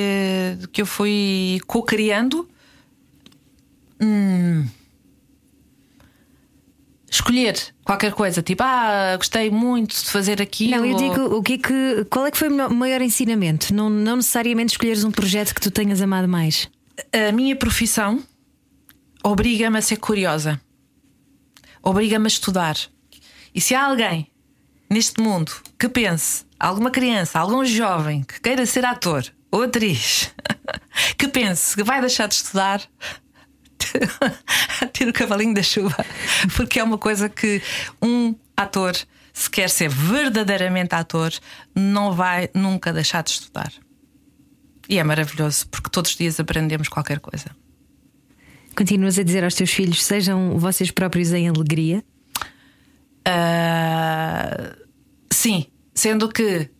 que 0.72 0.82
eu 0.82 0.86
fui 0.86 1.60
co-criando 1.66 2.48
hum, 4.00 4.66
escolher 7.10 7.56
qualquer 7.84 8.12
coisa 8.12 8.42
tipo 8.42 8.62
ah 8.62 9.16
gostei 9.16 9.50
muito 9.50 9.94
de 9.94 10.10
fazer 10.10 10.40
aquilo. 10.40 10.76
Não 10.76 10.84
eu 10.84 10.96
digo 10.96 11.36
o 11.36 11.42
que 11.42 11.54
é 11.54 11.58
que 11.58 12.04
qual 12.10 12.26
é 12.26 12.30
que 12.30 12.38
foi 12.38 12.48
o 12.48 12.70
maior 12.70 13.00
ensinamento? 13.02 13.74
Não 13.74 13.90
não 13.90 14.16
necessariamente 14.16 14.72
escolheres 14.72 15.04
um 15.04 15.10
projeto 15.10 15.54
que 15.54 15.60
tu 15.60 15.70
tenhas 15.70 16.00
amado 16.00 16.28
mais. 16.28 16.68
A 17.12 17.32
minha 17.32 17.56
profissão 17.56 18.22
obriga-me 19.22 19.78
a 19.78 19.82
ser 19.82 19.96
curiosa. 19.96 20.60
Obriga-me 21.82 22.26
a 22.26 22.28
estudar. 22.28 22.76
E 23.54 23.60
se 23.60 23.74
há 23.74 23.84
alguém 23.84 24.30
neste 24.88 25.20
mundo 25.20 25.52
que 25.78 25.88
pense 25.88 26.44
alguma 26.58 26.90
criança, 26.90 27.38
algum 27.38 27.64
jovem 27.64 28.22
que 28.22 28.40
queira 28.40 28.66
ser 28.66 28.84
ator 28.84 29.24
ou 29.50 29.62
atriz, 29.62 30.32
que 31.16 31.26
pense 31.28 31.74
que 31.74 31.82
vai 31.82 32.00
deixar 32.00 32.28
de 32.28 32.34
estudar, 32.34 32.82
tira 34.92 35.10
o 35.10 35.12
cavalinho 35.12 35.54
da 35.54 35.62
chuva, 35.62 36.04
porque 36.56 36.80
é 36.80 36.84
uma 36.84 36.98
coisa 36.98 37.28
que 37.28 37.62
um 38.00 38.34
ator, 38.56 38.94
se 39.32 39.50
quer 39.50 39.68
ser 39.70 39.88
verdadeiramente 39.88 40.94
ator, 40.94 41.32
não 41.74 42.12
vai 42.12 42.50
nunca 42.54 42.92
deixar 42.92 43.22
de 43.22 43.30
estudar. 43.30 43.72
E 44.88 44.98
é 44.98 45.04
maravilhoso, 45.04 45.68
porque 45.68 45.90
todos 45.90 46.10
os 46.10 46.16
dias 46.16 46.40
aprendemos 46.40 46.88
qualquer 46.88 47.20
coisa. 47.20 47.46
Continuas 48.76 49.18
a 49.18 49.22
dizer 49.22 49.44
aos 49.44 49.54
teus 49.54 49.70
filhos: 49.70 50.02
sejam 50.02 50.58
vocês 50.58 50.90
próprios 50.90 51.32
em 51.32 51.48
alegria? 51.48 52.04
Uh, 53.28 54.74
sim, 55.32 55.66
Sendo 56.00 56.30
que 56.30 56.70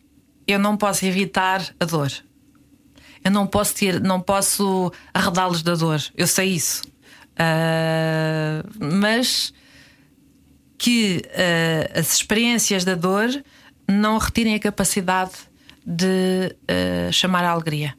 eu 0.47 0.57
não 0.57 0.75
posso 0.75 1.05
evitar 1.05 1.63
a 1.79 1.85
dor. 1.85 2.11
Eu 3.23 3.29
não 3.29 3.45
posso 3.45 3.75
ter, 3.75 4.01
não 4.01 4.19
posso 4.19 4.91
arredá-los 5.13 5.61
da 5.61 5.75
dor. 5.75 6.01
Eu 6.15 6.25
sei 6.25 6.55
isso. 6.55 6.81
Uh, 7.33 8.67
mas 8.99 9.53
que 10.77 11.21
uh, 11.27 11.99
as 11.99 12.13
experiências 12.13 12.83
da 12.83 12.95
dor 12.95 13.29
não 13.87 14.17
retirem 14.17 14.55
a 14.55 14.59
capacidade 14.59 15.33
de 15.85 16.55
uh, 16.63 17.11
chamar 17.11 17.43
a 17.43 17.51
alegria. 17.51 17.95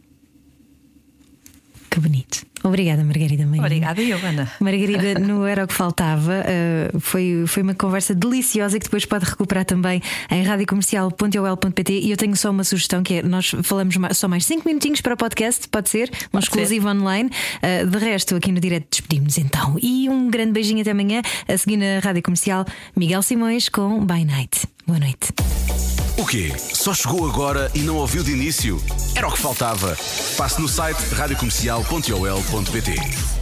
Que 1.92 2.00
bonito. 2.00 2.46
Obrigada, 2.64 3.04
Margarida 3.04 3.44
Maria. 3.44 3.90
Obrigada, 3.90 4.26
Ana. 4.26 4.50
Margarida, 4.58 5.18
não 5.20 5.46
era 5.46 5.64
o 5.64 5.68
que 5.68 5.74
faltava. 5.74 6.42
Uh, 6.42 6.98
foi, 7.00 7.44
foi 7.46 7.62
uma 7.62 7.74
conversa 7.74 8.14
deliciosa 8.14 8.78
que 8.78 8.84
depois 8.84 9.04
pode 9.04 9.26
recuperar 9.26 9.66
também 9.66 10.00
em 10.30 10.42
radiocomercial.ol.pt. 10.42 11.92
E 11.92 12.10
eu 12.10 12.16
tenho 12.16 12.34
só 12.34 12.50
uma 12.50 12.64
sugestão 12.64 13.02
que 13.02 13.16
é: 13.16 13.22
nós 13.22 13.52
falamos 13.62 13.94
só 14.12 14.26
mais 14.26 14.46
5 14.46 14.66
minutinhos 14.66 15.02
para 15.02 15.12
o 15.12 15.16
podcast, 15.18 15.68
pode 15.68 15.90
ser? 15.90 16.08
Um 16.08 16.28
pode 16.30 16.44
exclusivo 16.46 16.88
ser. 16.88 16.96
online. 16.96 17.30
Uh, 17.62 17.86
de 17.86 17.98
resto, 17.98 18.36
aqui 18.36 18.50
no 18.50 18.58
direto 18.58 18.86
despedimos 18.90 19.36
então. 19.36 19.76
E 19.82 20.08
um 20.08 20.30
grande 20.30 20.52
beijinho 20.52 20.80
até 20.80 20.92
amanhã. 20.92 21.20
A 21.46 21.58
seguir 21.58 21.76
na 21.76 21.98
Rádio 22.02 22.22
Comercial, 22.22 22.64
Miguel 22.96 23.20
Simões 23.20 23.68
com 23.68 24.02
By 24.06 24.24
Night. 24.24 24.66
Boa 24.86 24.98
noite. 24.98 25.30
O 26.18 26.26
quê? 26.26 26.52
Só 26.58 26.92
chegou 26.92 27.28
agora 27.28 27.70
e 27.74 27.80
não 27.80 27.96
ouviu 27.96 28.22
de 28.22 28.32
início? 28.32 28.82
Era 29.14 29.28
o 29.28 29.32
que 29.32 29.38
faltava. 29.38 29.96
Passe 30.36 30.60
no 30.60 30.68
site 30.68 31.02
radiocomercial.ol.pt. 31.14 33.41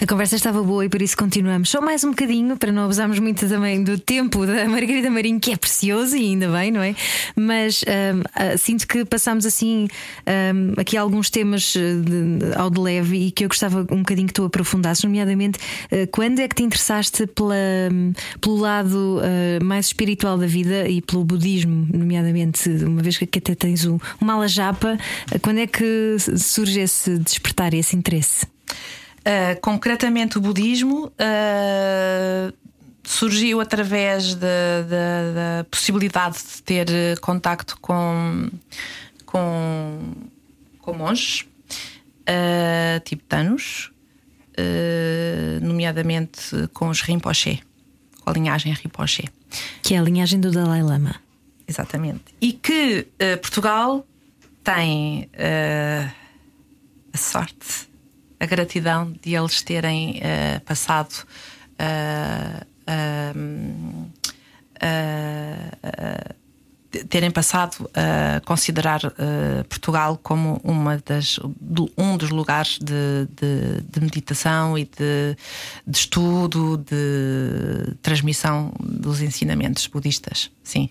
A 0.00 0.06
conversa 0.06 0.36
estava 0.36 0.62
boa 0.62 0.84
e 0.84 0.88
por 0.88 1.02
isso 1.02 1.16
continuamos. 1.16 1.70
Só 1.70 1.80
mais 1.80 2.04
um 2.04 2.10
bocadinho, 2.10 2.56
para 2.56 2.70
não 2.70 2.84
abusarmos 2.84 3.18
muito 3.18 3.48
também 3.48 3.82
do 3.82 3.98
tempo 3.98 4.46
da 4.46 4.64
Margarida 4.70 5.10
Marinho, 5.10 5.40
que 5.40 5.50
é 5.50 5.56
precioso 5.56 6.16
e 6.16 6.20
ainda 6.20 6.48
bem, 6.48 6.70
não 6.70 6.80
é? 6.80 6.94
Mas 7.34 7.82
um, 7.82 8.20
uh, 8.20 8.56
sinto 8.56 8.86
que 8.86 9.04
passamos 9.04 9.44
assim 9.44 9.88
um, 10.54 10.80
aqui 10.80 10.96
alguns 10.96 11.30
temas 11.30 11.72
de, 11.72 12.00
de, 12.00 12.54
ao 12.56 12.70
de 12.70 12.78
leve 12.78 13.26
e 13.26 13.30
que 13.32 13.44
eu 13.44 13.48
gostava 13.48 13.80
um 13.90 13.98
bocadinho 13.98 14.28
que 14.28 14.34
tu 14.34 14.44
aprofundasses, 14.44 15.02
nomeadamente 15.02 15.58
uh, 15.90 16.06
quando 16.12 16.38
é 16.38 16.46
que 16.46 16.54
te 16.54 16.62
interessaste 16.62 17.26
pela, 17.26 17.56
um, 17.92 18.12
pelo 18.40 18.56
lado 18.56 19.18
uh, 19.18 19.64
mais 19.64 19.86
espiritual 19.86 20.38
da 20.38 20.46
vida 20.46 20.88
e 20.88 21.02
pelo 21.02 21.24
budismo, 21.24 21.88
nomeadamente, 21.92 22.68
uma 22.68 23.02
vez 23.02 23.18
que 23.18 23.24
até 23.24 23.52
tens 23.56 23.84
o, 23.84 24.00
o 24.20 24.24
Mala 24.24 24.46
Japa, 24.46 24.96
quando 25.42 25.58
é 25.58 25.66
que 25.66 26.16
surge 26.36 26.78
esse 26.78 27.18
despertar, 27.18 27.74
esse 27.74 27.96
interesse? 27.96 28.46
Uh, 29.28 29.60
concretamente, 29.60 30.38
o 30.38 30.40
budismo 30.40 31.08
uh, 31.08 32.54
surgiu 33.04 33.60
através 33.60 34.34
da 34.34 35.66
possibilidade 35.70 36.38
de 36.38 36.62
ter 36.62 37.20
contacto 37.20 37.78
com, 37.78 38.48
com, 39.26 40.14
com 40.78 40.92
monges 40.94 41.42
uh, 42.22 43.00
tibetanos, 43.04 43.92
nomeadamente 45.60 46.66
com 46.72 46.88
os 46.88 47.02
Rinpoche, 47.02 47.62
com 48.22 48.30
a 48.30 48.32
linhagem 48.32 48.72
Rinpoche. 48.72 49.24
Que 49.82 49.94
é 49.94 49.98
a 49.98 50.02
linhagem 50.02 50.40
do 50.40 50.50
Dalai 50.50 50.82
Lama. 50.82 51.16
Exatamente. 51.66 52.24
E 52.40 52.52
que 52.52 53.06
Portugal 53.40 54.06
tem 54.64 55.30
a 57.14 57.16
sorte 57.16 57.88
a 58.40 58.46
gratidão 58.46 59.12
de 59.22 59.34
eles 59.34 59.62
terem 59.62 60.18
uh, 60.18 60.60
passado 60.64 61.12
uh, 61.80 62.64
uh, 62.88 64.18
terem 67.10 67.30
passado 67.30 67.90
a 67.92 68.40
considerar 68.40 69.00
Portugal 69.68 70.18
como 70.22 70.58
uma 70.64 70.96
das, 71.04 71.38
um 71.98 72.16
dos 72.16 72.30
lugares 72.30 72.78
de, 72.78 73.28
de, 73.36 73.82
de 73.82 74.00
meditação 74.00 74.78
e 74.78 74.84
de, 74.84 75.36
de, 75.86 75.98
estudo, 75.98 76.78
de 76.78 77.94
transmissão 78.00 78.72
dos 78.80 79.20
ensinamentos 79.20 79.86
budistas. 79.86 80.50
Sim. 80.62 80.88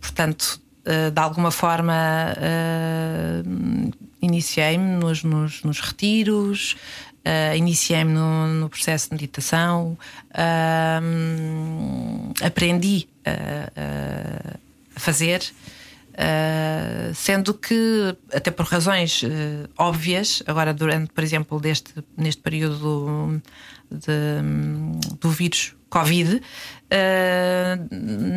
portanto, 0.00 0.60
de 0.84 1.20
alguma 1.20 1.50
forma 1.50 1.92
iniciei-me 4.22 4.96
nos, 4.96 5.24
nos, 5.24 5.64
nos, 5.64 5.80
retiros, 5.80 6.76
uh, 7.26 7.56
iniciei-me 7.56 8.12
no, 8.12 8.46
no, 8.46 8.68
processo 8.68 9.08
de 9.08 9.16
meditação, 9.16 9.98
uh, 10.30 11.02
aprendi 12.44 13.08
a, 13.26 13.70
a 14.96 15.00
fazer. 15.00 15.42
Uh, 16.12 17.14
sendo 17.14 17.54
que, 17.54 18.14
até 18.32 18.50
por 18.50 18.66
razões 18.66 19.22
óbvias, 19.78 20.42
agora 20.46 20.74
durante, 20.74 21.10
por 21.10 21.24
exemplo, 21.24 21.58
deste, 21.58 21.94
neste 22.16 22.42
período 22.42 23.40
de, 23.90 24.42
do 25.18 25.30
vírus 25.30 25.74
Covid, 25.88 26.42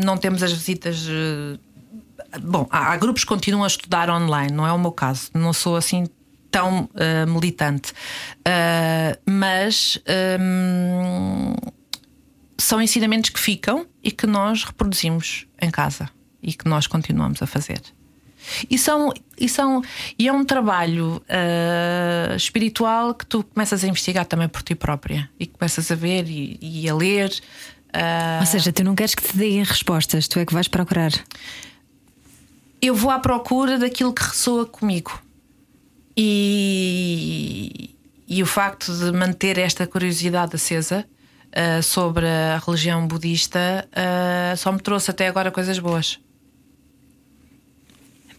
não 0.01 0.17
temos 0.17 0.41
as 0.41 0.53
visitas 0.53 1.05
Bom, 2.41 2.67
há, 2.69 2.93
há, 2.93 2.97
grupos 2.97 3.23
que 3.23 3.29
continuam 3.29 3.63
a 3.63 3.67
estudar 3.67 4.09
online, 4.09 4.51
não 4.51 4.65
é 4.65 4.71
o 4.71 4.79
meu 4.79 4.91
caso, 4.91 5.29
não 5.33 5.53
sou 5.53 5.75
assim 5.75 6.05
tão 6.51 6.83
uh, 6.83 7.27
militante, 7.27 7.91
uh, 7.91 9.19
mas 9.29 9.99
um, 10.39 11.53
são 12.57 12.81
ensinamentos 12.81 13.29
que 13.29 13.39
ficam 13.39 13.86
e 14.01 14.09
que 14.09 14.25
nós 14.25 14.63
reproduzimos 14.63 15.47
em 15.61 15.69
casa 15.69 16.09
e 16.41 16.53
que 16.53 16.67
nós 16.69 16.88
continuamos 16.88 17.41
a 17.41 17.45
fazer. 17.45 17.81
E, 18.69 18.77
são, 18.77 19.11
e, 19.38 19.49
são, 19.49 19.81
e 20.17 20.27
é 20.27 20.31
um 20.31 20.45
trabalho 20.45 21.21
uh, 21.27 22.36
espiritual 22.36 23.13
que 23.13 23.25
tu 23.25 23.43
começas 23.43 23.83
a 23.83 23.88
investigar 23.88 24.25
também 24.25 24.47
por 24.47 24.61
ti 24.61 24.75
própria 24.75 25.29
e 25.39 25.45
começas 25.45 25.91
a 25.91 25.95
ver 25.95 26.27
e, 26.29 26.57
e 26.61 26.89
a 26.89 26.95
ler. 26.95 27.31
Uh... 27.88 28.39
Ou 28.41 28.45
seja, 28.45 28.71
tu 28.71 28.83
não 28.83 28.95
queres 28.95 29.15
que 29.15 29.23
te 29.23 29.36
deem 29.36 29.63
respostas, 29.63 30.27
tu 30.27 30.39
é 30.39 30.45
que 30.45 30.53
vais 30.53 30.67
procurar. 30.67 31.11
Eu 32.86 32.93
vou 32.93 33.09
à 33.09 33.17
procura 33.17 33.79
daquilo 33.79 34.13
que 34.13 34.21
ressoa 34.21 34.63
comigo. 34.63 35.19
E, 36.15 37.95
e 38.27 38.43
o 38.43 38.45
facto 38.45 38.93
de 38.93 39.11
manter 39.11 39.57
esta 39.57 39.88
curiosidade 39.88 40.55
acesa 40.55 41.03
uh, 41.47 41.81
sobre 41.81 42.27
a 42.27 42.61
religião 42.63 43.07
budista 43.07 43.89
uh, 43.89 44.55
só 44.55 44.71
me 44.71 44.79
trouxe 44.79 45.09
até 45.09 45.27
agora 45.27 45.49
coisas 45.49 45.79
boas. 45.79 46.19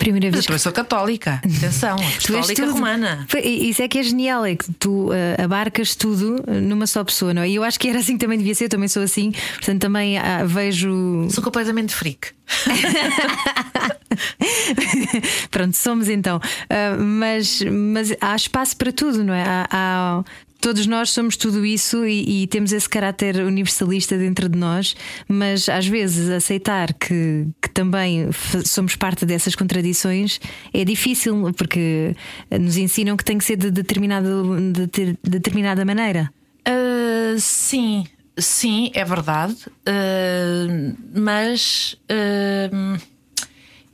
Primeira 0.06 0.30
vez. 0.30 0.46
Eu 0.48 0.58
sou 0.60 0.70
católica, 0.70 1.42
atenção, 1.42 1.96
apostólica 1.96 2.70
romana. 2.70 3.26
Isso 3.42 3.82
é 3.82 3.88
que 3.88 3.98
é 3.98 4.04
genial, 4.04 4.46
é 4.46 4.54
que 4.54 4.72
tu 4.74 5.10
uh, 5.10 5.42
abarcas 5.42 5.96
tudo 5.96 6.44
numa 6.46 6.86
só 6.86 7.02
pessoa, 7.02 7.34
não 7.34 7.42
é? 7.42 7.48
E 7.48 7.56
eu 7.56 7.64
acho 7.64 7.80
que 7.80 7.88
era 7.88 7.98
assim 7.98 8.12
que 8.12 8.20
também 8.20 8.38
devia 8.38 8.54
ser, 8.54 8.66
eu 8.66 8.68
também 8.68 8.86
sou 8.86 9.02
assim, 9.02 9.32
portanto 9.32 9.80
também 9.80 10.16
uh, 10.16 10.46
vejo. 10.46 11.26
Sou 11.30 11.42
completamente 11.42 11.92
freak. 11.92 12.28
Pronto, 15.50 15.76
somos 15.76 16.08
então. 16.08 16.36
Uh, 16.36 17.02
mas, 17.02 17.60
mas 17.62 18.14
há 18.20 18.36
espaço 18.36 18.76
para 18.76 18.92
tudo, 18.92 19.24
não 19.24 19.34
é? 19.34 19.42
Há, 19.42 19.66
há, 19.68 20.22
todos 20.60 20.86
nós 20.86 21.10
somos 21.10 21.36
tudo 21.36 21.64
isso 21.64 22.04
e, 22.06 22.42
e, 22.42 22.46
temos 22.46 22.72
esse 22.72 22.88
caráter 22.88 23.36
universalista 23.36 24.16
dentro 24.16 24.48
de 24.48 24.58
nós, 24.58 24.96
mas 25.28 25.68
às 25.68 25.86
vezes 25.86 26.28
aceitar 26.30 26.92
que, 26.94 27.46
que 27.60 27.70
também 27.70 28.28
somos 28.64 28.96
parte 28.96 29.24
dessas 29.24 29.54
contradições 29.54 30.40
é 30.72 30.84
difícil, 30.84 31.52
porque 31.56 32.16
nos 32.50 32.76
ensinam 32.76 33.16
que 33.16 33.24
tem 33.24 33.38
que 33.38 33.44
ser 33.44 33.56
de, 33.56 33.70
determinado, 33.70 34.56
de, 34.72 34.86
de 34.86 35.18
determinada 35.22 35.84
maneira. 35.84 36.30
Uh, 36.66 37.38
sim, 37.38 38.04
sim, 38.38 38.90
é 38.94 39.04
verdade, 39.04 39.56
uh, 39.66 40.96
mas. 41.14 41.96
Uh, 42.10 43.16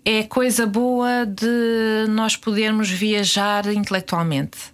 é 0.04 0.24
coisa 0.24 0.66
boa 0.66 1.24
de 1.24 2.10
nós 2.10 2.36
podermos 2.36 2.90
viajar 2.90 3.72
intelectualmente 3.72 4.71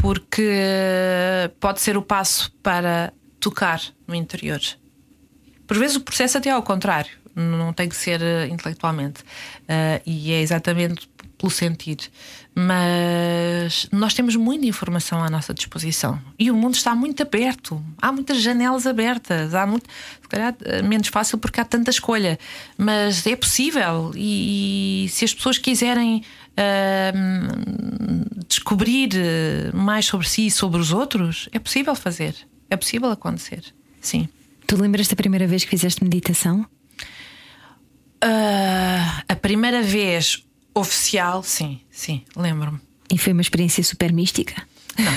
porque 0.00 1.50
pode 1.60 1.80
ser 1.80 1.96
o 1.96 2.02
passo 2.02 2.52
para 2.62 3.12
tocar 3.40 3.80
no 4.06 4.14
interior. 4.14 4.60
Por 5.66 5.78
vezes 5.78 5.96
o 5.96 6.00
processo 6.00 6.38
até 6.38 6.48
é 6.48 6.52
ao 6.52 6.62
contrário, 6.62 7.10
não 7.34 7.72
tem 7.72 7.88
que 7.88 7.96
ser 7.96 8.22
eh, 8.22 8.48
intelectualmente, 8.48 9.20
uh, 9.22 10.02
e 10.06 10.32
é 10.32 10.40
exatamente 10.40 11.08
pelo 11.36 11.50
sentir. 11.50 11.98
Mas 12.54 13.88
nós 13.92 14.14
temos 14.14 14.34
muita 14.34 14.66
informação 14.66 15.22
à 15.22 15.30
nossa 15.30 15.54
disposição 15.54 16.18
e 16.36 16.50
o 16.50 16.56
mundo 16.56 16.74
está 16.74 16.92
muito 16.94 17.22
aberto. 17.22 17.80
Há 18.02 18.10
muitas 18.10 18.42
janelas 18.42 18.84
abertas. 18.84 19.54
Há 19.54 19.64
muito, 19.64 19.88
se 20.20 20.28
calhar 20.28 20.56
eh, 20.64 20.82
menos 20.82 21.06
fácil 21.06 21.38
porque 21.38 21.60
há 21.60 21.64
tanta 21.64 21.90
escolha, 21.90 22.36
mas 22.76 23.24
é 23.26 23.36
possível. 23.36 24.10
E, 24.16 25.04
e 25.04 25.08
se 25.10 25.24
as 25.24 25.32
pessoas 25.32 25.56
quiserem 25.56 26.24
uh, 26.58 28.37
descobrir 28.58 29.10
eh, 29.14 29.70
mais 29.72 30.06
sobre 30.06 30.28
si 30.28 30.46
e 30.46 30.50
sobre 30.50 30.80
os 30.80 30.92
outros, 30.92 31.48
é 31.52 31.58
possível 31.58 31.94
fazer. 31.94 32.34
É 32.68 32.76
possível 32.76 33.10
acontecer. 33.10 33.64
Sim. 34.00 34.28
Tu 34.66 34.76
lembras 34.76 35.08
da 35.08 35.16
primeira 35.16 35.46
vez 35.46 35.64
que 35.64 35.70
fizeste 35.70 36.02
meditação? 36.02 36.66
Uh, 38.22 39.22
a 39.28 39.36
primeira 39.36 39.80
vez 39.80 40.44
oficial, 40.74 41.42
sim, 41.42 41.80
sim, 41.90 42.24
lembro-me. 42.36 42.80
E 43.10 43.16
foi 43.16 43.32
uma 43.32 43.40
experiência 43.40 43.82
super 43.82 44.12
mística? 44.12 44.60
Não, 44.98 45.14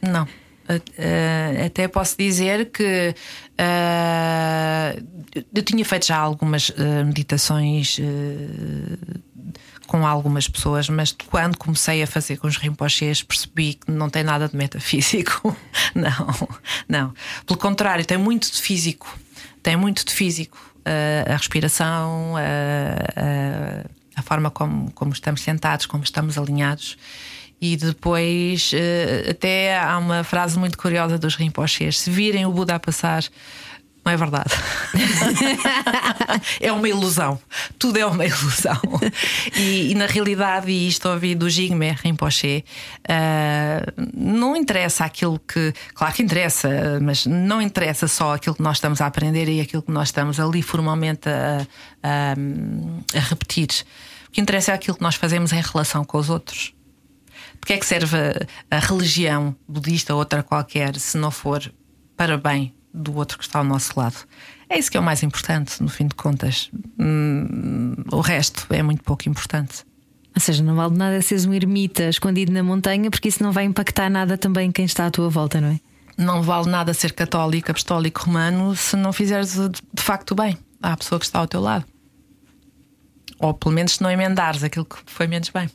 não. 0.12 0.24
Uh, 0.24 1.66
até 1.66 1.88
posso 1.88 2.16
dizer 2.16 2.70
que 2.70 3.14
uh, 3.60 5.44
eu 5.52 5.62
tinha 5.62 5.84
feito 5.84 6.06
já 6.06 6.16
algumas 6.16 6.72
meditações 7.04 7.98
com 9.92 10.06
algumas 10.06 10.48
pessoas, 10.48 10.88
mas 10.88 11.14
quando 11.26 11.58
comecei 11.58 12.02
a 12.02 12.06
fazer 12.06 12.38
com 12.38 12.46
os 12.46 12.56
rinpochés 12.56 13.22
percebi 13.22 13.74
que 13.74 13.92
não 13.92 14.08
tem 14.08 14.24
nada 14.24 14.48
de 14.48 14.56
metafísico. 14.56 15.54
não, 15.94 16.48
não. 16.88 17.14
Pelo 17.44 17.58
contrário, 17.58 18.02
tem 18.02 18.16
muito 18.16 18.50
de 18.50 18.62
físico. 18.62 19.18
Tem 19.62 19.76
muito 19.76 20.02
de 20.06 20.10
físico. 20.14 20.56
a 21.28 21.36
respiração, 21.36 22.36
a, 22.38 23.84
a 24.18 24.22
forma 24.22 24.50
como, 24.50 24.90
como 24.92 25.12
estamos 25.12 25.42
sentados, 25.42 25.84
como 25.84 26.02
estamos 26.02 26.38
alinhados. 26.38 26.96
E 27.60 27.76
depois, 27.76 28.72
até 29.28 29.78
há 29.78 29.98
uma 29.98 30.24
frase 30.24 30.58
muito 30.58 30.78
curiosa 30.78 31.18
dos 31.18 31.34
Rinpochés: 31.34 31.98
se 31.98 32.10
virem 32.10 32.46
o 32.46 32.50
Buda 32.50 32.76
a 32.76 32.80
passar, 32.80 33.22
não 34.04 34.12
é 34.12 34.16
verdade. 34.16 34.50
é 36.60 36.72
uma 36.72 36.88
ilusão. 36.88 37.38
Tudo 37.78 37.98
é 37.98 38.06
uma 38.06 38.26
ilusão. 38.26 38.80
E, 39.56 39.92
e 39.92 39.94
na 39.94 40.06
realidade, 40.06 40.72
e 40.72 40.88
isto 40.88 41.08
ouvi 41.08 41.36
do 41.36 41.48
Jigme 41.48 41.92
Rinpoche, 41.92 42.64
uh, 43.08 44.10
não 44.12 44.56
interessa 44.56 45.04
aquilo 45.04 45.38
que. 45.38 45.72
Claro 45.94 46.14
que 46.14 46.22
interessa, 46.22 46.98
mas 47.00 47.26
não 47.26 47.62
interessa 47.62 48.08
só 48.08 48.34
aquilo 48.34 48.56
que 48.56 48.62
nós 48.62 48.78
estamos 48.78 49.00
a 49.00 49.06
aprender 49.06 49.48
e 49.48 49.60
aquilo 49.60 49.82
que 49.82 49.92
nós 49.92 50.08
estamos 50.08 50.40
ali 50.40 50.62
formalmente 50.62 51.28
a, 51.28 51.64
a, 52.02 52.34
a 53.16 53.20
repetir. 53.20 53.68
O 54.28 54.32
que 54.32 54.40
interessa 54.40 54.72
é 54.72 54.74
aquilo 54.74 54.96
que 54.96 55.02
nós 55.02 55.14
fazemos 55.14 55.52
em 55.52 55.60
relação 55.60 56.04
com 56.04 56.18
os 56.18 56.28
outros. 56.28 56.74
Porque 57.60 57.74
é 57.74 57.78
que 57.78 57.86
serve 57.86 58.16
a, 58.68 58.76
a 58.76 58.80
religião 58.80 59.54
budista 59.68 60.12
ou 60.12 60.18
outra 60.18 60.42
qualquer 60.42 60.96
se 60.96 61.16
não 61.16 61.30
for 61.30 61.72
para 62.16 62.36
bem 62.36 62.74
do 62.92 63.14
outro 63.16 63.38
que 63.38 63.44
está 63.44 63.58
ao 63.58 63.64
nosso 63.64 63.98
lado? 63.98 64.16
É 64.68 64.78
isso 64.78 64.90
que 64.90 64.96
é 64.96 65.00
o 65.00 65.02
mais 65.02 65.22
importante, 65.22 65.82
no 65.82 65.88
fim 65.88 66.06
de 66.06 66.14
contas. 66.14 66.70
Hum, 66.98 67.94
o 68.10 68.20
resto 68.20 68.66
é 68.70 68.82
muito 68.82 69.02
pouco 69.02 69.28
importante. 69.28 69.84
Ou 70.34 70.40
seja, 70.40 70.62
não 70.62 70.74
vale 70.74 70.96
nada 70.96 71.20
seres 71.20 71.44
um 71.44 71.52
ermita 71.52 72.04
escondido 72.04 72.52
na 72.52 72.62
montanha, 72.62 73.10
porque 73.10 73.28
isso 73.28 73.42
não 73.42 73.52
vai 73.52 73.64
impactar 73.64 74.08
nada 74.08 74.38
também 74.38 74.72
quem 74.72 74.84
está 74.84 75.06
à 75.06 75.10
tua 75.10 75.28
volta, 75.28 75.60
não 75.60 75.68
é? 75.68 75.80
Não 76.16 76.42
vale 76.42 76.70
nada 76.70 76.94
ser 76.94 77.12
católico, 77.12 77.70
apostólico, 77.70 78.22
romano 78.24 78.74
se 78.76 78.96
não 78.96 79.12
fizeres 79.12 79.54
de 79.54 80.02
facto 80.02 80.34
bem 80.34 80.56
à 80.82 80.96
pessoa 80.96 81.18
que 81.18 81.24
está 81.24 81.38
ao 81.38 81.46
teu 81.46 81.60
lado. 81.60 81.84
Ou 83.38 83.52
pelo 83.54 83.74
menos 83.74 83.94
se 83.94 84.02
não 84.02 84.10
emendares 84.10 84.62
aquilo 84.62 84.84
que 84.84 84.96
foi 85.06 85.26
menos 85.26 85.48
bem. 85.50 85.68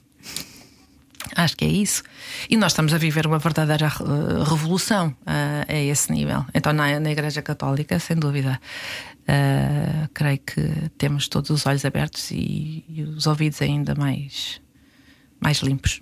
Acho 1.35 1.55
que 1.57 1.65
é 1.65 1.67
isso. 1.67 2.03
E 2.49 2.57
nós 2.57 2.71
estamos 2.71 2.93
a 2.93 2.97
viver 2.97 3.27
uma 3.27 3.39
verdadeira 3.39 3.91
uh, 3.99 4.43
revolução 4.43 5.09
uh, 5.09 5.65
a 5.67 5.75
esse 5.75 6.11
nível. 6.11 6.45
Então, 6.53 6.73
na, 6.73 6.99
na 6.99 7.11
Igreja 7.11 7.41
Católica, 7.41 7.99
sem 7.99 8.15
dúvida, 8.15 8.59
uh, 9.23 10.09
creio 10.13 10.39
que 10.39 10.89
temos 10.97 11.27
todos 11.27 11.49
os 11.49 11.65
olhos 11.65 11.85
abertos 11.85 12.31
e, 12.31 12.83
e 12.89 13.03
os 13.03 13.27
ouvidos 13.27 13.61
ainda 13.61 13.95
mais, 13.95 14.61
mais 15.39 15.59
limpos. 15.59 16.01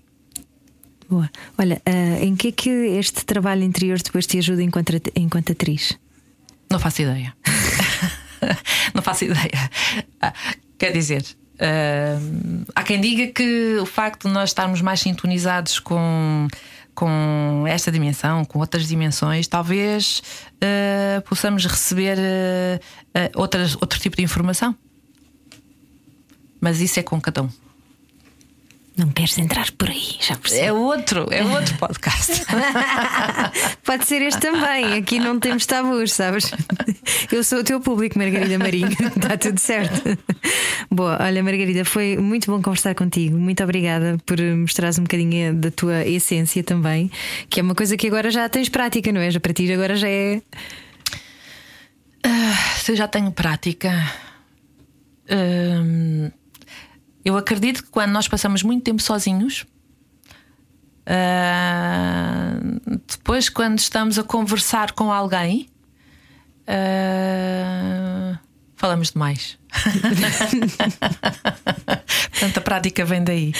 Boa. 1.07 1.29
Olha, 1.57 1.79
em 2.19 2.35
que 2.35 2.47
é 2.47 2.51
que 2.51 2.69
este 2.69 3.25
trabalho 3.25 3.61
interior 3.61 4.01
depois 4.01 4.25
te 4.25 4.39
ajuda 4.39 4.63
enquanto, 4.63 4.91
enquanto 5.15 5.51
atriz? 5.51 5.99
Não 6.69 6.79
faço 6.79 7.03
ideia. 7.03 7.31
Não 8.93 9.03
faço 9.03 9.25
ideia. 9.25 9.69
Ah, 10.19 10.33
quer 10.77 10.91
dizer, 10.91 11.23
Uh, 11.55 12.65
há 12.75 12.83
quem 12.83 12.99
diga 12.99 13.27
que 13.27 13.77
o 13.81 13.85
facto 13.85 14.27
de 14.27 14.33
nós 14.33 14.49
estarmos 14.49 14.81
mais 14.81 14.99
sintonizados 14.99 15.79
com, 15.79 16.47
com 16.93 17.63
esta 17.67 17.91
dimensão, 17.91 18.43
com 18.43 18.59
outras 18.59 18.87
dimensões, 18.87 19.47
talvez 19.47 20.21
uh, 20.55 21.21
possamos 21.21 21.65
receber 21.65 22.17
uh, 22.17 23.39
outras, 23.39 23.75
outro 23.75 23.99
tipo 23.99 24.17
de 24.17 24.23
informação. 24.23 24.75
Mas 26.59 26.81
isso 26.81 26.99
é 26.99 27.03
com 27.03 27.19
cada 27.21 27.43
um. 27.43 27.64
Não 28.97 29.09
queres 29.09 29.37
entrar 29.37 29.69
por 29.71 29.89
aí, 29.89 30.15
já 30.21 30.37
percebi. 30.37 30.67
É 30.67 30.71
outro, 30.71 31.27
é 31.29 31.43
outro 31.43 31.77
podcast. 31.77 32.45
Pode 33.83 34.07
ser 34.07 34.21
este 34.21 34.39
também. 34.39 34.93
Aqui 34.93 35.19
não 35.19 35.37
temos 35.37 35.65
tabus, 35.65 36.13
sabes? 36.13 36.49
Eu 37.29 37.43
sou 37.43 37.59
o 37.59 37.63
teu 37.63 37.81
público, 37.81 38.17
Margarida 38.17 38.57
Marinho. 38.57 38.87
Está 39.13 39.37
tudo 39.37 39.59
certo. 39.59 40.17
Boa, 40.89 41.17
olha, 41.21 41.43
Margarida, 41.43 41.83
foi 41.83 42.15
muito 42.15 42.49
bom 42.49 42.61
conversar 42.61 42.95
contigo. 42.95 43.37
Muito 43.37 43.61
obrigada 43.61 44.17
por 44.25 44.39
mostrares 44.39 44.97
um 44.97 45.03
bocadinho 45.03 45.53
da 45.53 45.69
tua 45.71 46.05
essência 46.05 46.63
também, 46.63 47.11
que 47.49 47.59
é 47.59 47.63
uma 47.63 47.75
coisa 47.75 47.97
que 47.97 48.07
agora 48.07 48.31
já 48.31 48.47
tens 48.47 48.69
prática, 48.69 49.11
não 49.11 49.19
é? 49.19 49.29
Já 49.29 49.41
para 49.41 49.53
ti 49.53 49.69
agora 49.73 49.97
já 49.97 50.07
é. 50.07 50.41
Uh, 52.25 52.79
se 52.79 52.93
eu 52.93 52.95
já 52.95 53.09
tenho 53.09 53.29
prática. 53.33 53.91
Uh 55.29 56.44
eu 57.25 57.35
acredito 57.35 57.83
que 57.83 57.89
quando 57.89 58.11
nós 58.11 58.27
passamos 58.27 58.63
muito 58.63 58.83
tempo 58.83 59.01
sozinhos, 59.01 59.65
uh, 61.07 62.99
depois, 63.07 63.49
quando 63.49 63.79
estamos 63.79 64.17
a 64.17 64.23
conversar 64.23 64.93
com 64.93 65.11
alguém, 65.11 65.67
uh, 66.61 68.37
Falamos 68.77 69.11
demais. 69.11 69.57
Portanto, 72.29 72.57
a 72.57 72.61
prática 72.61 73.05
vem 73.05 73.23
daí. 73.23 73.53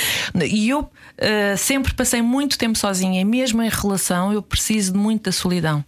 E 0.45 0.69
eu 0.69 0.81
uh, 0.81 1.57
sempre 1.57 1.93
passei 1.93 2.21
muito 2.21 2.57
tempo 2.57 2.77
sozinha, 2.77 3.21
e 3.21 3.25
mesmo 3.25 3.63
em 3.63 3.69
relação, 3.69 4.33
eu 4.33 4.41
preciso 4.41 4.91
de 4.91 4.97
muita 4.97 5.31
solidão 5.31 5.83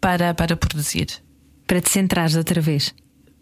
para, 0.00 0.32
para 0.32 0.56
produzir. 0.56 1.08
Para 1.66 1.80
te 1.80 1.90
centrares 1.90 2.34
outra 2.34 2.60
vez? 2.60 2.94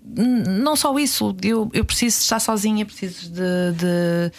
Não 0.05 0.75
só 0.75 0.99
isso, 0.99 1.35
eu, 1.43 1.71
eu 1.73 1.85
preciso 1.85 2.21
estar 2.21 2.41
sozinha, 2.41 2.85
preciso 2.85 3.31
de, 3.31 3.73
de, 3.73 4.33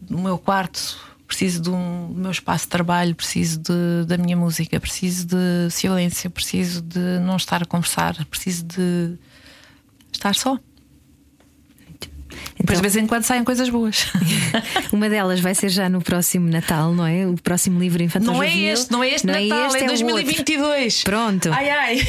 do 0.00 0.18
meu 0.18 0.36
quarto, 0.36 0.98
preciso 1.26 1.62
do 1.62 1.76
meu 1.76 2.30
espaço 2.30 2.64
de 2.64 2.70
trabalho, 2.70 3.14
preciso 3.14 3.60
de, 3.60 4.04
da 4.06 4.18
minha 4.18 4.36
música, 4.36 4.78
preciso 4.80 5.26
de 5.26 5.70
silêncio, 5.70 6.30
preciso 6.30 6.82
de 6.82 7.18
não 7.20 7.36
estar 7.36 7.62
a 7.62 7.66
conversar, 7.66 8.24
preciso 8.26 8.64
de 8.64 9.16
estar 10.12 10.34
só. 10.34 10.58
Então, 12.54 12.56
Depois 12.58 12.78
de 12.78 12.82
vez 12.82 12.96
em 12.96 13.06
quando 13.06 13.24
saem 13.24 13.44
coisas 13.44 13.68
boas. 13.68 14.06
Uma 14.92 15.08
delas 15.08 15.40
vai 15.40 15.54
ser 15.54 15.68
já 15.68 15.88
no 15.88 16.00
próximo 16.00 16.48
Natal, 16.48 16.92
não 16.94 17.06
é? 17.06 17.26
O 17.26 17.34
próximo 17.34 17.78
livro 17.80 18.02
infantil. 18.02 18.32
Não 18.32 18.42
é 18.42 18.56
este, 18.56 18.92
não 18.92 19.02
é 19.02 19.10
este 19.10 19.26
não 19.26 19.34
é 19.34 19.46
Natal, 19.46 19.64
é, 19.64 19.66
este, 19.66 19.78
é, 19.78 19.84
é 19.84 19.88
2022. 19.88 21.04
Pronto. 21.04 21.52
Ai 21.52 21.70
ai. 21.70 22.00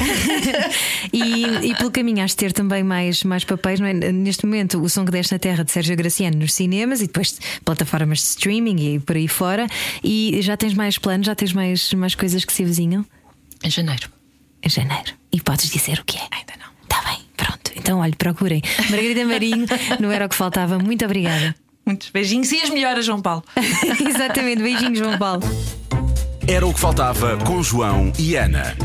e, 1.12 1.70
e 1.70 1.74
pelo 1.74 1.90
caminho 1.90 2.22
has 2.22 2.30
de 2.30 2.36
ter 2.36 2.52
também 2.52 2.82
mais, 2.82 3.22
mais 3.24 3.44
papéis, 3.44 3.80
não 3.80 3.86
é? 3.86 3.92
Neste 3.92 4.44
momento, 4.46 4.80
o 4.80 4.88
Som 4.88 5.04
que 5.04 5.10
Deste 5.10 5.32
na 5.32 5.38
Terra 5.38 5.64
de 5.64 5.72
Sérgio 5.72 5.96
Graciano 5.96 6.36
nos 6.38 6.52
cinemas 6.54 7.00
e 7.00 7.06
depois 7.06 7.38
plataformas 7.64 8.18
de 8.18 8.24
streaming 8.24 8.94
e 8.94 9.00
por 9.00 9.16
aí 9.16 9.28
fora. 9.28 9.66
E 10.02 10.38
já 10.42 10.56
tens 10.56 10.74
mais 10.74 10.98
planos, 10.98 11.26
já 11.26 11.34
tens 11.34 11.52
mais, 11.52 11.92
mais 11.94 12.14
coisas 12.14 12.44
que 12.44 12.52
se 12.52 12.62
avizinham? 12.62 13.04
Em 13.62 13.70
janeiro. 13.70 14.08
Em 14.62 14.68
janeiro. 14.68 15.12
E 15.32 15.40
podes 15.40 15.70
dizer 15.70 15.98
o 15.98 16.04
que 16.04 16.16
é? 16.16 16.22
Ainda 16.30 16.52
não. 16.58 16.66
Está 16.82 17.02
bem, 17.10 17.18
pronto. 17.46 17.72
Então, 17.76 17.98
olhe, 18.00 18.14
procurem. 18.16 18.62
Margarida 18.90 19.24
Marinho, 19.24 19.66
não 20.00 20.10
era 20.10 20.26
o 20.26 20.28
que 20.28 20.34
faltava. 20.34 20.78
Muito 20.78 21.04
obrigada. 21.04 21.54
Muitos 21.84 22.10
beijinhos 22.10 22.50
e 22.50 22.60
as 22.60 22.70
melhoras, 22.70 23.04
João 23.04 23.22
Paulo. 23.22 23.44
Exatamente, 24.08 24.62
beijinhos, 24.62 24.98
João 24.98 25.16
Paulo. 25.16 25.42
Era 26.48 26.66
o 26.66 26.74
que 26.74 26.80
faltava 26.80 27.36
com 27.38 27.62
João 27.62 28.12
e 28.18 28.36
Ana. 28.36 28.76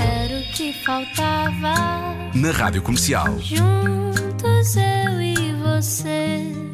Era 0.00 0.38
o 0.38 0.42
que 0.52 0.72
faltava. 0.84 1.74
Na 2.34 2.50
Rádio 2.52 2.82
Comercial. 2.82 3.38
Juntos 3.40 4.76
eu 4.76 5.22
e 5.22 5.52
você. 5.62 6.65